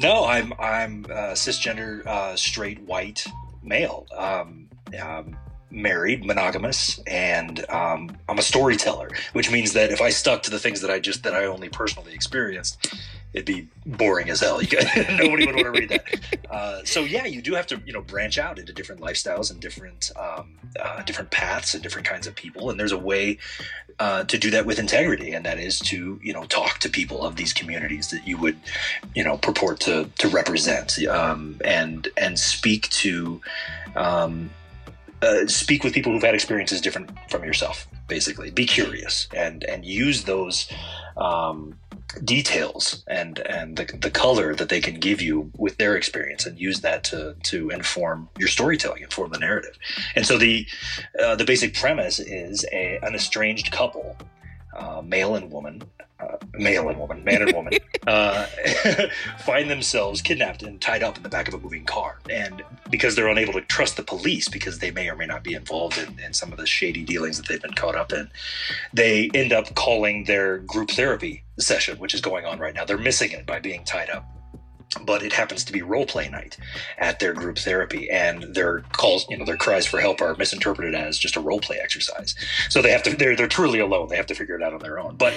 no, 0.00 0.24
I'm 0.24 0.52
I'm 0.58 1.04
uh, 1.06 1.34
cisgender, 1.34 2.04
uh, 2.06 2.36
straight, 2.36 2.80
white 2.82 3.24
male, 3.62 4.06
um, 4.16 4.68
um, 5.00 5.36
married, 5.70 6.24
monogamous, 6.24 6.98
and 7.06 7.68
um, 7.70 8.16
I'm 8.28 8.38
a 8.38 8.42
storyteller, 8.42 9.10
which 9.34 9.50
means 9.50 9.72
that 9.74 9.90
if 9.90 10.00
I 10.00 10.10
stuck 10.10 10.42
to 10.44 10.50
the 10.50 10.58
things 10.58 10.80
that 10.80 10.90
I 10.90 10.98
just 10.98 11.22
that 11.24 11.34
I 11.34 11.44
only 11.44 11.68
personally 11.68 12.14
experienced, 12.14 12.94
it'd 13.32 13.46
be 13.46 13.68
boring 13.86 14.30
as 14.30 14.40
hell. 14.40 14.60
You 14.62 14.68
could, 14.68 14.86
nobody 15.18 15.46
would 15.46 15.54
want 15.56 15.74
to 15.74 15.80
read 15.80 15.88
that. 15.90 16.04
Uh, 16.50 16.84
so 16.84 17.00
yeah, 17.00 17.26
you 17.26 17.42
do 17.42 17.54
have 17.54 17.66
to 17.68 17.80
you 17.84 17.92
know 17.92 18.02
branch 18.02 18.38
out 18.38 18.58
into 18.58 18.72
different 18.72 19.00
lifestyles 19.00 19.50
and 19.50 19.60
different 19.60 20.10
um, 20.16 20.56
uh, 20.80 21.02
different 21.02 21.30
paths 21.30 21.74
and 21.74 21.82
different 21.82 22.06
kinds 22.08 22.26
of 22.26 22.34
people, 22.34 22.70
and 22.70 22.80
there's 22.80 22.92
a 22.92 22.98
way 22.98 23.38
uh, 24.00 24.24
to 24.24 24.38
do 24.38 24.50
that 24.50 24.64
with 24.64 24.78
integrity, 24.78 25.32
and 25.34 25.44
that 25.44 25.58
is 25.58 25.78
to 25.78 26.18
you 26.22 26.32
know 26.32 26.44
talk 26.44 26.78
to 26.78 26.88
people 26.88 27.22
of 27.22 27.36
these 27.36 27.52
communities 27.52 28.08
that 28.10 28.26
you 28.26 28.38
would 28.38 28.58
you 29.14 29.22
know 29.22 29.36
purport 29.36 29.78
to 29.80 30.10
to 30.18 30.28
represent, 30.28 30.98
um, 31.06 31.60
and 31.64 32.08
and 32.16 32.38
speak 32.38 32.88
to. 32.88 33.40
Um, 33.94 34.50
uh, 35.22 35.46
speak 35.46 35.84
with 35.84 35.92
people 35.92 36.10
who've 36.10 36.22
had 36.22 36.34
experiences 36.34 36.80
different 36.80 37.10
from 37.28 37.44
yourself. 37.44 37.86
Basically, 38.10 38.50
be 38.50 38.66
curious 38.66 39.28
and 39.44 39.64
and 39.72 39.84
use 39.84 40.24
those 40.24 40.56
um, 41.16 41.78
details 42.24 43.04
and 43.06 43.38
and 43.58 43.76
the, 43.78 43.84
the 44.06 44.10
color 44.10 44.54
that 44.56 44.68
they 44.68 44.80
can 44.80 44.96
give 45.00 45.22
you 45.22 45.50
with 45.56 45.76
their 45.76 45.94
experience, 45.96 46.42
and 46.46 46.58
use 46.68 46.80
that 46.80 47.04
to 47.10 47.18
to 47.50 47.70
inform 47.70 48.28
your 48.38 48.48
storytelling, 48.48 49.02
inform 49.02 49.30
the 49.30 49.38
narrative. 49.38 49.76
And 50.16 50.26
so 50.26 50.38
the 50.38 50.66
uh, 51.22 51.36
the 51.36 51.44
basic 51.44 51.74
premise 51.74 52.18
is 52.18 52.66
a, 52.72 52.98
an 53.06 53.14
estranged 53.14 53.70
couple, 53.70 54.16
uh, 54.76 55.02
male 55.02 55.36
and 55.36 55.50
woman, 55.52 55.82
uh, 56.22 56.36
male 56.54 56.88
and 56.88 56.98
woman, 56.98 57.24
man 57.24 57.42
and 57.42 57.52
woman, 57.52 57.72
uh, 58.06 58.46
find 59.38 59.70
themselves 59.70 60.22
kidnapped 60.22 60.62
and 60.62 60.80
tied 60.80 61.02
up 61.02 61.16
in 61.16 61.22
the 61.22 61.28
back 61.28 61.48
of 61.48 61.54
a 61.54 61.58
moving 61.58 61.84
car. 61.84 62.18
And 62.28 62.62
because 62.90 63.16
they're 63.16 63.28
unable 63.28 63.52
to 63.54 63.62
trust 63.62 63.96
the 63.96 64.02
police 64.02 64.48
because 64.48 64.78
they 64.78 64.90
may 64.90 65.08
or 65.08 65.16
may 65.16 65.26
not 65.26 65.42
be 65.42 65.54
involved 65.54 65.98
in, 65.98 66.18
in 66.18 66.32
some 66.32 66.52
of 66.52 66.58
the 66.58 66.66
shady 66.66 67.04
dealings 67.04 67.36
that 67.36 67.48
they've 67.48 67.62
been 67.62 67.74
caught 67.74 67.94
up 67.94 68.12
in, 68.12 68.30
they 68.92 69.30
end 69.34 69.52
up 69.52 69.74
calling 69.74 70.24
their 70.24 70.58
group 70.58 70.90
therapy 70.90 71.44
session, 71.58 71.98
which 71.98 72.14
is 72.14 72.20
going 72.20 72.44
on 72.44 72.58
right 72.58 72.74
now. 72.74 72.84
They're 72.84 72.98
missing 72.98 73.32
it 73.32 73.46
by 73.46 73.60
being 73.60 73.84
tied 73.84 74.10
up. 74.10 74.24
But 75.02 75.22
it 75.22 75.32
happens 75.32 75.62
to 75.64 75.72
be 75.72 75.82
role 75.82 76.04
play 76.04 76.28
night 76.28 76.56
at 76.98 77.20
their 77.20 77.32
group 77.32 77.58
therapy, 77.58 78.10
and 78.10 78.54
their 78.54 78.80
calls, 78.92 79.24
you 79.30 79.38
know, 79.38 79.44
their 79.44 79.56
cries 79.56 79.86
for 79.86 80.00
help 80.00 80.20
are 80.20 80.34
misinterpreted 80.34 80.96
as 80.96 81.16
just 81.16 81.36
a 81.36 81.40
role 81.40 81.60
play 81.60 81.78
exercise. 81.80 82.34
So 82.68 82.82
they 82.82 82.90
have 82.90 83.04
to, 83.04 83.14
they're, 83.14 83.36
they're 83.36 83.46
truly 83.46 83.78
alone. 83.78 84.08
They 84.08 84.16
have 84.16 84.26
to 84.26 84.34
figure 84.34 84.56
it 84.56 84.62
out 84.62 84.74
on 84.74 84.80
their 84.80 84.98
own. 84.98 85.14
But 85.16 85.34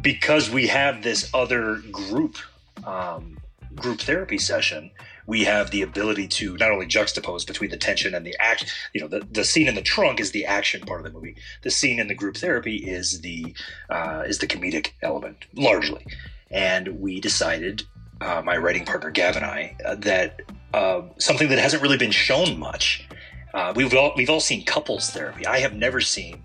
because 0.00 0.48
we 0.48 0.68
have 0.68 1.02
this 1.02 1.30
other 1.34 1.82
group 1.92 2.38
um, 2.86 3.38
group 3.74 4.00
therapy 4.00 4.38
session, 4.38 4.90
we 5.26 5.44
have 5.44 5.70
the 5.70 5.82
ability 5.82 6.28
to 6.28 6.56
not 6.56 6.70
only 6.70 6.86
juxtapose 6.86 7.46
between 7.46 7.70
the 7.70 7.76
tension 7.76 8.14
and 8.14 8.24
the 8.24 8.36
act. 8.40 8.72
You 8.92 9.00
know, 9.02 9.08
the, 9.08 9.26
the 9.30 9.44
scene 9.44 9.68
in 9.68 9.74
the 9.74 9.82
trunk 9.82 10.20
is 10.20 10.30
the 10.30 10.46
action 10.46 10.80
part 10.82 11.00
of 11.00 11.04
the 11.04 11.12
movie. 11.12 11.36
The 11.62 11.70
scene 11.70 11.98
in 11.98 12.08
the 12.08 12.14
group 12.14 12.36
therapy 12.36 12.76
is 12.76 13.20
the 13.20 13.54
uh, 13.90 14.24
is 14.26 14.38
the 14.38 14.46
comedic 14.46 14.92
element 15.02 15.44
largely. 15.54 16.06
And 16.50 17.00
we 17.00 17.20
decided, 17.20 17.82
uh, 18.24 18.42
my 18.42 18.56
writing 18.56 18.84
partner 18.84 19.10
Gavin 19.10 19.42
and 19.42 19.52
I, 19.52 19.76
uh, 19.84 19.94
that 19.96 20.40
uh, 20.72 21.02
something 21.18 21.48
that 21.48 21.58
hasn't 21.58 21.82
really 21.82 21.98
been 21.98 22.10
shown 22.10 22.58
much. 22.58 23.06
Uh, 23.52 23.72
we've 23.76 23.94
all 23.94 24.12
we've 24.16 24.30
all 24.30 24.40
seen 24.40 24.64
couples 24.64 25.10
therapy. 25.10 25.46
I 25.46 25.58
have 25.58 25.74
never 25.74 26.00
seen 26.00 26.42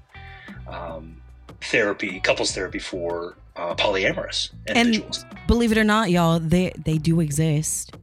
um, 0.68 1.22
therapy, 1.62 2.20
couples 2.20 2.52
therapy 2.52 2.80
for 2.80 3.36
uh, 3.56 3.74
polyamorous 3.76 4.52
individuals. 4.68 5.26
Believe 5.48 5.72
it 5.72 5.78
or 5.78 5.84
not, 5.84 6.12
y'all, 6.12 6.40
they 6.40 6.72
they 6.78 6.98
do 6.98 7.20
exist. 7.22 7.96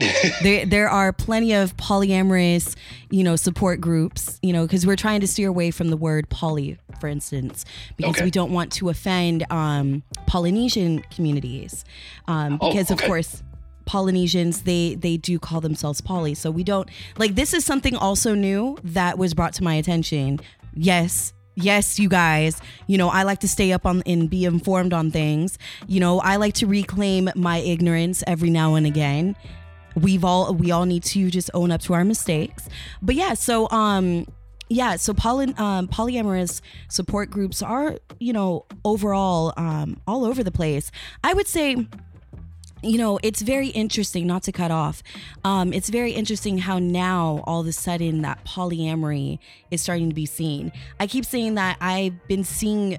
there 0.42 0.64
there 0.66 0.88
are 0.88 1.12
plenty 1.12 1.52
of 1.52 1.76
polyamorous, 1.76 2.74
you 3.10 3.22
know, 3.22 3.36
support 3.36 3.80
groups, 3.80 4.38
you 4.42 4.52
know, 4.52 4.66
because 4.66 4.86
we're 4.86 4.96
trying 4.96 5.20
to 5.20 5.26
steer 5.26 5.48
away 5.48 5.70
from 5.70 5.88
the 5.88 5.96
word 5.96 6.28
poly, 6.28 6.78
for 7.00 7.06
instance, 7.08 7.64
because 7.96 8.16
Okay. 8.16 8.24
we 8.24 8.30
don't 8.30 8.52
want 8.52 8.72
to 8.72 8.88
offend 8.88 9.44
um, 9.50 10.02
Polynesian 10.26 11.00
communities, 11.14 11.84
um, 12.28 12.58
Oh, 12.60 12.70
because 12.72 12.90
okay. 12.90 13.04
of 13.04 13.08
course. 13.08 13.42
Polynesians, 13.86 14.62
they 14.62 14.94
they 14.94 15.16
do 15.16 15.40
call 15.40 15.60
themselves 15.60 16.00
poly, 16.00 16.34
so 16.34 16.48
we 16.48 16.62
don't 16.62 16.88
like. 17.18 17.34
This 17.34 17.52
is 17.52 17.64
something 17.64 17.96
also 17.96 18.36
new 18.36 18.78
that 18.84 19.18
was 19.18 19.34
brought 19.34 19.52
to 19.54 19.64
my 19.64 19.74
attention. 19.74 20.38
Yes, 20.74 21.32
Yes, 21.56 21.98
you 21.98 22.08
guys. 22.08 22.60
You 22.86 22.96
know, 22.96 23.08
I 23.08 23.24
like 23.24 23.40
to 23.40 23.48
stay 23.48 23.72
up 23.72 23.84
on 23.84 24.02
and 24.06 24.30
be 24.30 24.44
informed 24.44 24.92
on 24.92 25.10
things. 25.10 25.58
You 25.88 25.98
know, 25.98 26.20
I 26.20 26.36
like 26.36 26.54
to 26.54 26.66
reclaim 26.68 27.30
my 27.34 27.58
ignorance 27.58 28.22
every 28.28 28.48
now 28.48 28.76
and 28.76 28.86
again. 28.86 29.34
We've 29.94 30.24
all 30.24 30.54
we 30.54 30.70
all 30.70 30.86
need 30.86 31.04
to 31.04 31.30
just 31.30 31.50
own 31.54 31.70
up 31.70 31.80
to 31.82 31.94
our 31.94 32.04
mistakes. 32.04 32.68
But 33.02 33.14
yeah, 33.14 33.34
so 33.34 33.68
um 33.70 34.26
yeah, 34.72 34.94
so 34.96 35.12
poly, 35.12 35.52
um, 35.58 35.88
polyamorous 35.88 36.60
support 36.88 37.28
groups 37.28 37.60
are, 37.60 37.98
you 38.20 38.32
know, 38.32 38.66
overall 38.84 39.52
um, 39.56 40.00
all 40.06 40.24
over 40.24 40.44
the 40.44 40.52
place. 40.52 40.92
I 41.24 41.34
would 41.34 41.48
say 41.48 41.88
you 42.82 42.96
know, 42.96 43.18
it's 43.22 43.42
very 43.42 43.68
interesting, 43.68 44.26
not 44.26 44.42
to 44.44 44.52
cut 44.52 44.70
off. 44.70 45.02
Um, 45.44 45.72
it's 45.72 45.90
very 45.90 46.12
interesting 46.12 46.58
how 46.58 46.78
now 46.78 47.44
all 47.46 47.60
of 47.60 47.66
a 47.66 47.72
sudden 47.72 48.22
that 48.22 48.44
polyamory 48.46 49.38
is 49.70 49.82
starting 49.82 50.08
to 50.08 50.14
be 50.14 50.24
seen. 50.24 50.72
I 50.98 51.06
keep 51.06 51.24
saying 51.24 51.56
that 51.56 51.76
I've 51.80 52.26
been 52.26 52.44
seeing 52.44 52.98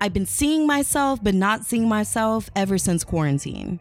I've 0.00 0.12
been 0.12 0.26
seeing 0.26 0.66
myself 0.66 1.22
but 1.22 1.34
not 1.34 1.64
seeing 1.64 1.88
myself 1.88 2.50
ever 2.56 2.76
since 2.76 3.04
quarantine. 3.04 3.80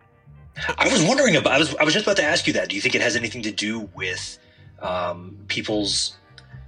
I 0.77 0.87
was 0.87 1.03
wondering 1.03 1.35
about 1.35 1.53
I 1.53 1.57
was 1.57 1.75
I 1.75 1.83
was 1.83 1.93
just 1.93 2.05
about 2.05 2.17
to 2.17 2.23
ask 2.23 2.47
you 2.47 2.53
that. 2.53 2.69
Do 2.69 2.75
you 2.75 2.81
think 2.81 2.95
it 2.95 3.01
has 3.01 3.15
anything 3.15 3.41
to 3.43 3.51
do 3.51 3.89
with 3.93 4.37
um, 4.81 5.37
people's 5.47 6.17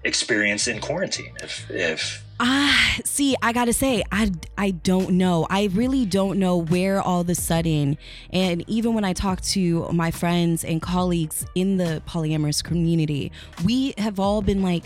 experience 0.03 0.67
in 0.67 0.79
quarantine? 0.79 1.33
If 1.41 1.69
if 1.69 2.23
Ah, 2.39 2.97
see, 3.03 3.35
I 3.41 3.51
gotta 3.51 3.73
say, 3.73 4.03
I 4.11 4.31
I 4.57 4.71
don't 4.71 5.11
know. 5.11 5.47
I 5.49 5.69
really 5.73 6.05
don't 6.05 6.37
know 6.37 6.57
where 6.57 7.01
all 7.01 7.21
of 7.21 7.29
a 7.29 7.35
sudden, 7.35 7.97
and 8.31 8.63
even 8.69 8.93
when 8.93 9.03
I 9.03 9.13
talk 9.13 9.41
to 9.41 9.91
my 9.91 10.11
friends 10.11 10.63
and 10.63 10.79
colleagues 10.79 11.45
in 11.55 11.77
the 11.77 12.03
polyamorous 12.07 12.63
community, 12.63 13.31
we 13.65 13.95
have 13.97 14.19
all 14.19 14.43
been 14.43 14.61
like, 14.61 14.85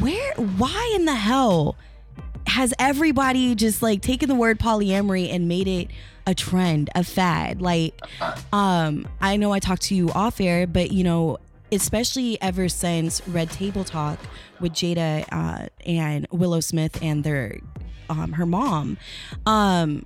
where, 0.00 0.32
why 0.34 0.92
in 0.96 1.04
the 1.04 1.14
hell 1.14 1.76
has 2.48 2.74
everybody 2.78 3.54
just 3.54 3.82
like 3.82 4.02
taken 4.02 4.28
the 4.28 4.34
word 4.34 4.58
polyamory 4.58 5.32
and 5.32 5.48
made 5.48 5.68
it 5.68 5.88
a 6.26 6.34
trend, 6.34 6.90
a 6.94 7.04
fad? 7.04 7.60
Like, 7.62 8.00
um, 8.52 9.06
I 9.20 9.36
know 9.36 9.52
I 9.52 9.58
talked 9.58 9.82
to 9.82 9.94
you 9.94 10.10
off 10.10 10.40
air, 10.40 10.66
but 10.66 10.90
you 10.90 11.04
know, 11.04 11.38
especially 11.70 12.40
ever 12.42 12.68
since 12.68 13.26
Red 13.28 13.50
Table 13.50 13.84
Talk 13.84 14.18
with 14.60 14.72
Jada 14.72 15.24
uh, 15.30 15.68
and 15.86 16.26
Willow 16.30 16.60
Smith 16.60 16.98
and 17.02 17.22
their 17.22 17.58
um, 18.10 18.32
her 18.32 18.46
mom, 18.46 18.96
um, 19.46 20.04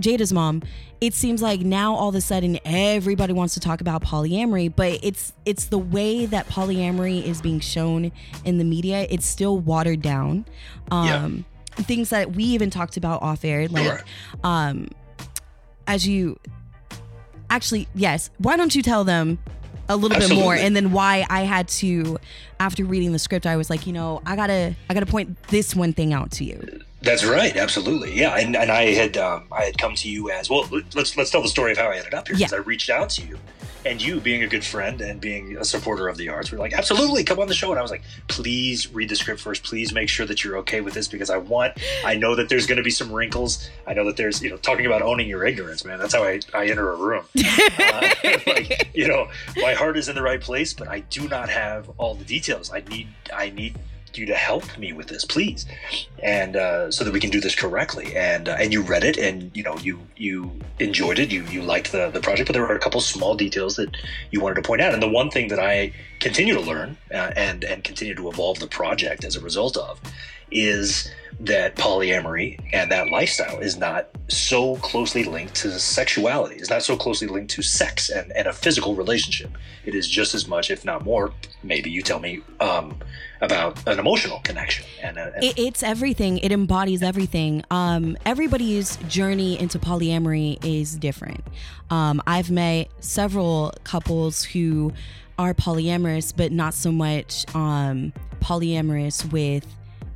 Jada's 0.00 0.32
mom. 0.32 0.62
It 1.00 1.14
seems 1.14 1.40
like 1.40 1.60
now 1.60 1.94
all 1.94 2.08
of 2.08 2.16
a 2.16 2.20
sudden 2.20 2.58
everybody 2.64 3.32
wants 3.32 3.54
to 3.54 3.60
talk 3.60 3.80
about 3.80 4.02
polyamory, 4.02 4.74
but 4.74 4.98
it's 5.02 5.32
it's 5.44 5.66
the 5.66 5.78
way 5.78 6.26
that 6.26 6.48
polyamory 6.48 7.22
is 7.22 7.40
being 7.40 7.60
shown 7.60 8.10
in 8.44 8.58
the 8.58 8.64
media. 8.64 9.06
It's 9.08 9.26
still 9.26 9.58
watered 9.60 10.02
down. 10.02 10.44
Um, 10.90 11.06
yeah. 11.36 11.57
Things 11.84 12.10
that 12.10 12.34
we 12.34 12.44
even 12.44 12.70
talked 12.70 12.96
about 12.96 13.22
off 13.22 13.44
air, 13.44 13.68
like 13.68 14.04
um, 14.44 14.88
as 15.86 16.06
you 16.06 16.38
actually 17.50 17.88
yes. 17.94 18.30
Why 18.38 18.56
don't 18.56 18.74
you 18.74 18.82
tell 18.82 19.04
them 19.04 19.38
a 19.88 19.96
little 19.96 20.16
Absolutely. 20.16 20.36
bit 20.36 20.42
more 20.42 20.54
and 20.54 20.76
then 20.76 20.92
why 20.92 21.24
I 21.30 21.42
had 21.42 21.66
to 21.68 22.18
after 22.60 22.84
reading 22.84 23.12
the 23.12 23.18
script 23.18 23.46
I 23.46 23.56
was 23.56 23.70
like, 23.70 23.86
you 23.86 23.92
know, 23.92 24.20
I 24.26 24.36
got 24.36 24.48
to 24.48 24.74
I 24.90 24.94
got 24.94 25.00
to 25.00 25.06
point 25.06 25.42
this 25.44 25.74
one 25.74 25.92
thing 25.92 26.12
out 26.12 26.30
to 26.32 26.44
you. 26.44 26.82
That's 27.00 27.24
right, 27.24 27.56
absolutely, 27.56 28.18
yeah. 28.18 28.36
And, 28.36 28.56
and 28.56 28.72
I 28.72 28.92
had 28.92 29.16
um, 29.16 29.44
I 29.52 29.64
had 29.64 29.78
come 29.78 29.94
to 29.94 30.10
you 30.10 30.30
as 30.30 30.50
well. 30.50 30.68
Let's 30.94 31.16
let's 31.16 31.30
tell 31.30 31.42
the 31.42 31.48
story 31.48 31.72
of 31.72 31.78
how 31.78 31.90
I 31.90 31.96
ended 31.96 32.12
up 32.12 32.26
here. 32.26 32.36
Because 32.36 32.52
yeah. 32.52 32.58
I 32.58 32.60
reached 32.60 32.90
out 32.90 33.08
to 33.10 33.22
you, 33.22 33.38
and 33.88 34.02
you 34.02 34.20
being 34.20 34.42
a 34.42 34.46
good 34.46 34.64
friend 34.64 35.00
and 35.00 35.20
being 35.20 35.56
a 35.56 35.64
supporter 35.64 36.08
of 36.08 36.16
the 36.16 36.28
arts 36.28 36.52
were 36.52 36.58
like 36.58 36.72
absolutely 36.72 37.24
come 37.24 37.38
on 37.38 37.48
the 37.48 37.54
show. 37.54 37.70
And 37.70 37.78
i 37.78 37.82
was 37.82 37.90
like 37.90 38.02
please 38.28 38.92
read 38.92 39.08
the 39.08 39.16
script 39.16 39.40
first. 39.40 39.62
Please 39.62 39.92
make 39.92 40.08
sure 40.08 40.26
that 40.26 40.44
you're 40.44 40.58
okay 40.58 40.80
with 40.80 40.94
this 40.94 41.08
because 41.08 41.30
i 41.30 41.36
want 41.36 41.74
i 42.04 42.14
know 42.14 42.34
that 42.34 42.48
there's 42.48 42.66
going 42.66 42.76
to 42.76 42.82
be 42.82 42.90
some 42.90 43.12
wrinkles. 43.12 43.68
I 43.86 43.94
know 43.94 44.04
that 44.04 44.16
there's 44.16 44.42
you 44.42 44.50
know 44.50 44.56
talking 44.58 44.86
about 44.86 45.02
owning 45.02 45.28
your 45.28 45.44
ignorance 45.46 45.84
man 45.84 45.98
that's 45.98 46.14
how 46.14 46.24
i, 46.24 46.40
I 46.54 46.66
enter 46.66 46.92
a 46.92 46.96
room. 46.96 47.24
Uh, 47.78 48.08
like 48.46 48.90
you 48.94 49.06
know 49.06 49.28
my 49.56 49.72
heart 49.72 49.96
is 49.96 50.08
in 50.08 50.14
the 50.14 50.22
right 50.22 50.40
place 50.40 50.74
but 50.74 50.88
i 50.88 51.00
do 51.00 51.28
not 51.28 51.48
have 51.48 51.90
all 51.98 52.14
the 52.14 52.24
details. 52.24 52.72
I 52.72 52.80
need 52.80 53.08
i 53.32 53.50
need 53.50 53.76
you 54.16 54.26
to 54.26 54.34
help 54.34 54.78
me 54.78 54.92
with 54.92 55.08
this, 55.08 55.24
please, 55.24 55.66
and 56.22 56.56
uh, 56.56 56.90
so 56.90 57.04
that 57.04 57.12
we 57.12 57.20
can 57.20 57.30
do 57.30 57.40
this 57.40 57.54
correctly. 57.54 58.16
And 58.16 58.48
uh, 58.48 58.56
and 58.58 58.72
you 58.72 58.82
read 58.82 59.04
it, 59.04 59.18
and 59.18 59.50
you 59.54 59.62
know 59.62 59.76
you 59.78 60.00
you 60.16 60.52
enjoyed 60.78 61.18
it, 61.18 61.30
you 61.30 61.42
you 61.44 61.62
liked 61.62 61.92
the 61.92 62.10
the 62.10 62.20
project, 62.20 62.48
but 62.48 62.52
there 62.54 62.62
were 62.62 62.74
a 62.74 62.78
couple 62.78 63.00
small 63.00 63.34
details 63.34 63.76
that 63.76 63.96
you 64.30 64.40
wanted 64.40 64.56
to 64.56 64.62
point 64.62 64.80
out. 64.80 64.94
And 64.94 65.02
the 65.02 65.08
one 65.08 65.30
thing 65.30 65.48
that 65.48 65.58
I 65.58 65.92
continue 66.20 66.54
to 66.54 66.60
learn 66.60 66.96
uh, 67.12 67.32
and 67.36 67.64
and 67.64 67.84
continue 67.84 68.14
to 68.14 68.28
evolve 68.28 68.60
the 68.60 68.66
project 68.66 69.24
as 69.24 69.36
a 69.36 69.40
result 69.40 69.76
of 69.76 70.00
is 70.50 71.10
that 71.40 71.76
polyamory 71.76 72.58
and 72.72 72.90
that 72.90 73.08
lifestyle 73.10 73.60
is 73.60 73.76
not 73.76 74.08
so 74.28 74.74
closely 74.76 75.22
linked 75.22 75.54
to 75.54 75.70
sexuality. 75.78 76.56
It's 76.56 76.68
not 76.68 76.82
so 76.82 76.96
closely 76.96 77.28
linked 77.28 77.52
to 77.52 77.62
sex 77.62 78.10
and, 78.10 78.32
and 78.32 78.48
a 78.48 78.52
physical 78.52 78.96
relationship. 78.96 79.50
It 79.84 79.94
is 79.94 80.08
just 80.08 80.34
as 80.34 80.48
much, 80.48 80.70
if 80.70 80.84
not 80.84 81.04
more, 81.04 81.32
maybe 81.62 81.90
you 81.90 82.02
tell 82.02 82.18
me, 82.18 82.42
um, 82.58 82.98
about 83.40 83.86
an 83.86 84.00
emotional 84.00 84.40
connection. 84.40 84.84
And, 85.00 85.16
uh, 85.16 85.30
and 85.36 85.44
it, 85.44 85.56
it's 85.56 85.84
everything. 85.84 86.38
It 86.38 86.50
embodies 86.50 87.04
everything. 87.04 87.62
Um, 87.70 88.16
everybody's 88.26 88.96
journey 89.08 89.58
into 89.60 89.78
polyamory 89.78 90.58
is 90.64 90.96
different. 90.96 91.44
Um, 91.88 92.20
I've 92.26 92.50
met 92.50 92.88
several 92.98 93.72
couples 93.84 94.42
who 94.42 94.92
are 95.38 95.54
polyamorous, 95.54 96.34
but 96.36 96.50
not 96.50 96.74
so 96.74 96.90
much 96.90 97.46
um, 97.54 98.12
polyamorous 98.40 99.30
with, 99.30 99.64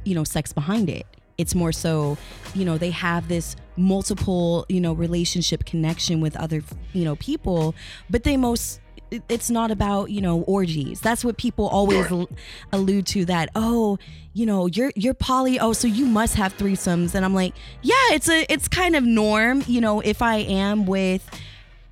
you 0.05 0.15
know, 0.15 0.25
sex 0.25 0.53
behind 0.53 0.89
it. 0.89 1.07
It's 1.39 1.55
more 1.55 1.73
so, 1.73 2.19
you 2.55 2.65
know, 2.65 2.79
they 2.79 2.91
have 2.91 3.29
this 3.29 3.57
multiple, 3.77 4.67
you 4.69 4.81
know, 4.81 4.93
relationship 4.93 5.65
connection 5.65 6.21
with 6.21 6.37
other, 6.37 6.63
you 6.93 7.05
know, 7.05 7.17
people, 7.17 7.75
but 8.11 8.23
they 8.25 8.37
most 8.37 8.81
it's 9.29 9.51
not 9.51 9.71
about 9.71 10.11
you 10.11 10.21
know 10.21 10.41
orgies 10.43 11.01
that's 11.01 11.25
what 11.25 11.37
people 11.37 11.69
always 11.69 12.07
sure. 12.07 12.27
allude 12.73 13.07
to 13.07 13.25
that 13.25 13.49
oh 13.55 13.99
you 14.33 14.47
know 14.47 14.67
you're 14.67 14.93
you're 14.97 15.15
poly 15.15 15.59
oh 15.61 15.73
so 15.73 15.87
you 15.87 16.07
must 16.07 16.35
have 16.35 16.57
threesomes 16.57 17.15
and 17.15 17.25
i'm 17.25 17.35
like 17.35 17.55
yeah 17.83 17.95
it's 18.11 18.29
a 18.29 18.51
it's 18.51 18.69
kind 18.69 18.97
of 18.97 19.05
norm 19.05 19.63
you 19.67 19.81
know 19.81 20.01
if 20.01 20.23
i 20.23 20.37
am 20.37 20.87
with 20.87 21.29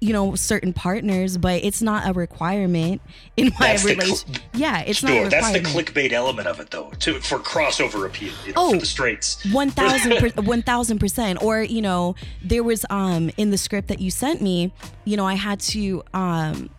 you 0.01 0.13
know 0.13 0.35
certain 0.35 0.73
partners 0.73 1.37
but 1.37 1.63
it's 1.63 1.83
not 1.83 2.09
a 2.09 2.13
requirement 2.13 3.01
in 3.37 3.53
my 3.61 3.77
relation 3.85 4.35
cl- 4.35 4.47
yeah 4.55 4.81
it's 4.81 5.01
sure, 5.01 5.25
not 5.25 5.31
that's 5.31 5.53
the 5.53 5.61
clickbait 5.61 6.13
element 6.13 6.49
of 6.49 6.59
it 6.59 6.71
though 6.71 6.91
to 6.99 7.21
for 7.21 7.39
crossover 7.39 8.07
appeal 8.07 8.33
you 8.47 8.53
know, 8.53 8.55
oh, 8.57 8.73
for 8.73 8.79
the 8.79 8.87
straights 8.87 9.45
1000 9.53 10.13
1000% 10.13 11.43
or 11.43 11.63
you 11.63 11.83
know 11.83 12.15
there 12.43 12.63
was 12.63 12.87
um 12.91 13.31
in 13.37 13.51
the 13.51 13.59
script 13.59 13.89
that 13.89 14.01
you 14.01 14.11
sent 14.11 14.41
me 14.41 14.73
you 15.05 15.17
know 15.17 15.27
i 15.27 15.35
had 15.35 15.61
to 15.61 16.03
um 16.15 16.71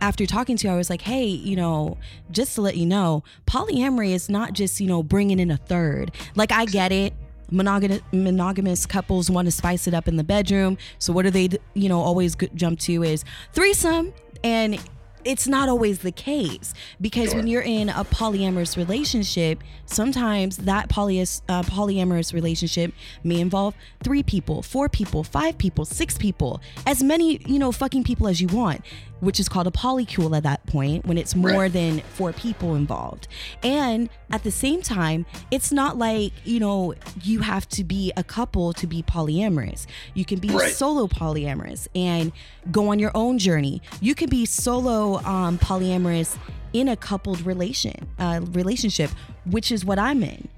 after 0.00 0.26
talking 0.26 0.56
to 0.56 0.66
you, 0.66 0.72
I 0.72 0.76
was 0.76 0.88
like, 0.88 1.02
hey, 1.02 1.26
you 1.26 1.56
know, 1.56 1.98
just 2.30 2.54
to 2.54 2.62
let 2.62 2.76
you 2.76 2.86
know, 2.86 3.22
polyamory 3.46 4.12
is 4.12 4.28
not 4.28 4.54
just, 4.54 4.80
you 4.80 4.86
know, 4.86 5.02
bringing 5.02 5.38
in 5.38 5.50
a 5.50 5.56
third. 5.56 6.12
Like, 6.34 6.52
I 6.52 6.64
get 6.64 6.90
it. 6.90 7.12
Monogamous, 7.50 8.00
monogamous 8.12 8.86
couples 8.86 9.30
want 9.30 9.46
to 9.46 9.52
spice 9.52 9.86
it 9.86 9.94
up 9.94 10.08
in 10.08 10.16
the 10.16 10.24
bedroom. 10.24 10.78
So, 10.98 11.12
what 11.12 11.22
do 11.22 11.30
they, 11.30 11.50
you 11.74 11.88
know, 11.88 12.00
always 12.00 12.36
jump 12.54 12.78
to 12.80 13.02
is 13.02 13.24
threesome. 13.52 14.12
And 14.42 14.78
it's 15.24 15.46
not 15.46 15.68
always 15.68 16.00
the 16.00 16.12
case 16.12 16.74
because 17.00 17.30
sure. 17.30 17.36
when 17.36 17.46
you're 17.46 17.62
in 17.62 17.88
a 17.88 18.04
polyamorous 18.04 18.76
relationship, 18.76 19.62
sometimes 19.86 20.58
that 20.58 20.88
polyas, 20.88 21.42
uh, 21.48 21.62
polyamorous 21.62 22.32
relationship 22.32 22.92
may 23.24 23.40
involve 23.40 23.74
three 24.02 24.22
people, 24.22 24.62
four 24.62 24.88
people, 24.88 25.24
five 25.24 25.58
people, 25.58 25.84
six 25.84 26.16
people, 26.16 26.60
as 26.86 27.02
many, 27.02 27.38
you 27.46 27.58
know, 27.58 27.72
fucking 27.72 28.04
people 28.04 28.28
as 28.28 28.40
you 28.40 28.48
want 28.48 28.82
which 29.20 29.38
is 29.38 29.48
called 29.48 29.66
a 29.66 29.70
polycule 29.70 30.36
at 30.36 30.42
that 30.42 30.64
point 30.66 31.06
when 31.06 31.16
it's 31.16 31.34
more 31.34 31.52
right. 31.52 31.72
than 31.72 32.00
four 32.00 32.32
people 32.32 32.74
involved. 32.74 33.28
And 33.62 34.08
at 34.30 34.42
the 34.42 34.50
same 34.50 34.82
time, 34.82 35.26
it's 35.50 35.70
not 35.70 35.98
like, 35.98 36.32
you 36.44 36.58
know, 36.58 36.94
you 37.22 37.40
have 37.40 37.68
to 37.70 37.84
be 37.84 38.12
a 38.16 38.24
couple 38.24 38.72
to 38.74 38.86
be 38.86 39.02
polyamorous. 39.02 39.86
You 40.14 40.24
can 40.24 40.38
be 40.38 40.48
right. 40.48 40.72
solo 40.72 41.06
polyamorous 41.06 41.86
and 41.94 42.32
go 42.70 42.88
on 42.88 42.98
your 42.98 43.12
own 43.14 43.38
journey. 43.38 43.82
You 44.00 44.14
can 44.14 44.28
be 44.28 44.46
solo 44.46 45.09
um, 45.18 45.58
polyamorous 45.58 46.36
in 46.72 46.88
a 46.88 46.96
coupled 46.96 47.44
relation 47.44 48.08
uh, 48.18 48.40
relationship, 48.52 49.10
which 49.46 49.72
is 49.72 49.84
what 49.84 49.98
I'm 49.98 50.22
in. 50.22 50.48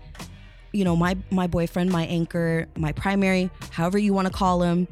You 0.72 0.84
know, 0.84 0.96
my 0.96 1.16
my 1.30 1.46
boyfriend, 1.46 1.90
my 1.90 2.04
anchor, 2.06 2.66
my 2.76 2.92
primary, 2.92 3.50
however 3.70 3.98
you 3.98 4.14
want 4.14 4.28
to 4.28 4.32
call 4.32 4.62
him, 4.62 4.88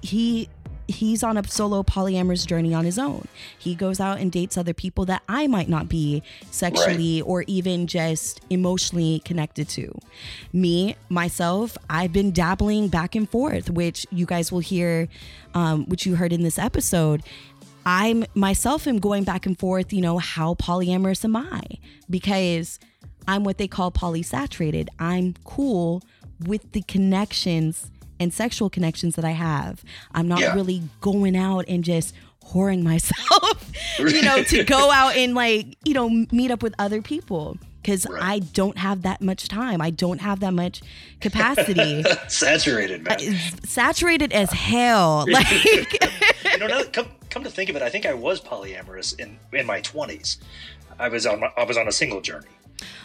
he 0.00 0.48
he's 0.88 1.22
on 1.22 1.36
a 1.36 1.46
solo 1.48 1.82
polyamorous 1.82 2.46
journey 2.46 2.74
on 2.74 2.84
his 2.84 2.98
own. 2.98 3.26
He 3.58 3.74
goes 3.74 4.00
out 4.00 4.18
and 4.18 4.30
dates 4.30 4.56
other 4.56 4.74
people 4.74 5.04
that 5.06 5.22
I 5.28 5.46
might 5.46 5.68
not 5.68 5.88
be 5.88 6.22
sexually 6.50 7.22
right. 7.22 7.28
or 7.28 7.42
even 7.46 7.86
just 7.86 8.40
emotionally 8.50 9.20
connected 9.24 9.68
to. 9.70 9.96
Me, 10.52 10.96
myself, 11.08 11.76
I've 11.88 12.12
been 12.12 12.32
dabbling 12.32 12.88
back 12.88 13.14
and 13.14 13.28
forth, 13.28 13.70
which 13.70 14.06
you 14.10 14.26
guys 14.26 14.52
will 14.52 14.60
hear, 14.60 15.08
um, 15.54 15.86
which 15.86 16.06
you 16.06 16.16
heard 16.16 16.32
in 16.32 16.42
this 16.42 16.58
episode. 16.58 17.22
I'm 17.84 18.24
myself 18.34 18.86
am 18.86 18.98
going 18.98 19.24
back 19.24 19.46
and 19.46 19.58
forth, 19.58 19.92
you 19.92 20.00
know, 20.00 20.18
how 20.18 20.54
polyamorous 20.54 21.24
am 21.24 21.36
I? 21.36 21.62
Because 22.08 22.78
I'm 23.26 23.44
what 23.44 23.58
they 23.58 23.68
call 23.68 23.90
polysaturated. 23.90 24.88
I'm 24.98 25.34
cool 25.44 26.02
with 26.46 26.72
the 26.72 26.82
connections 26.82 27.90
and 28.20 28.32
sexual 28.32 28.70
connections 28.70 29.16
that 29.16 29.24
I 29.24 29.30
have. 29.32 29.82
I'm 30.12 30.28
not 30.28 30.40
Yeah. 30.40 30.54
really 30.54 30.82
going 31.00 31.36
out 31.36 31.64
and 31.68 31.82
just 31.84 32.14
whoring 32.44 32.82
myself, 32.92 33.72
you 33.98 34.22
know, 34.22 34.42
to 34.44 34.64
go 34.64 34.90
out 34.92 35.16
and 35.16 35.34
like, 35.34 35.76
you 35.84 35.94
know, 35.94 36.08
meet 36.30 36.50
up 36.50 36.62
with 36.62 36.74
other 36.78 37.02
people 37.02 37.56
because 37.82 38.06
Right. 38.08 38.22
I 38.22 38.38
don't 38.40 38.78
have 38.78 39.02
that 39.02 39.20
much 39.22 39.48
time. 39.48 39.80
I 39.80 39.90
don't 39.90 40.20
have 40.20 40.38
that 40.40 40.52
much 40.54 40.82
capacity. 41.20 42.04
Saturated, 42.28 43.02
man. 43.02 43.18
Saturated 43.64 44.32
as 44.32 44.50
hell. 44.52 45.26
Like, 45.28 45.64
you 45.64 46.58
know, 46.58 46.84
come 46.92 47.06
come 47.32 47.44
to 47.44 47.50
think 47.50 47.70
of 47.70 47.76
it, 47.76 47.82
I 47.82 47.88
think 47.88 48.06
I 48.06 48.14
was 48.14 48.40
polyamorous 48.40 49.18
in 49.18 49.38
in 49.52 49.66
my 49.66 49.80
twenties. 49.80 50.38
I 50.98 51.08
was 51.08 51.26
on 51.26 51.40
my, 51.40 51.50
I 51.56 51.64
was 51.64 51.76
on 51.76 51.88
a 51.88 51.92
single 51.92 52.20
journey. 52.20 52.46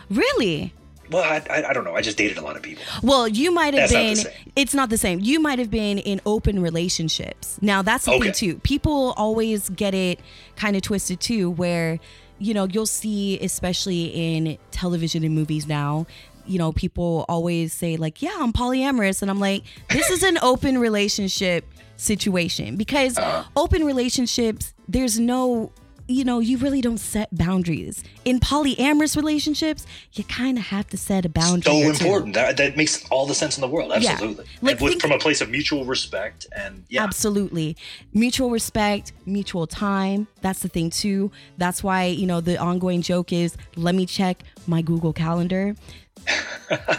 really? 0.10 0.74
Well, 1.10 1.24
I, 1.24 1.42
I, 1.50 1.70
I 1.70 1.74
don't 1.74 1.86
know. 1.86 1.96
I 1.96 2.02
just 2.02 2.18
dated 2.18 2.38
a 2.38 2.42
lot 2.42 2.58
of 2.58 2.62
people. 2.62 2.84
Well, 3.02 3.30
you 3.30 3.50
might 3.50 3.74
have 3.74 3.90
That's 3.90 3.94
not 3.94 4.00
been. 4.34 4.34
same. 4.44 4.52
It's 4.58 4.74
not 4.74 4.90
the 4.90 4.98
same. 4.98 5.22
You 5.22 5.40
might 5.40 5.58
have 5.58 5.72
been 5.72 6.00
in 6.00 6.20
open 6.26 6.62
relationships. 6.62 7.58
Now 7.62 7.82
that's 7.82 8.04
the 8.06 8.12
Okay. 8.12 8.24
thing 8.26 8.34
too. 8.34 8.60
People 8.60 9.14
always 9.16 9.70
get 9.70 9.94
it 9.94 10.20
kind 10.58 10.76
of 10.76 10.82
twisted 10.82 11.22
too, 11.22 11.50
where 11.52 11.98
you 12.40 12.54
know 12.54 12.66
you'll 12.66 12.86
see, 12.86 13.40
especially 13.40 14.06
in 14.08 14.58
television 14.72 15.24
and 15.24 15.34
movies 15.34 15.66
now. 15.66 16.06
You 16.46 16.58
know, 16.58 16.74
people 16.74 17.26
always 17.30 17.72
say 17.74 17.96
like, 17.96 18.22
"Yeah, 18.22 18.36
I'm 18.38 18.52
polyamorous," 18.52 19.22
and 19.22 19.32
I'm 19.32 19.40
like, 19.40 19.64
"This 19.90 20.10
is 20.10 20.24
an 20.24 20.38
open 20.42 20.78
relationship 20.78 21.66
situation 21.98 22.76
because 22.78 23.18
Uh-huh. 23.18 23.44
open 23.56 23.84
relationships, 23.84 24.74
there's 24.88 25.20
no." 25.20 25.72
You 26.10 26.24
know, 26.24 26.40
you 26.40 26.58
really 26.58 26.80
don't 26.80 27.00
set 27.00 27.28
boundaries. 27.36 28.02
In 28.24 28.40
polyamorous 28.40 29.18
relationships, 29.18 29.86
you 30.14 30.24
kind 30.24 30.58
of 30.58 30.64
have 30.68 30.88
to 30.92 30.98
set 30.98 31.26
a 31.26 31.30
boundary. 31.30 31.70
So 31.70 31.90
important. 31.90 32.34
That, 32.34 32.56
that 32.56 32.78
makes 32.78 33.04
all 33.10 33.26
the 33.26 33.36
sense 33.36 33.58
in 33.58 33.62
the 33.62 33.68
world. 33.68 33.92
Yeah. 34.00 34.12
Absolutely. 34.12 34.46
Like, 34.62 34.80
with, 34.80 34.92
think- 34.92 35.02
from 35.02 35.12
a 35.12 35.20
place 35.20 35.42
of 35.42 35.50
mutual 35.50 35.84
respect 35.84 36.48
and 36.56 36.86
yeah. 36.88 37.04
Absolutely. 37.04 37.76
Mutual 38.14 38.52
respect, 38.52 39.12
mutual 39.26 39.68
time. 39.68 40.30
That's 40.40 40.60
the 40.62 40.70
thing, 40.70 40.92
too. 40.92 41.30
That's 41.58 41.84
why, 41.84 42.06
you 42.06 42.26
know, 42.26 42.40
the 42.40 42.56
ongoing 42.58 43.02
joke 43.02 43.34
is 43.34 43.58
let 43.76 43.94
me 43.94 44.06
check 44.06 44.44
my 44.66 44.82
Google 44.82 45.12
Calendar. 45.12 45.76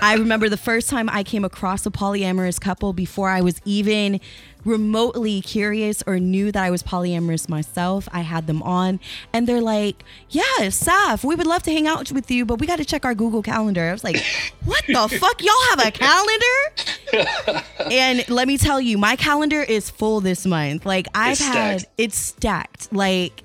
I 0.01 0.17
remember 0.19 0.49
the 0.49 0.57
first 0.57 0.89
time 0.89 1.09
I 1.09 1.23
came 1.23 1.45
across 1.45 1.85
a 1.87 1.91
polyamorous 1.91 2.61
couple 2.61 2.93
before 2.93 3.29
I 3.29 3.41
was 3.41 3.61
even 3.65 4.21
remotely 4.65 5.41
curious 5.41 6.03
or 6.07 6.19
knew 6.19 6.51
that 6.53 6.63
I 6.63 6.71
was 6.71 6.83
polyamorous 6.83 7.49
myself. 7.49 8.09
I 8.13 8.21
had 8.23 8.47
them 8.47 8.63
on 8.63 9.01
and 9.33 9.47
they're 9.47 9.61
like, 9.61 10.05
Yeah, 10.31 10.43
Saf, 10.61 11.25
we 11.25 11.35
would 11.35 11.47
love 11.47 11.63
to 11.65 11.73
hang 11.73 11.87
out 11.87 12.11
with 12.13 12.31
you, 12.31 12.45
but 12.45 12.61
we 12.61 12.67
got 12.67 12.77
to 12.77 12.85
check 12.85 13.05
our 13.05 13.15
Google 13.15 13.43
Calendar. 13.43 13.89
I 13.89 13.93
was 13.93 14.05
like, 14.05 14.23
What 14.65 14.85
the 14.87 14.95
fuck? 15.21 15.43
Y'all 15.43 15.55
have 15.71 15.87
a 15.87 15.91
calendar? 15.91 17.91
and 17.91 18.29
let 18.29 18.49
me 18.49 18.59
tell 18.59 18.81
you, 18.81 18.99
my 18.99 19.17
calendar 19.17 19.63
is 19.63 19.91
full 19.91 20.21
this 20.21 20.47
month. 20.47 20.87
Like 20.87 21.07
I've 21.15 21.39
had 21.39 21.87
it's 21.97 22.17
stacked. 22.17 22.93
Like 22.93 23.43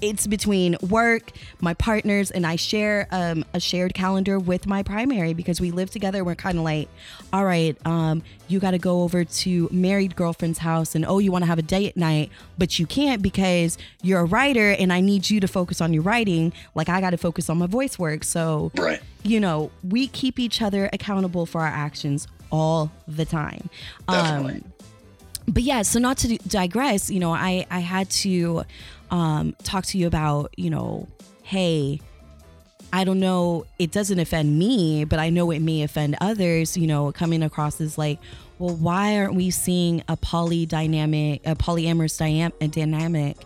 it's 0.00 0.26
between 0.26 0.76
work, 0.88 1.30
my 1.60 1.74
partners, 1.74 2.30
and 2.30 2.46
I 2.46 2.56
share 2.56 3.06
um, 3.10 3.44
a 3.54 3.60
shared 3.60 3.94
calendar 3.94 4.38
with 4.38 4.66
my 4.66 4.82
primary 4.82 5.34
because 5.34 5.60
we 5.60 5.70
live 5.70 5.90
together. 5.90 6.24
We're 6.24 6.34
kind 6.34 6.58
of 6.58 6.64
like, 6.64 6.88
all 7.32 7.44
right, 7.44 7.76
um, 7.86 8.22
you 8.48 8.58
got 8.60 8.72
to 8.72 8.78
go 8.78 9.02
over 9.02 9.24
to 9.24 9.68
married 9.70 10.16
girlfriend's 10.16 10.58
house, 10.58 10.94
and 10.94 11.04
oh, 11.04 11.18
you 11.18 11.30
want 11.32 11.42
to 11.42 11.46
have 11.46 11.58
a 11.58 11.62
date 11.62 11.96
night, 11.96 12.30
but 12.58 12.78
you 12.78 12.86
can't 12.86 13.22
because 13.22 13.78
you're 14.02 14.20
a 14.20 14.24
writer, 14.24 14.70
and 14.70 14.92
I 14.92 15.00
need 15.00 15.28
you 15.30 15.40
to 15.40 15.48
focus 15.48 15.80
on 15.80 15.92
your 15.92 16.02
writing. 16.02 16.52
Like 16.74 16.88
I 16.88 17.00
got 17.00 17.10
to 17.10 17.18
focus 17.18 17.50
on 17.50 17.58
my 17.58 17.66
voice 17.66 17.98
work. 17.98 18.24
So 18.24 18.72
Right. 18.76 19.00
you 19.22 19.40
know, 19.40 19.70
we 19.82 20.06
keep 20.08 20.38
each 20.38 20.62
other 20.62 20.88
accountable 20.92 21.46
for 21.46 21.60
our 21.60 21.66
actions 21.66 22.26
all 22.50 22.90
the 23.06 23.24
time. 23.24 23.68
Definitely. 24.08 24.54
Um, 24.54 24.72
but 25.48 25.62
yeah, 25.62 25.82
so 25.82 25.98
not 25.98 26.16
to 26.18 26.36
digress, 26.38 27.10
you 27.10 27.18
know, 27.18 27.32
I 27.32 27.66
I 27.70 27.80
had 27.80 28.10
to 28.10 28.64
um, 29.10 29.54
talk 29.62 29.84
to 29.86 29.98
you 29.98 30.06
about, 30.06 30.52
you 30.56 30.70
know, 30.70 31.08
hey, 31.42 32.00
I 32.92 33.04
don't 33.04 33.20
know, 33.20 33.66
it 33.78 33.92
doesn't 33.92 34.18
offend 34.18 34.58
me, 34.58 35.04
but 35.04 35.18
I 35.18 35.30
know 35.30 35.50
it 35.50 35.60
may 35.60 35.82
offend 35.82 36.16
others, 36.20 36.76
you 36.76 36.86
know, 36.86 37.12
coming 37.12 37.42
across 37.42 37.80
as 37.80 37.96
like, 37.96 38.18
well, 38.58 38.74
why 38.74 39.16
aren't 39.18 39.34
we 39.34 39.50
seeing 39.50 40.02
a 40.08 40.16
poly 40.16 40.66
dynamic, 40.66 41.40
a 41.46 41.54
polyamorous 41.54 42.18
dyam- 42.20 42.52
a 42.60 42.68
dynamic 42.68 43.36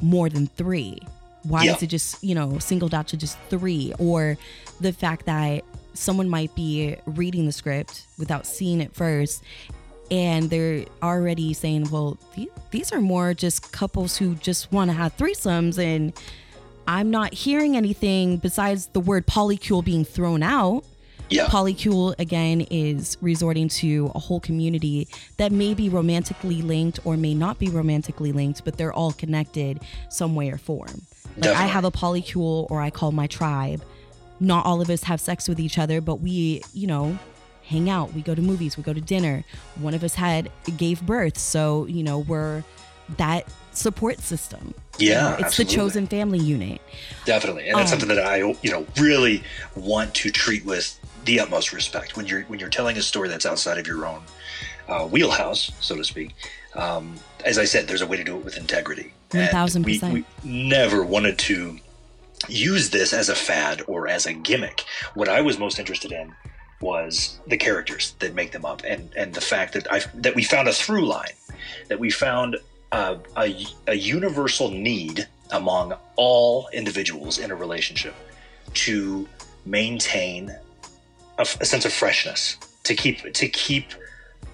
more 0.00 0.28
than 0.28 0.46
three? 0.48 0.98
Why 1.44 1.64
Yeah. 1.64 1.76
is 1.76 1.82
it 1.82 1.86
just, 1.88 2.22
you 2.22 2.34
know, 2.34 2.58
singled 2.58 2.92
out 2.94 3.08
to 3.08 3.16
just 3.16 3.38
three? 3.50 3.92
Or 3.98 4.36
the 4.80 4.92
fact 4.92 5.26
that 5.26 5.64
someone 5.94 6.28
might 6.28 6.54
be 6.54 6.96
reading 7.06 7.46
the 7.46 7.52
script 7.52 8.02
without 8.18 8.46
seeing 8.46 8.80
it 8.80 8.94
first 8.94 9.42
and 10.12 10.50
they're 10.50 10.84
already 11.02 11.54
saying, 11.54 11.88
well, 11.90 12.18
the- 12.36 12.50
these 12.70 12.92
are 12.92 13.00
more 13.00 13.32
just 13.32 13.72
couples 13.72 14.18
who 14.18 14.34
just 14.36 14.70
want 14.70 14.90
to 14.90 14.94
have 14.94 15.16
threesomes. 15.16 15.82
And 15.82 16.12
I'm 16.86 17.10
not 17.10 17.32
hearing 17.32 17.76
anything 17.78 18.36
besides 18.36 18.86
the 18.88 19.00
word 19.00 19.26
polycule 19.26 19.82
being 19.82 20.04
thrown 20.04 20.42
out. 20.42 20.84
Yeah. 21.30 21.46
Polycule, 21.46 22.14
again, 22.18 22.60
is 22.70 23.16
resorting 23.22 23.68
to 23.70 24.12
a 24.14 24.18
whole 24.18 24.38
community 24.38 25.08
that 25.38 25.50
may 25.50 25.72
be 25.72 25.88
romantically 25.88 26.60
linked 26.60 26.98
or 27.04 27.16
may 27.16 27.32
not 27.32 27.58
be 27.58 27.70
romantically 27.70 28.32
linked, 28.32 28.66
but 28.66 28.76
they're 28.76 28.92
all 28.92 29.12
connected 29.12 29.80
some 30.10 30.34
way 30.34 30.50
or 30.50 30.58
form. 30.58 31.00
Like 31.38 31.56
I 31.56 31.64
have 31.68 31.84
a 31.86 31.90
polycule 31.90 32.70
or 32.70 32.82
I 32.82 32.90
call 32.90 33.12
my 33.12 33.26
tribe. 33.28 33.82
Not 34.40 34.66
all 34.66 34.82
of 34.82 34.90
us 34.90 35.04
have 35.04 35.22
sex 35.22 35.48
with 35.48 35.58
each 35.58 35.78
other, 35.78 36.02
but 36.02 36.16
we, 36.20 36.60
you 36.74 36.86
know, 36.86 37.18
hang 37.72 37.88
out. 37.90 38.12
We 38.14 38.22
go 38.22 38.34
to 38.34 38.42
movies, 38.42 38.76
we 38.76 38.82
go 38.82 38.92
to 38.92 39.00
dinner. 39.00 39.44
One 39.80 39.94
of 39.94 40.04
us 40.04 40.14
had 40.14 40.50
gave 40.76 41.02
birth, 41.02 41.38
so 41.38 41.86
you 41.86 42.02
know 42.02 42.18
we're 42.20 42.62
that 43.16 43.46
support 43.72 44.20
system. 44.20 44.74
You 44.98 45.10
Yeah, 45.10 45.20
know, 45.20 45.32
it's 45.34 45.44
absolutely. 45.44 45.64
the 45.74 45.80
chosen 45.80 46.06
family 46.06 46.38
unit. 46.38 46.80
Definitely, 47.24 47.68
and 47.68 47.78
that's 47.78 47.90
Um, 47.92 47.98
something 48.00 48.16
that 48.16 48.24
I, 48.26 48.36
you 48.62 48.70
know, 48.70 48.86
really 49.00 49.42
want 49.74 50.14
to 50.16 50.30
treat 50.30 50.64
with 50.64 50.98
the 51.24 51.40
utmost 51.40 51.72
respect 51.72 52.16
when 52.16 52.26
you're 52.26 52.42
when 52.42 52.58
you're 52.60 52.68
telling 52.68 52.96
a 52.96 53.02
story 53.02 53.28
that's 53.28 53.46
outside 53.46 53.78
of 53.78 53.86
your 53.86 54.06
own 54.06 54.22
uh, 54.88 55.06
wheelhouse, 55.06 55.72
so 55.80 55.96
to 55.96 56.04
speak. 56.04 56.34
Um, 56.74 57.16
as 57.44 57.58
I 57.58 57.64
said, 57.64 57.86
there's 57.88 58.02
a 58.02 58.06
way 58.06 58.16
to 58.16 58.24
do 58.24 58.36
it 58.36 58.44
with 58.44 58.56
integrity. 58.56 59.12
1000%. 59.30 59.84
We, 59.84 59.98
we 60.12 60.24
never 60.44 61.04
wanted 61.04 61.38
to 61.38 61.78
use 62.48 62.90
this 62.90 63.12
as 63.12 63.28
a 63.28 63.34
fad 63.34 63.82
or 63.86 64.08
as 64.08 64.26
a 64.26 64.32
gimmick. 64.32 64.84
What 65.14 65.28
I 65.28 65.40
was 65.40 65.58
most 65.58 65.78
interested 65.78 66.12
in 66.12 66.34
was 66.82 67.38
the 67.46 67.56
characters 67.56 68.14
that 68.18 68.34
make 68.34 68.52
them 68.52 68.64
up, 68.64 68.82
and 68.84 69.12
and 69.16 69.34
the 69.34 69.40
fact 69.40 69.74
that 69.74 69.90
I 69.90 70.02
that 70.14 70.34
we 70.34 70.42
found 70.42 70.68
a 70.68 70.72
through 70.72 71.06
line, 71.06 71.32
that 71.88 71.98
we 71.98 72.10
found 72.10 72.56
uh, 72.90 73.16
a 73.36 73.66
a 73.86 73.94
universal 73.94 74.70
need 74.70 75.26
among 75.50 75.94
all 76.16 76.68
individuals 76.72 77.38
in 77.38 77.50
a 77.50 77.54
relationship 77.54 78.14
to 78.74 79.28
maintain 79.64 80.54
a 81.38 81.44
sense 81.44 81.84
of 81.84 81.92
freshness, 81.92 82.56
to 82.84 82.94
keep 82.94 83.32
to 83.32 83.48
keep 83.48 83.86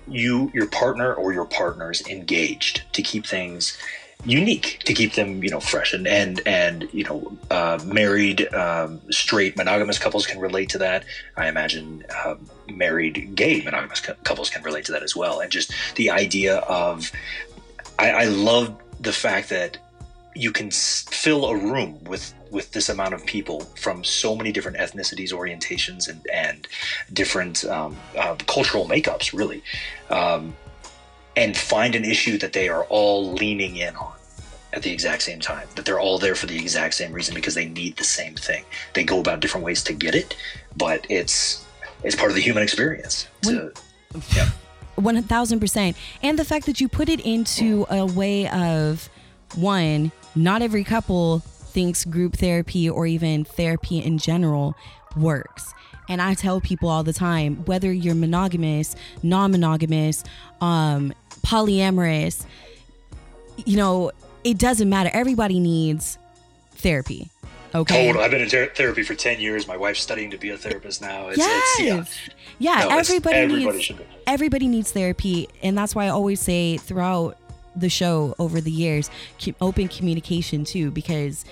you 0.06 0.50
your 0.54 0.66
partner 0.66 1.14
or 1.14 1.32
your 1.32 1.44
partners 1.44 2.02
engaged, 2.08 2.82
to 2.92 3.02
keep 3.02 3.26
things 3.26 3.76
unique 4.24 4.80
to 4.84 4.92
keep 4.92 5.14
them 5.14 5.42
you 5.44 5.50
know 5.50 5.60
fresh 5.60 5.92
and 5.94 6.06
and 6.06 6.40
and 6.44 6.88
you 6.92 7.04
know 7.04 7.32
uh, 7.50 7.78
married 7.84 8.52
um, 8.52 9.00
straight 9.10 9.56
monogamous 9.56 9.98
couples 9.98 10.26
can 10.26 10.40
relate 10.40 10.68
to 10.70 10.78
that. 10.78 11.04
I 11.36 11.48
imagine 11.48 12.04
um, 12.24 12.48
married 12.68 13.34
gay 13.34 13.62
monogamous 13.62 14.00
cou- 14.00 14.14
couples 14.24 14.50
can 14.50 14.62
relate 14.62 14.84
to 14.86 14.92
that 14.92 15.02
as 15.02 15.14
well. 15.14 15.40
And 15.40 15.50
just 15.50 15.72
the 15.96 16.10
idea 16.10 16.58
of 16.58 17.10
i, 17.98 18.10
I 18.10 18.24
love 18.24 18.74
the 19.00 19.12
fact 19.12 19.50
that 19.50 19.78
you 20.34 20.52
can 20.52 20.68
s- 20.68 21.04
fill 21.10 21.46
a 21.46 21.56
room 21.56 22.02
with 22.04 22.34
with 22.50 22.72
this 22.72 22.88
amount 22.88 23.14
of 23.14 23.24
people 23.26 23.60
from 23.76 24.02
so 24.02 24.34
many 24.34 24.52
different 24.52 24.78
ethnicities 24.78 25.32
orientations 25.32 26.08
and 26.08 26.26
and 26.32 26.66
different 27.12 27.64
um, 27.64 27.96
uh, 28.16 28.34
cultural 28.46 28.86
makeups 28.86 29.32
really. 29.32 29.62
Um, 30.10 30.56
and 31.38 31.56
find 31.56 31.94
an 31.94 32.04
issue 32.04 32.36
that 32.36 32.52
they 32.52 32.68
are 32.68 32.84
all 32.84 33.32
leaning 33.32 33.76
in 33.76 33.94
on 33.96 34.12
at 34.72 34.82
the 34.82 34.92
exact 34.92 35.22
same 35.22 35.40
time 35.40 35.66
that 35.76 35.84
they're 35.84 36.00
all 36.00 36.18
there 36.18 36.34
for 36.34 36.46
the 36.46 36.58
exact 36.58 36.92
same 36.92 37.12
reason 37.12 37.34
because 37.34 37.54
they 37.54 37.68
need 37.68 37.96
the 37.96 38.04
same 38.04 38.34
thing 38.34 38.64
they 38.92 39.04
go 39.04 39.20
about 39.20 39.40
different 39.40 39.64
ways 39.64 39.82
to 39.82 39.94
get 39.94 40.14
it 40.14 40.36
but 40.76 41.06
it's 41.08 41.64
it's 42.02 42.14
part 42.14 42.30
of 42.30 42.34
the 42.34 42.42
human 42.42 42.62
experience 42.62 43.28
to, 43.42 43.72
yeah. 44.34 44.48
One 44.96 45.22
thousand 45.22 45.60
percent, 45.60 45.96
and 46.24 46.36
the 46.36 46.44
fact 46.44 46.66
that 46.66 46.80
you 46.80 46.88
put 46.88 47.08
it 47.08 47.20
into 47.20 47.86
a 47.88 48.04
way 48.04 48.48
of 48.48 49.08
one. 49.54 50.10
Not 50.34 50.62
every 50.62 50.84
couple 50.84 51.40
thinks 51.40 52.04
group 52.04 52.36
therapy 52.36 52.88
or 52.88 53.06
even 53.06 53.44
therapy 53.44 53.98
in 53.98 54.18
general 54.18 54.74
works. 55.16 55.72
And 56.08 56.22
I 56.22 56.34
tell 56.34 56.60
people 56.60 56.88
all 56.88 57.02
the 57.02 57.12
time, 57.12 57.64
whether 57.66 57.92
you're 57.92 58.14
monogamous, 58.14 58.96
non-monogamous, 59.22 60.24
um, 60.60 61.12
polyamorous, 61.38 62.44
you 63.64 63.76
know, 63.76 64.10
it 64.44 64.58
doesn't 64.58 64.88
matter. 64.88 65.10
Everybody 65.12 65.60
needs 65.60 66.18
therapy. 66.76 67.28
Okay. 67.74 68.08
Oh, 68.08 68.12
Total. 68.12 68.22
I've 68.22 68.30
been 68.30 68.40
in 68.40 68.48
ter- 68.48 68.68
therapy 68.68 69.02
for 69.02 69.14
ten 69.14 69.40
years. 69.40 69.68
My 69.68 69.76
wife's 69.76 70.00
studying 70.00 70.30
to 70.30 70.38
be 70.38 70.50
a 70.50 70.56
therapist 70.56 71.02
now. 71.02 71.28
It's, 71.28 71.38
yes. 71.38 71.76
it's 71.80 72.28
yeah. 72.58 72.80
Yeah, 72.80 72.88
No, 72.88 72.98
everybody 72.98 73.36
everybody 73.36 73.72
needs 73.72 73.84
should 73.84 74.06
everybody 74.26 74.68
needs 74.68 74.90
therapy, 74.90 75.48
and 75.62 75.76
that's 75.76 75.94
why 75.94 76.06
I 76.06 76.08
always 76.08 76.40
say 76.40 76.78
throughout 76.78 77.36
the 77.76 77.88
show 77.90 78.34
over 78.38 78.60
the 78.60 78.70
years, 78.70 79.10
keep 79.38 79.54
open 79.60 79.86
communication 79.88 80.64
too, 80.64 80.90
because 80.90 81.44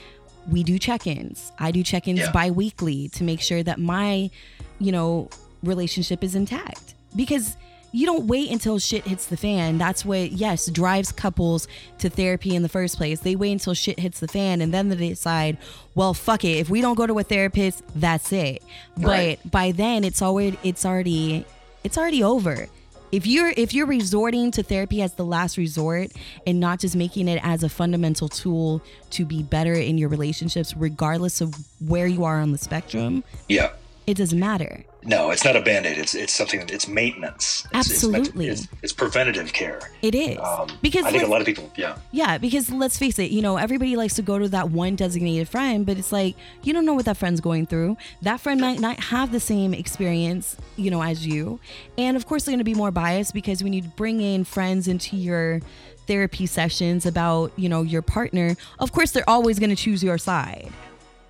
we 0.50 0.62
do 0.62 0.78
check-ins. 0.78 1.52
I 1.58 1.70
do 1.70 1.82
check-ins 1.82 2.20
Yeah. 2.20 2.32
bi-weekly 2.32 3.08
to 3.10 3.22
make 3.24 3.40
sure 3.40 3.62
that 3.62 3.78
my, 3.78 4.30
you 4.78 4.92
know, 4.92 5.28
relationship 5.62 6.24
is 6.24 6.34
intact. 6.34 6.94
Because 7.14 7.56
you 7.92 8.04
don't 8.06 8.26
wait 8.26 8.50
until 8.50 8.78
shit 8.78 9.06
hits 9.06 9.26
the 9.26 9.36
fan. 9.36 9.78
That's 9.78 10.04
what 10.04 10.32
yes 10.32 10.66
drives 10.70 11.12
couples 11.12 11.66
to 11.98 12.10
therapy 12.10 12.54
in 12.54 12.62
the 12.62 12.68
first 12.68 12.96
place. 12.96 13.20
They 13.20 13.36
wait 13.36 13.52
until 13.52 13.74
shit 13.74 13.98
hits 13.98 14.20
the 14.20 14.28
fan 14.28 14.60
and 14.60 14.72
then 14.74 14.88
they 14.88 14.96
decide, 15.08 15.56
well, 15.94 16.12
fuck 16.12 16.44
it. 16.44 16.58
If 16.58 16.68
we 16.68 16.80
don't 16.80 16.94
go 16.96 17.06
to 17.06 17.18
a 17.18 17.22
therapist, 17.22 17.82
that's 17.94 18.32
it. 18.32 18.62
Right. 18.98 19.38
But 19.42 19.50
by 19.50 19.72
then, 19.72 20.04
it's 20.04 20.20
already 20.22 20.58
it's 20.62 20.84
already 20.84 21.46
it's 21.84 21.96
already 21.96 22.22
over. 22.22 22.66
If 23.12 23.26
you're 23.26 23.50
if 23.56 23.72
you're 23.72 23.86
resorting 23.86 24.50
to 24.50 24.62
therapy 24.64 25.00
as 25.00 25.14
the 25.14 25.24
last 25.24 25.56
resort 25.56 26.10
and 26.46 26.58
not 26.58 26.80
just 26.80 26.96
making 26.96 27.28
it 27.28 27.40
as 27.42 27.62
a 27.62 27.68
fundamental 27.68 28.28
tool 28.28 28.82
to 29.10 29.24
be 29.24 29.42
better 29.44 29.72
in 29.72 29.96
your 29.96 30.08
relationships, 30.08 30.76
regardless 30.76 31.40
of 31.40 31.54
where 31.78 32.08
you 32.08 32.24
are 32.24 32.40
on 32.40 32.50
the 32.52 32.58
spectrum, 32.58 33.22
Yeah. 33.48 33.70
it 34.08 34.14
doesn't 34.16 34.38
matter. 34.38 34.84
No, 35.06 35.30
it's 35.30 35.44
not 35.44 35.54
a 35.56 35.60
band 35.60 35.86
aid. 35.86 35.98
It's 35.98 36.14
it's 36.14 36.32
something. 36.32 36.60
that- 36.60 36.70
It's 36.70 36.88
maintenance. 36.88 37.66
It's, 37.72 37.90
It's, 37.90 38.04
Absolutely. 38.04 38.48
it's, 38.48 38.68
it's 38.82 38.92
preventative 38.92 39.52
care. 39.52 39.78
It 40.02 40.14
is 40.14 40.38
Um, 40.38 40.68
because 40.82 41.04
I 41.04 41.10
think 41.12 41.22
a 41.22 41.26
lot 41.26 41.40
of 41.40 41.46
people. 41.46 41.70
Yeah. 41.76 41.96
Yeah, 42.12 42.38
because 42.38 42.70
let's 42.70 42.98
face 42.98 43.18
it, 43.18 43.30
you 43.30 43.40
know, 43.40 43.56
everybody 43.56 43.96
likes 43.96 44.14
to 44.14 44.22
go 44.22 44.38
to 44.38 44.48
that 44.48 44.70
one 44.70 44.96
designated 44.96 45.48
friend, 45.48 45.86
but 45.86 45.96
it's 45.96 46.12
like 46.12 46.34
you 46.62 46.72
don't 46.72 46.84
know 46.84 46.94
what 46.94 47.04
that 47.04 47.16
friend's 47.16 47.40
going 47.40 47.66
through. 47.66 47.96
That 48.22 48.40
friend 48.40 48.60
might 48.60 48.80
not 48.80 48.98
have 49.00 49.32
the 49.32 49.40
same 49.40 49.72
experience, 49.74 50.56
you 50.76 50.90
know, 50.90 51.02
as 51.02 51.26
you. 51.26 51.60
And 51.96 52.16
of 52.16 52.26
course, 52.26 52.44
they're 52.44 52.52
going 52.52 52.58
to 52.58 52.64
be 52.64 52.74
more 52.74 52.90
biased 52.90 53.32
because 53.32 53.62
when 53.62 53.72
you 53.72 53.82
bring 53.82 54.20
in 54.20 54.44
friends 54.44 54.88
into 54.88 55.16
your 55.16 55.60
therapy 56.06 56.46
sessions 56.46 57.04
about, 57.06 57.52
you 57.56 57.68
know, 57.68 57.82
your 57.82 58.02
partner, 58.02 58.56
of 58.78 58.92
course, 58.92 59.10
they're 59.12 59.28
always 59.28 59.58
going 59.58 59.70
to 59.70 59.76
choose 59.76 60.02
your 60.04 60.18
side. 60.18 60.70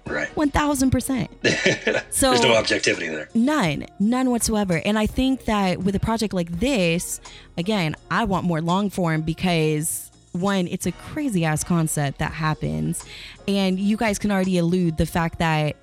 Right. 0.07 0.33
1000%. 0.35 2.03
So 2.11 2.31
There's 2.31 2.43
no 2.43 2.55
objectivity 2.57 3.09
there. 3.09 3.29
None, 3.35 3.87
none 3.99 4.31
whatsoever. 4.31 4.81
And 4.85 4.99
I 4.99 5.07
think 5.07 5.47
that 5.47 5.81
with 5.81 5.95
a 5.97 6.01
project 6.01 6.33
like 6.33 6.51
this, 6.61 7.21
again, 7.59 7.97
I 8.11 8.25
want 8.25 8.45
more 8.45 8.61
long 8.61 8.89
form 8.89 9.23
because 9.23 10.11
one, 10.33 10.69
it's 10.69 10.87
a 10.87 10.93
crazy 10.93 11.45
ass 11.45 11.65
concept 11.65 12.19
that 12.19 12.33
happens. 12.33 13.05
And 13.49 13.81
you 13.81 13.97
guys 13.97 14.19
can 14.19 14.31
already 14.31 14.59
allude 14.59 14.97
the 14.97 15.07
fact 15.07 15.39
that 15.41 15.77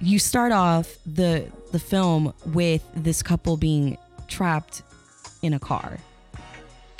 you 0.00 0.18
start 0.18 0.52
off 0.52 0.96
the 1.06 1.46
the 1.72 1.78
film 1.78 2.32
with 2.46 2.82
this 2.94 3.22
couple 3.22 3.56
being 3.56 3.98
trapped 4.28 4.82
in 5.42 5.54
a 5.54 5.58
car. 5.58 5.98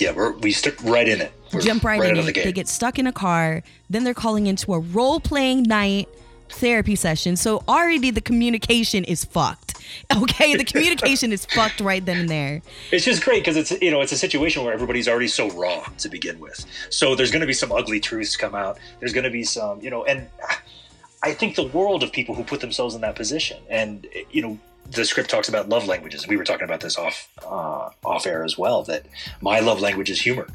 Yeah, 0.01 0.11
we're, 0.13 0.33
we 0.33 0.51
stick 0.51 0.83
right 0.83 1.07
in 1.07 1.21
it. 1.21 1.33
We're 1.53 1.61
Jump 1.61 1.85
right, 1.85 2.01
out 2.01 2.07
in 2.07 2.19
of 2.19 2.27
the 2.27 2.33
it. 2.33 2.45
They 2.45 2.53
get 2.53 2.67
stuck 2.67 2.99
in 2.99 3.07
a 3.07 3.13
car. 3.13 3.63
Then 3.89 4.03
they're 4.03 4.15
calling 4.15 4.49
into 4.49 4.75
a 4.75 4.81
role 4.81 5.21
playing 5.21 5.63
night 5.63 6.09
therapy 6.55 6.97
session. 6.97 7.37
So 7.37 7.63
already 7.69 8.11
the 8.11 8.21
communication 8.21 9.05
is 9.05 9.25
fucked. 9.25 9.73
Okay, 10.17 10.57
the 10.57 10.65
communication 10.65 11.31
is 11.33 11.45
fucked 11.45 11.81
right 11.81 12.05
then 12.05 12.21
and 12.21 12.29
there. 12.29 12.63
It's 12.91 13.05
just 13.05 13.23
great 13.23 13.45
because 13.45 13.57
it's 13.57 13.71
you 13.83 13.91
know 13.91 14.01
it's 14.01 14.13
a 14.13 14.19
situation 14.19 14.65
where 14.65 14.73
everybody's 14.73 15.07
already 15.09 15.29
so 15.29 15.51
raw 15.51 15.85
to 15.99 16.09
begin 16.09 16.41
with. 16.41 16.65
So 16.91 17.15
there's 17.15 17.31
going 17.31 17.43
to 17.43 17.47
be 17.47 17.53
some 17.53 17.71
ugly 17.71 18.01
truths 18.01 18.37
come 18.37 18.55
out. 18.55 18.79
There's 18.99 19.13
going 19.13 19.25
to 19.25 19.31
be 19.31 19.45
some 19.45 19.81
you 19.83 19.91
know, 19.91 20.05
and 20.05 20.27
I 21.23 21.33
think 21.33 21.57
the 21.57 21.67
world 21.67 22.03
of 22.03 22.13
people 22.13 22.35
who 22.35 22.45
put 22.45 22.61
themselves 22.61 22.95
in 22.95 23.01
that 23.01 23.17
position, 23.17 23.59
and 23.71 24.07
you 24.31 24.43
know, 24.43 24.59
the 24.91 25.05
script 25.05 25.31
talks 25.31 25.49
about 25.49 25.71
love 25.71 25.87
languages. 25.87 26.29
We 26.29 26.37
were 26.37 26.45
talking 26.45 26.65
about 26.65 26.81
this 26.81 26.99
off 26.99 27.29
uh, 27.43 27.91
off 28.05 28.27
air 28.27 28.45
as 28.45 28.59
well. 28.59 28.83
That 28.83 29.07
my 29.41 29.61
love 29.61 29.81
language 29.81 30.11
is 30.11 30.21
humor, 30.21 30.49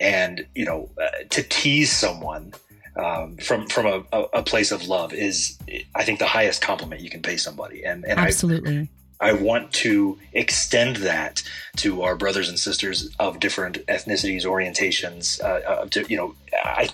and 0.00 0.46
you 0.54 0.64
know, 0.64 0.90
uh, 1.00 1.24
to 1.30 1.42
tease 1.42 1.90
someone. 1.90 2.54
Um, 2.94 3.36
from 3.38 3.68
from 3.68 3.86
a, 4.12 4.18
a, 4.34 4.42
place 4.42 4.70
of 4.70 4.86
love 4.86 5.14
is 5.14 5.58
I 5.94 6.04
think 6.04 6.18
the 6.18 6.26
highest 6.26 6.60
compliment 6.60 7.00
you 7.00 7.08
can 7.08 7.22
pay 7.22 7.38
somebody 7.38 7.84
and 7.84 8.04
and 8.04 8.20
Absolutely. 8.20 8.90
I 9.22 9.32
want 9.32 9.72
to 9.74 10.18
extend 10.32 10.96
that 10.96 11.42
to 11.76 12.02
our 12.02 12.16
brothers 12.16 12.48
and 12.48 12.58
sisters 12.58 13.08
of 13.20 13.38
different 13.38 13.86
ethnicities, 13.86 14.44
orientations. 14.44 15.40
Uh, 15.40 15.66
uh, 15.66 15.86
to, 15.86 16.04
you 16.08 16.16
know, 16.16 16.34
I, 16.64 16.90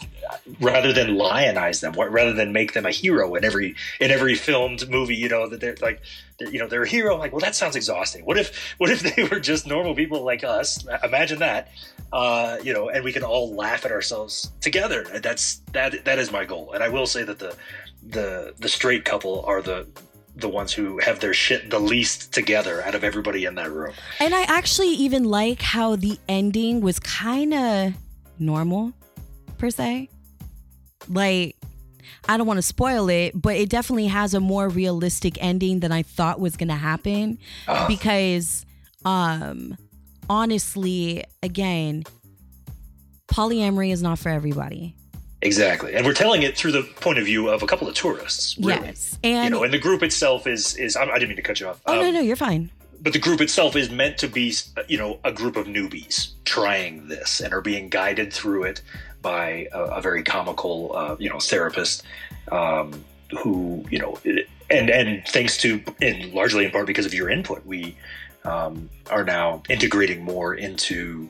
rather 0.60 0.92
than 0.92 1.16
lionize 1.16 1.80
them, 1.80 1.94
rather 1.94 2.34
than 2.34 2.52
make 2.52 2.74
them 2.74 2.84
a 2.84 2.90
hero 2.90 3.34
in 3.34 3.44
every 3.44 3.74
in 3.98 4.10
every 4.10 4.34
filmed 4.34 4.88
movie, 4.90 5.16
you 5.16 5.30
know 5.30 5.48
that 5.48 5.60
they're 5.60 5.76
like, 5.80 6.02
they're, 6.38 6.50
you 6.50 6.58
know, 6.58 6.68
they're 6.68 6.82
a 6.82 6.88
hero. 6.88 7.14
I'm 7.14 7.18
like, 7.18 7.32
well, 7.32 7.40
that 7.40 7.54
sounds 7.54 7.76
exhausting. 7.76 8.26
What 8.26 8.36
if 8.36 8.74
what 8.76 8.90
if 8.90 9.00
they 9.16 9.24
were 9.24 9.40
just 9.40 9.66
normal 9.66 9.94
people 9.94 10.22
like 10.22 10.44
us? 10.44 10.86
Imagine 11.02 11.38
that. 11.38 11.70
Uh, 12.12 12.58
you 12.62 12.72
know, 12.72 12.90
and 12.90 13.04
we 13.04 13.12
can 13.12 13.22
all 13.22 13.54
laugh 13.54 13.84
at 13.86 13.92
ourselves 13.92 14.52
together. 14.60 15.04
That's 15.22 15.62
that. 15.72 16.04
That 16.04 16.18
is 16.18 16.30
my 16.30 16.44
goal. 16.44 16.72
And 16.72 16.84
I 16.84 16.90
will 16.90 17.06
say 17.06 17.22
that 17.24 17.38
the 17.38 17.56
the 18.06 18.54
the 18.58 18.68
straight 18.68 19.06
couple 19.06 19.44
are 19.46 19.62
the 19.62 19.86
the 20.38 20.48
ones 20.48 20.72
who 20.72 20.98
have 20.98 21.20
their 21.20 21.34
shit 21.34 21.70
the 21.70 21.78
least 21.78 22.32
together 22.32 22.82
out 22.82 22.94
of 22.94 23.04
everybody 23.04 23.44
in 23.44 23.56
that 23.56 23.70
room. 23.72 23.92
And 24.20 24.34
I 24.34 24.42
actually 24.42 24.88
even 24.88 25.24
like 25.24 25.60
how 25.60 25.96
the 25.96 26.18
ending 26.28 26.80
was 26.80 26.98
kind 27.00 27.52
of 27.52 27.94
normal, 28.38 28.92
per 29.58 29.70
se. 29.70 30.08
Like, 31.08 31.56
I 32.28 32.36
don't 32.36 32.46
want 32.46 32.58
to 32.58 32.62
spoil 32.62 33.08
it, 33.08 33.32
but 33.34 33.56
it 33.56 33.68
definitely 33.68 34.06
has 34.08 34.34
a 34.34 34.40
more 34.40 34.68
realistic 34.68 35.42
ending 35.42 35.80
than 35.80 35.92
I 35.92 36.02
thought 36.02 36.38
was 36.38 36.56
going 36.56 36.68
to 36.68 36.74
happen. 36.74 37.38
Ah. 37.66 37.86
because 37.88 38.64
um 39.04 39.76
honestly 40.28 41.24
again 41.42 42.02
polyamory 43.28 43.92
is 43.92 44.02
not 44.02 44.18
for 44.18 44.28
everybody 44.28 44.96
Exactly, 45.40 45.94
and 45.94 46.04
we're 46.04 46.14
telling 46.14 46.42
it 46.42 46.56
through 46.56 46.72
the 46.72 46.82
point 46.82 47.18
of 47.18 47.24
view 47.24 47.48
of 47.48 47.62
a 47.62 47.66
couple 47.66 47.88
of 47.88 47.94
tourists. 47.94 48.58
Really. 48.58 48.86
yes 48.86 49.18
and 49.22 49.44
you 49.44 49.50
know, 49.50 49.62
and 49.64 49.72
the 49.72 49.78
group 49.78 50.02
itself 50.02 50.46
is 50.46 50.76
is 50.76 50.96
I 50.96 51.02
I 51.04 51.18
didn't 51.18 51.28
mean 51.28 51.36
to 51.36 51.42
cut 51.42 51.60
you 51.60 51.68
off. 51.68 51.80
oh 51.86 51.94
no 51.94 52.08
Um, 52.08 52.14
no 52.14 52.20
you're 52.20 52.36
fine 52.36 52.70
but 53.00 53.12
the 53.12 53.18
group 53.18 53.40
itself 53.40 53.76
is 53.76 53.90
meant 53.90 54.18
to 54.18 54.28
be 54.28 54.52
you 54.88 54.98
know 54.98 55.18
a 55.24 55.32
group 55.32 55.56
of 55.56 55.66
newbies 55.66 56.32
trying 56.44 57.08
this 57.08 57.40
and 57.40 57.52
are 57.54 57.60
being 57.60 57.88
guided 57.88 58.32
through 58.32 58.64
it 58.64 58.82
by 59.22 59.68
a, 59.72 59.80
a 59.80 60.00
very 60.00 60.22
comical 60.22 60.94
uh, 60.96 61.16
you 61.18 61.28
know 61.28 61.38
therapist 61.38 62.02
um, 62.50 63.04
who 63.42 63.84
you 63.90 63.98
know 63.98 64.18
and 64.70 64.90
and 64.90 65.24
thanks 65.28 65.56
to 65.58 65.80
and 66.02 66.32
largely 66.32 66.64
in 66.64 66.70
part 66.70 66.86
because 66.86 67.06
of 67.06 67.14
your 67.14 67.30
input 67.30 67.64
we 67.64 67.96
um, 68.44 68.88
are 69.10 69.24
now 69.24 69.62
integrating 69.68 70.22
more 70.24 70.54
into 70.54 71.28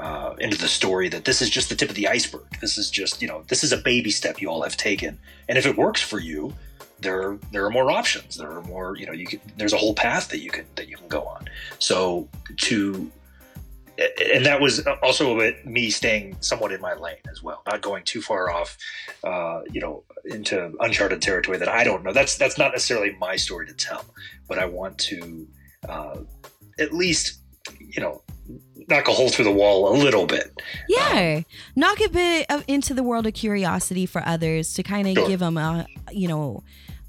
uh, 0.00 0.34
into 0.38 0.56
the 0.56 0.68
story 0.68 1.08
that 1.10 1.24
this 1.24 1.42
is 1.42 1.50
just 1.50 1.68
the 1.68 1.74
tip 1.76 1.90
of 1.90 1.94
the 1.94 2.08
iceberg. 2.08 2.58
This 2.60 2.78
is 2.78 2.90
just 2.90 3.20
you 3.20 3.28
know 3.28 3.44
this 3.48 3.62
is 3.62 3.72
a 3.72 3.76
baby 3.76 4.10
step 4.10 4.40
you 4.40 4.48
all 4.48 4.62
have 4.62 4.76
taken. 4.76 5.18
And 5.48 5.58
if 5.58 5.66
it 5.66 5.76
works 5.76 6.00
for 6.00 6.18
you 6.18 6.54
there 7.00 7.38
there 7.52 7.64
are 7.64 7.70
more 7.70 7.90
options. 7.90 8.36
There 8.36 8.50
are 8.50 8.62
more 8.62 8.96
you 8.96 9.06
know 9.06 9.12
you 9.12 9.26
can, 9.26 9.40
there's 9.56 9.72
a 9.72 9.78
whole 9.78 9.94
path 9.94 10.28
that 10.28 10.40
you 10.40 10.50
can 10.50 10.64
that 10.76 10.88
you 10.88 10.96
can 10.96 11.08
go 11.08 11.22
on. 11.22 11.48
So 11.78 12.28
to 12.56 13.10
and 14.34 14.46
that 14.46 14.60
was 14.60 14.86
also 15.02 15.34
a 15.34 15.38
bit 15.38 15.66
me 15.66 15.90
staying 15.90 16.36
somewhat 16.40 16.72
in 16.72 16.80
my 16.80 16.94
lane 16.94 17.16
as 17.30 17.42
well 17.42 17.62
not 17.66 17.82
going 17.82 18.02
too 18.04 18.22
far 18.22 18.50
off 18.50 18.78
uh, 19.24 19.60
you 19.70 19.80
know 19.80 20.02
into 20.24 20.72
uncharted 20.80 21.20
territory 21.20 21.58
that 21.58 21.68
i 21.68 21.84
don't 21.84 22.02
know. 22.02 22.12
That's 22.12 22.38
that's 22.38 22.56
not 22.56 22.72
necessarily 22.72 23.14
my 23.20 23.36
story 23.36 23.66
to 23.66 23.74
tell 23.74 24.04
but 24.48 24.58
i 24.58 24.64
want 24.64 24.96
to 24.98 25.46
uh, 25.86 26.16
at 26.78 26.94
least 26.94 27.40
you 27.78 28.00
know 28.00 28.22
knock 28.90 29.08
a 29.08 29.12
hole 29.12 29.28
through 29.28 29.44
the 29.46 29.52
wall 29.52 29.92
a 29.92 29.96
little 29.96 30.26
bit. 30.26 30.60
Yeah. 30.88 31.36
Um, 31.38 31.44
knock 31.76 32.00
a 32.00 32.08
bit 32.08 32.46
of, 32.50 32.64
into 32.68 32.94
the 32.94 33.02
world 33.02 33.26
of 33.26 33.34
curiosity 33.34 34.06
for 34.06 34.22
others 34.26 34.74
to 34.74 34.82
kind 34.82 35.06
of 35.08 35.14
Sure. 35.14 35.28
give 35.28 35.40
them 35.40 35.56
a 35.56 35.86
you 36.12 36.28
know 36.28 36.62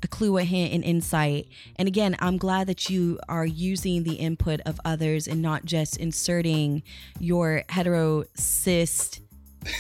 a 0.04 0.08
clue 0.08 0.38
a 0.38 0.44
hint 0.44 0.74
and 0.74 0.84
insight. 0.84 1.48
And 1.76 1.88
again 1.88 2.16
i'm 2.20 2.38
glad 2.38 2.68
that 2.68 2.90
you 2.90 3.20
are 3.30 3.46
using 3.46 4.04
the 4.04 4.14
input 4.16 4.60
of 4.66 4.80
others 4.86 5.28
and 5.28 5.42
not 5.42 5.66
just 5.66 5.98
inserting 5.98 6.82
your 7.20 7.64
hetero 7.70 8.24
cis 8.36 9.20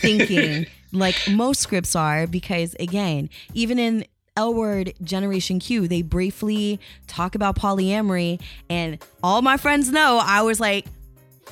thinking 0.01 0.67
like 0.91 1.15
most 1.29 1.61
scripts 1.61 1.95
are 1.95 2.27
because 2.27 2.75
again 2.79 3.29
even 3.53 3.79
in 3.79 4.05
L 4.37 4.53
word 4.53 4.93
Generation 5.03 5.59
Q, 5.59 5.89
they 5.89 6.01
briefly 6.01 6.79
talk 7.05 7.35
about 7.35 7.57
polyamory, 7.57 8.39
and 8.69 8.97
all 9.21 9.41
my 9.41 9.57
friends 9.57 9.91
know 9.91 10.21
I 10.23 10.41
was 10.43 10.57
like, 10.57 10.85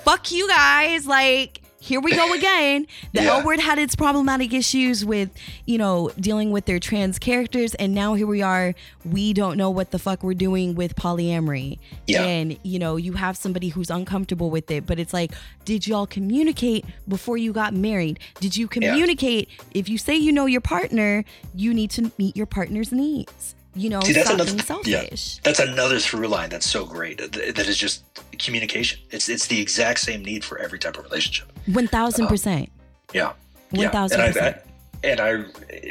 fuck 0.04 0.32
you 0.32 0.48
guys. 0.48 1.06
Like, 1.08 1.62
here 1.82 2.02
we 2.02 2.14
go 2.14 2.34
again. 2.40 2.88
The 3.14 3.24
Yeah. 3.24 3.38
L 3.38 3.46
word 3.46 3.60
had 3.60 3.80
its 3.80 3.96
problematic 3.96 4.54
issues 4.54 5.06
with, 5.06 5.30
you 5.66 5.78
know, 5.78 6.12
dealing 6.20 6.52
with 6.52 6.66
their 6.66 6.80
trans 6.80 7.18
characters. 7.20 7.74
And 7.76 7.96
now 7.96 8.16
here 8.16 8.28
we 8.28 8.42
are. 8.42 8.76
We 9.06 9.32
don't 9.34 9.56
know 9.58 9.70
what 9.70 9.92
the 9.92 10.00
fuck 10.00 10.22
we're 10.22 10.34
doing 10.34 10.76
with 10.76 10.96
polyamory. 10.96 11.80
Yeah. 12.06 12.24
And, 12.24 12.58
you 12.64 12.80
know, 12.80 12.98
you 12.98 13.14
have 13.14 13.38
somebody 13.38 13.70
who's 13.70 13.90
uncomfortable 13.90 14.50
with 14.50 14.70
it. 14.72 14.86
But 14.86 15.00
it's 15.00 15.14
like, 15.14 15.32
did 15.64 15.88
y'all 15.88 16.06
communicate 16.08 16.86
before 17.08 17.38
you 17.38 17.54
got 17.54 17.74
married? 17.74 18.20
Did 18.42 18.58
you 18.58 18.68
communicate? 18.68 19.48
If 19.74 19.88
you 19.88 19.98
say 19.98 20.16
you 20.16 20.32
know 20.32 20.48
your 20.48 20.62
partner, 20.62 21.24
you 21.56 21.74
need 21.74 21.92
to 21.92 22.12
meet 22.18 22.36
your 22.36 22.46
partner's 22.46 22.92
needs. 22.92 23.56
You 23.76 23.90
know, 23.90 24.02
See, 24.02 24.14
that's 24.14 24.26
stop 24.28 24.36
another 24.40 24.52
being 24.84 24.86
yeah, 24.86 25.06
that's 25.44 25.60
another 25.60 26.00
through 26.00 26.28
line 26.28 26.50
that's 26.50 26.66
so 26.66 26.86
great. 26.86 27.20
That 27.20 27.58
is 27.68 27.78
just 27.78 28.04
communication. 28.40 29.00
It's 29.12 29.30
it's 29.30 29.48
the 29.48 29.62
exact 29.62 30.00
same 30.00 30.24
need 30.24 30.44
for 30.44 30.58
every 30.58 30.80
type 30.80 30.98
of 30.98 31.04
relationship. 31.04 31.52
One 31.68 31.88
thousand 31.88 32.28
percent. 32.28 32.72
Yeah, 33.14 33.34
One 33.72 33.84
yeah. 33.84 33.90
thousand 33.92 34.22
And 34.22 34.30
I- 34.30 34.34
percent. 34.34 34.58
And 35.02 35.22
I 35.22 35.46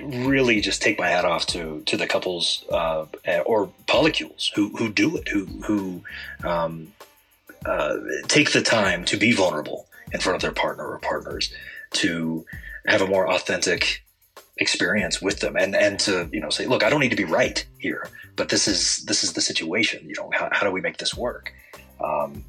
really 0.04 0.60
just 0.60 0.82
take 0.82 0.98
my 0.98 1.08
hat 1.08 1.24
off 1.24 1.46
to 1.46 1.80
to 1.86 1.96
the 1.96 2.06
couples 2.06 2.64
uh, 2.70 3.06
or 3.46 3.70
polycules 3.86 4.50
who 4.54 4.68
who 4.76 4.92
do 4.92 5.16
it, 5.16 5.28
who 5.28 5.46
who 5.66 6.02
um, 6.46 6.92
uh, 7.64 7.96
take 8.26 8.52
the 8.52 8.60
time 8.60 9.06
to 9.06 9.16
be 9.16 9.32
vulnerable 9.32 9.86
in 10.12 10.20
front 10.20 10.36
of 10.36 10.42
their 10.42 10.52
partner 10.52 10.86
or 10.86 10.98
partners, 10.98 11.50
to 11.92 12.44
have 12.86 13.00
a 13.00 13.06
more 13.06 13.30
authentic 13.32 14.02
experience 14.58 15.22
with 15.22 15.40
them 15.40 15.56
and 15.56 15.74
and 15.76 15.98
to 16.00 16.28
you 16.32 16.40
know 16.40 16.50
say 16.50 16.66
look 16.66 16.82
i 16.82 16.90
don't 16.90 17.00
need 17.00 17.10
to 17.10 17.16
be 17.16 17.24
right 17.24 17.66
here 17.78 18.10
but 18.36 18.48
this 18.48 18.66
is 18.66 19.04
this 19.04 19.22
is 19.22 19.32
the 19.34 19.40
situation 19.40 20.06
you 20.08 20.14
know 20.16 20.30
how, 20.32 20.48
how 20.52 20.66
do 20.66 20.72
we 20.72 20.80
make 20.80 20.96
this 20.98 21.14
work 21.14 21.52
um 22.02 22.44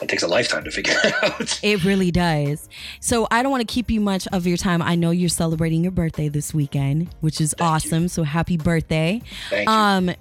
it 0.00 0.08
takes 0.08 0.22
a 0.22 0.28
lifetime 0.28 0.64
to 0.64 0.70
figure 0.70 0.94
out 1.22 1.60
It 1.62 1.84
really 1.84 2.10
does. 2.10 2.68
So 3.00 3.28
I 3.30 3.42
don't 3.42 3.52
want 3.52 3.66
to 3.66 3.72
keep 3.72 3.88
you 3.88 4.00
much 4.00 4.26
of 4.32 4.46
your 4.48 4.56
time. 4.56 4.82
I 4.82 4.96
know 4.96 5.12
you're 5.12 5.28
celebrating 5.28 5.84
your 5.84 5.92
birthday 5.92 6.28
this 6.28 6.52
weekend, 6.52 7.14
which 7.20 7.40
is 7.40 7.54
awesome. 7.60 8.08
So 8.08 8.24
happy 8.24 8.56
birthday. 8.56 9.22
thank 9.48 9.68
you 9.68 9.72
Um 9.72 10.14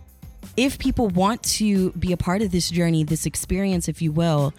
if 0.58 0.80
people 0.80 1.08
want 1.08 1.44
to 1.44 1.92
be 1.92 2.12
a 2.12 2.18
part 2.18 2.42
of 2.42 2.52
this 2.52 2.70
journey, 2.70 3.04
this 3.04 3.26
experience 3.26 3.88
if 3.88 4.02
you 4.02 4.12
will, 4.12 4.54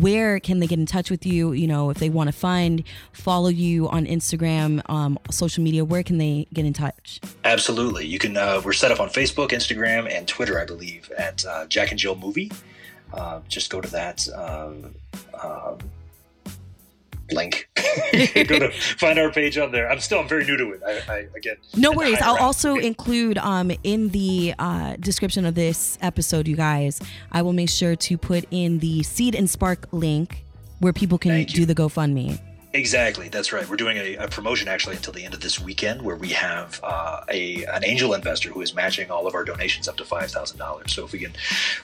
where 0.00 0.40
can 0.40 0.60
they 0.60 0.66
get 0.66 0.78
in 0.78 0.86
touch 0.86 1.10
with 1.10 1.24
you? 1.24 1.52
You 1.52 1.66
know, 1.66 1.90
if 1.90 1.98
they 1.98 2.10
want 2.10 2.28
to 2.28 2.32
find, 2.32 2.84
follow 3.12 3.48
you 3.48 3.88
on 3.88 4.06
Instagram, 4.06 4.82
um, 4.90 5.18
social 5.30 5.62
media, 5.62 5.84
where 5.84 6.02
can 6.02 6.18
they 6.18 6.46
get 6.52 6.64
in 6.64 6.72
touch? 6.72 7.20
absolutely 7.44 8.06
you 8.06 8.18
can 8.18 8.36
uh, 8.36 8.60
we're 8.64 8.72
set 8.72 8.90
up 8.90 9.00
on 9.00 9.08
facebook 9.08 9.50
instagram 9.50 10.10
and 10.10 10.26
twitter 10.26 10.60
i 10.60 10.64
believe 10.64 11.10
at 11.16 11.44
uh, 11.44 11.66
jack 11.66 11.90
and 11.90 11.98
jill 11.98 12.16
movie 12.16 12.50
uh, 13.12 13.40
just 13.48 13.70
go 13.70 13.80
to 13.80 13.90
that 13.90 14.26
um, 14.34 14.94
um, 15.42 15.78
link 17.34 17.68
go 18.48 18.58
to 18.58 18.70
find 18.70 19.18
our 19.18 19.30
page 19.30 19.56
on 19.58 19.72
there 19.72 19.90
i'm 19.90 20.00
still 20.00 20.18
i'm 20.20 20.28
very 20.28 20.44
new 20.44 20.56
to 20.56 20.70
it 20.72 20.80
i, 20.86 21.12
I 21.12 21.18
again 21.36 21.56
No 21.76 21.92
worries. 21.92 22.18
I'll 22.20 22.34
out. 22.34 22.40
also 22.40 22.76
include 22.76 23.38
um, 23.38 23.70
in 23.82 24.08
the 24.10 24.54
uh, 24.58 24.96
description 25.00 25.44
of 25.44 25.54
this 25.54 25.98
episode, 26.00 26.46
you 26.46 26.56
guys, 26.56 27.00
I 27.32 27.42
will 27.42 27.52
make 27.52 27.70
sure 27.70 27.96
to 27.96 28.18
put 28.18 28.44
in 28.50 28.78
the 28.78 29.02
Seed 29.02 29.34
and 29.34 29.48
Spark 29.50 29.86
link 29.92 30.44
where 30.78 30.92
people 30.92 31.18
can 31.18 31.44
do 31.44 31.64
the 31.64 31.74
GoFundMe. 31.74 32.38
Exactly, 32.72 33.28
that's 33.28 33.52
right. 33.52 33.68
We're 33.68 33.76
doing 33.76 33.96
a, 33.98 34.16
a 34.16 34.28
promotion 34.28 34.66
actually 34.68 34.96
until 34.96 35.12
the 35.12 35.24
end 35.24 35.32
of 35.34 35.40
this 35.40 35.60
weekend, 35.60 36.02
where 36.02 36.16
we 36.16 36.30
have 36.30 36.80
uh, 36.82 37.22
a 37.30 37.64
an 37.66 37.84
angel 37.84 38.14
investor 38.14 38.50
who 38.50 38.60
is 38.62 38.74
matching 38.74 39.10
all 39.12 39.26
of 39.28 39.34
our 39.34 39.44
donations 39.44 39.86
up 39.86 39.96
to 39.98 40.04
five 40.04 40.30
thousand 40.30 40.58
dollars. 40.58 40.92
So 40.92 41.04
if 41.04 41.12
we 41.12 41.20
can 41.20 41.32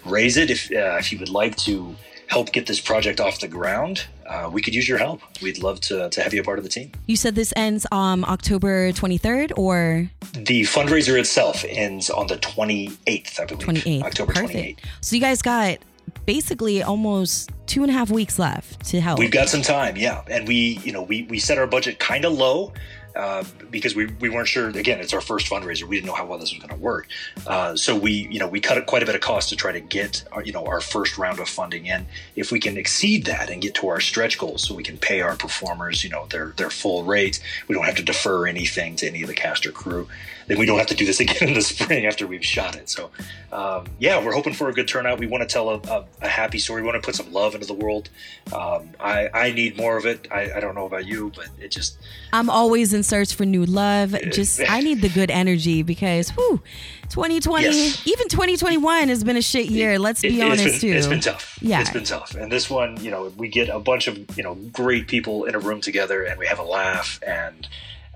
raise 0.05 0.37
it, 0.37 0.51
if 0.51 0.71
uh, 0.73 0.97
if 0.99 1.13
you 1.13 1.19
would 1.21 1.29
like 1.29 1.57
to 1.59 1.95
help 2.31 2.53
get 2.53 2.67
this 2.67 2.81
project 2.81 3.19
off 3.21 3.41
the 3.41 3.49
ground, 3.49 4.07
uh, 4.29 4.49
we 4.53 4.63
could 4.63 4.73
use 4.75 4.89
your 4.89 4.99
help. 4.99 5.21
We'd 5.43 5.61
love 5.61 5.81
to, 5.83 6.09
to 6.09 6.23
have 6.23 6.33
you 6.33 6.41
a 6.41 6.45
part 6.45 6.59
of 6.59 6.65
the 6.65 6.71
team. 6.71 6.93
You 7.07 7.17
said 7.17 7.35
this 7.35 7.53
ends 7.57 7.87
um, 7.91 8.25
October 8.25 8.93
23rd 8.93 9.59
or 9.59 10.09
The 10.35 10.63
fundraiser 10.63 11.19
itself 11.19 11.65
ends 11.69 12.09
on 12.09 12.29
the 12.29 12.37
twenty 12.37 12.93
eighth, 13.09 13.41
I 13.41 13.47
believe. 13.47 13.67
28th. 13.67 14.03
October 14.05 14.33
Perfect. 14.33 14.53
twenty 14.53 14.69
eighth. 14.69 14.85
So 15.01 15.17
you 15.17 15.21
guys 15.21 15.43
got 15.43 15.79
basically 16.25 16.83
almost 16.83 17.51
two 17.67 17.83
and 17.83 17.91
a 17.91 17.93
half 17.93 18.11
weeks 18.11 18.39
left 18.39 18.85
to 18.87 19.01
help. 19.01 19.19
We've 19.19 19.31
got 19.31 19.49
some 19.49 19.63
time, 19.63 19.97
yeah, 19.97 20.23
and 20.31 20.47
we, 20.47 20.79
you 20.85 20.93
know, 20.93 21.03
we 21.03 21.25
we 21.25 21.39
set 21.41 21.59
our 21.59 21.67
budget 21.67 21.99
kind 21.99 22.25
of 22.25 22.33
low 22.33 22.73
uh, 23.17 23.45
because 23.71 23.95
we 23.95 24.07
we 24.21 24.29
weren't 24.29 24.49
sure. 24.49 24.69
Again, 24.69 25.01
it's 25.01 25.13
our 25.13 25.21
first 25.21 25.47
fundraiser. 25.47 25.85
We 25.85 25.97
didn't 25.97 26.07
know 26.07 26.15
how 26.15 26.27
well 26.27 26.39
this 26.39 26.53
was 26.53 26.63
going 26.63 26.75
to 26.75 26.83
work, 26.83 27.09
uh, 27.47 27.77
so 27.77 27.97
we, 27.97 28.29
you 28.31 28.39
know, 28.39 28.49
we 28.49 28.61
cut 28.61 28.85
quite 28.87 29.03
a 29.03 29.07
bit 29.07 29.15
of 29.15 29.21
cost 29.21 29.49
to 29.51 29.57
try 29.57 29.73
to 29.73 29.81
get, 29.81 30.25
our, 30.33 30.43
you 30.43 30.53
know, 30.53 30.65
our 30.67 30.81
first 30.81 31.19
round 31.19 31.39
of 31.41 31.49
funding 31.49 31.87
in. 31.87 32.07
If 32.37 32.53
we 32.53 32.61
can 32.61 32.77
exceed 32.77 33.27
that 33.27 33.51
and 33.51 33.61
get 33.61 33.75
to 33.77 33.89
our 33.89 34.01
stretch 34.01 34.39
goals, 34.39 34.63
so 34.63 34.75
we 34.75 34.83
can 34.83 34.99
pay 34.99 35.21
our 35.21 35.37
performers, 35.37 36.05
you 36.05 36.11
know, 36.11 36.27
their 36.27 36.53
their 36.57 36.71
full 36.71 37.05
rates, 37.05 37.41
we 37.69 37.75
don't 37.75 37.85
have 37.85 37.97
to 37.97 38.03
defer 38.03 38.47
anything 38.47 38.97
to 38.97 39.07
any 39.07 39.23
of 39.23 39.29
the 39.29 39.35
cast 39.35 39.67
or 39.67 39.73
crew. 39.73 40.09
Then 40.51 40.59
we 40.59 40.67
don't 40.67 40.79
have 40.79 40.89
to 40.89 40.97
do 40.97 41.07
this 41.07 41.21
again 41.25 41.49
in 41.49 41.55
the 41.55 41.63
spring 41.63 42.07
after 42.07 42.27
we've 42.27 42.45
shot 42.45 42.75
it. 42.75 42.89
So, 42.89 43.11
um, 43.53 43.87
yeah, 44.01 44.25
we're 44.25 44.33
hoping 44.33 44.53
for 44.53 44.69
a 44.69 44.73
good 44.73 44.89
turnout. 44.89 45.21
We 45.21 45.29
want 45.29 45.43
to 45.43 45.53
tell 45.53 45.71
a, 45.71 45.77
a, 45.77 46.05
a 46.23 46.29
happy 46.29 46.59
story. 46.59 46.83
We 46.83 46.89
want 46.89 47.01
to 47.01 47.07
put 47.07 47.15
some 47.15 47.33
love 47.33 47.55
into 47.55 47.69
the 47.69 47.75
world. 47.75 48.11
Um, 48.53 48.91
I, 48.99 49.29
I 49.33 49.53
need 49.53 49.77
more 49.77 49.97
of 49.97 50.07
it. 50.07 50.27
I, 50.33 50.53
I 50.57 50.61
don't 50.61 50.75
know 50.75 50.87
about 50.87 51.07
you, 51.07 51.31
but 51.37 51.47
it 51.61 51.71
just 51.71 51.99
I'm 52.33 52.51
always 52.51 52.93
in 52.93 53.00
search 53.03 53.35
for 53.35 53.45
new 53.45 53.65
love. 53.65 54.15
Just 54.33 54.61
I 54.69 54.81
need 54.81 55.03
the 55.03 55.09
good 55.09 55.31
energy 55.31 55.83
because 55.83 56.31
whew, 56.31 56.63
2020, 57.11 57.65
Yes. 57.67 58.07
even 58.07 58.29
2021 58.29 59.09
has 59.09 59.25
been 59.25 59.37
a 59.37 59.43
shit 59.43 59.67
year. 59.67 59.99
Let's 59.99 60.23
be 60.23 60.41
it, 60.41 60.45
honest 60.45 60.65
been, 60.65 60.81
too. 60.81 60.89
It's 60.97 61.07
been 61.07 61.21
tough. 61.21 61.59
Yeah. 61.61 61.81
it's 61.81 61.91
been 61.91 62.05
tough. 62.05 62.35
And 62.35 62.51
this 62.51 62.71
one, 62.71 63.03
you 63.03 63.11
know, 63.11 63.33
we 63.37 63.49
get 63.49 63.69
a 63.69 63.79
bunch 63.79 64.07
of 64.09 64.37
you 64.37 64.43
know 64.43 64.55
great 64.73 65.09
people 65.09 65.45
in 65.45 65.55
a 65.55 65.59
room 65.59 65.81
together, 65.81 66.23
and 66.23 66.39
we 66.39 66.47
have 66.47 66.59
a 66.59 66.65
laugh, 66.65 67.21
and 67.27 67.67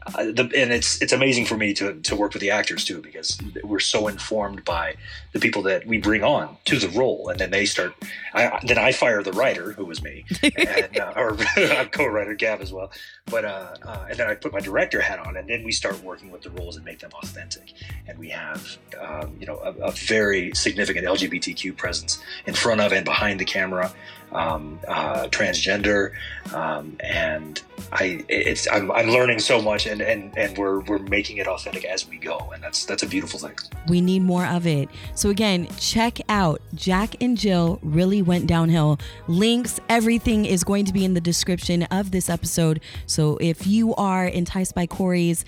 uh, 0.07 0.25
the, 0.25 0.51
and 0.57 0.73
it's 0.73 1.01
it's 1.01 1.13
amazing 1.13 1.47
for 1.47 1.57
me 1.57 1.73
to 1.75 1.95
to 2.01 2.15
work 2.15 2.33
with 2.35 2.41
the 2.41 2.51
actors 2.51 2.85
too 2.85 3.01
because 3.01 3.39
we're 3.63 3.81
so 3.81 4.07
informed 4.09 4.65
by 4.65 4.95
the 5.33 5.41
people 5.41 5.63
that 5.63 5.87
we 5.87 5.99
bring 5.99 6.23
on 6.23 6.57
to 6.67 6.79
the 6.79 6.89
role, 6.91 7.29
and 7.29 7.41
then 7.41 7.51
they 7.51 7.65
start. 7.65 7.95
I, 8.35 8.61
then 8.67 8.79
I 8.79 8.93
fire 8.93 9.23
the 9.23 9.33
writer, 9.33 9.73
who 9.73 9.85
was 9.85 10.03
me, 10.03 10.25
and, 10.43 10.99
uh, 11.01 11.13
or 11.17 11.37
co-writer 11.93 12.35
Gav 12.35 12.61
as 12.61 12.73
well. 12.73 12.91
But 13.27 13.45
uh, 13.45 13.75
uh, 13.83 14.07
and 14.11 14.19
then 14.19 14.29
I 14.29 14.35
put 14.35 14.53
my 14.53 14.61
director 14.61 15.01
hat 15.01 15.19
on, 15.19 15.37
and 15.37 15.49
then 15.49 15.65
we 15.65 15.73
start 15.73 16.03
working 16.03 16.31
with 16.31 16.43
the 16.43 16.51
roles 16.51 16.77
and 16.77 16.85
make 16.85 17.01
them 17.01 17.11
authentic. 17.23 17.73
And 18.07 18.19
we 18.19 18.29
have, 18.31 18.77
um, 19.01 19.37
you 19.41 19.47
know, 19.47 19.59
a, 19.59 19.73
a 19.85 19.91
very 19.93 20.53
significant 20.55 21.07
LGBTQ 21.07 21.77
presence 21.77 22.23
in 22.47 22.55
front 22.55 22.81
of 22.81 22.93
and 22.93 23.05
behind 23.05 23.41
the 23.41 23.45
camera, 23.45 23.93
um, 24.35 24.81
uh, 24.89 25.25
transgender, 25.29 26.13
um, 26.53 26.97
and 27.01 27.63
I, 27.93 28.25
it's 28.29 28.69
I'm, 28.71 28.91
I'm 28.93 29.09
learning 29.09 29.39
so 29.39 29.63
much, 29.63 29.87
and, 29.87 30.01
and 30.01 30.37
and 30.37 30.57
we're 30.59 30.81
we're 30.81 30.99
making 30.99 31.39
it 31.39 31.47
authentic 31.47 31.85
as 31.85 32.09
we 32.09 32.19
go, 32.19 32.51
and 32.53 32.63
that's 32.63 32.85
that's 32.85 33.03
a 33.03 33.07
beautiful 33.07 33.39
thing. 33.39 33.57
We 33.89 34.01
need 34.01 34.23
more 34.23 34.47
of 34.47 34.67
it. 34.67 34.89
So 35.15 35.31
again, 35.31 35.69
check 35.79 36.19
out 36.29 36.61
Jack 36.75 37.23
and 37.23 37.39
Jill 37.39 37.79
really 37.83 38.23
went 38.23 38.47
downhill. 38.47 38.99
Links, 39.29 39.81
everything 39.89 40.45
is 40.45 40.65
going 40.65 40.85
to 40.87 40.93
be 40.93 41.05
in 41.05 41.15
the 41.15 41.21
description 41.21 41.85
of 41.85 42.11
this 42.11 42.29
episode. 42.29 42.81
So 43.07 43.39
if 43.41 43.67
you 43.67 43.95
are 43.95 44.27
enticed 44.27 44.75
by 44.75 44.87
Corey's 44.87 45.45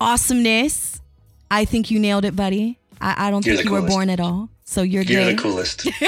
awesomeness, 0.00 1.00
I 1.50 1.64
think 1.64 1.90
you 1.90 1.98
nailed 1.98 2.24
it, 2.24 2.36
buddy. 2.36 2.78
I, 3.00 3.28
I 3.28 3.30
don't 3.30 3.44
You're 3.44 3.56
think 3.56 3.68
you 3.68 3.72
were 3.72 3.82
born 3.82 4.10
at 4.10 4.20
all. 4.20 4.50
So 4.68 4.82
you're, 4.82 5.02
You're 5.02 5.24
the 5.24 5.34
coolest. 5.34 5.88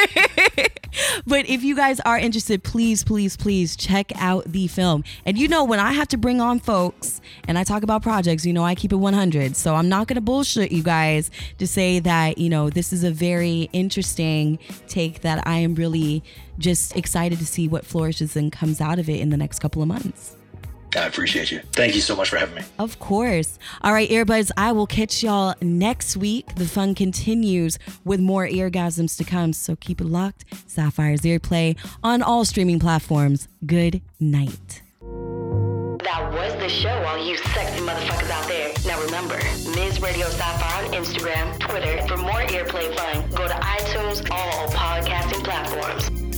But 1.27 1.49
if 1.49 1.63
you 1.63 1.75
guys 1.75 1.99
are 2.01 2.19
interested, 2.19 2.63
please, 2.63 3.05
please, 3.05 3.37
please 3.37 3.75
check 3.75 4.13
out 4.17 4.45
the 4.45 4.67
film. 4.67 5.03
And 5.25 5.39
you 5.39 5.49
know, 5.49 5.65
when 5.65 5.81
I 5.81 5.93
have 5.93 6.09
to 6.09 6.19
bring 6.19 6.43
on 6.43 6.61
folks 6.61 7.23
and 7.49 7.57
I 7.57 7.65
talk 7.65 7.83
about 7.83 8.03
projects, 8.03 8.45
you 8.45 8.53
know, 8.53 8.65
I 8.65 8.75
keep 8.75 8.93
it 8.93 8.97
100. 8.97 9.57
So 9.57 9.77
I'm 9.77 9.89
not 9.89 10.09
going 10.09 10.17
to 10.17 10.21
bullshit 10.21 10.73
you 10.73 10.83
guys 10.83 11.31
to 11.57 11.67
say 11.67 12.01
that, 12.01 12.37
you 12.37 12.51
know, 12.51 12.69
this 12.69 12.93
is 12.93 13.03
a 13.03 13.11
very 13.11 13.71
interesting 13.73 14.59
take 14.89 15.23
that 15.23 15.47
I 15.47 15.59
am 15.59 15.75
really 15.75 16.23
just 16.59 16.95
excited 16.97 17.39
to 17.39 17.47
see 17.47 17.67
what 17.67 17.87
flourishes 17.87 18.37
and 18.37 18.53
comes 18.53 18.81
out 18.81 18.99
of 18.99 19.09
it 19.09 19.21
in 19.21 19.31
the 19.31 19.39
next 19.39 19.61
couple 19.61 19.81
of 19.81 19.89
months. 19.89 20.37
I 20.97 21.07
appreciate 21.07 21.51
you. 21.51 21.61
Thank 21.73 21.95
you 21.95 22.01
so 22.01 22.17
much 22.17 22.31
for 22.31 22.37
having 22.37 22.57
me. 22.57 22.63
Of 22.79 22.99
course. 22.99 23.59
All 23.83 23.93
right, 23.93 24.09
earbuds, 24.09 24.51
I 24.57 24.73
will 24.73 24.87
catch 24.87 25.23
y'all 25.23 25.55
next 25.61 26.17
week. 26.17 26.55
The 26.57 26.67
fun 26.67 26.95
continues 26.95 27.79
with 28.05 28.21
more 28.21 28.47
eargasms 28.47 29.17
to 29.19 29.25
come, 29.25 29.53
so 29.53 29.77
keep 29.77 30.01
it 30.01 30.07
locked. 30.07 30.45
Sapphire's 30.67 31.23
Earplay 31.23 31.77
on 32.03 32.23
all 32.23 32.45
streaming 32.45 32.79
platforms. 32.79 33.49
Good 33.65 34.01
night. 34.19 34.83
That 35.01 36.33
was 36.33 36.55
the 36.55 36.69
show, 36.69 36.89
all 37.05 37.19
you 37.19 37.37
sexy 37.37 37.81
motherfuckers 37.81 38.31
out 38.31 38.49
there. 38.49 38.73
Now 38.87 39.01
remember, 39.05 39.37
Ms. 39.77 40.01
Radio 40.01 40.29
Sapphire 40.29 40.87
on 40.87 40.93
Instagram, 40.93 41.59
Twitter. 41.61 42.07
For 42.09 42.17
more 42.17 42.41
earplay 42.47 42.95
fun, 42.97 43.31
go 43.31 43.47
to 43.47 43.55
iTunes, 43.55 44.29
all 44.31 44.69
podcasting 44.69 45.45
platforms. 45.45 46.30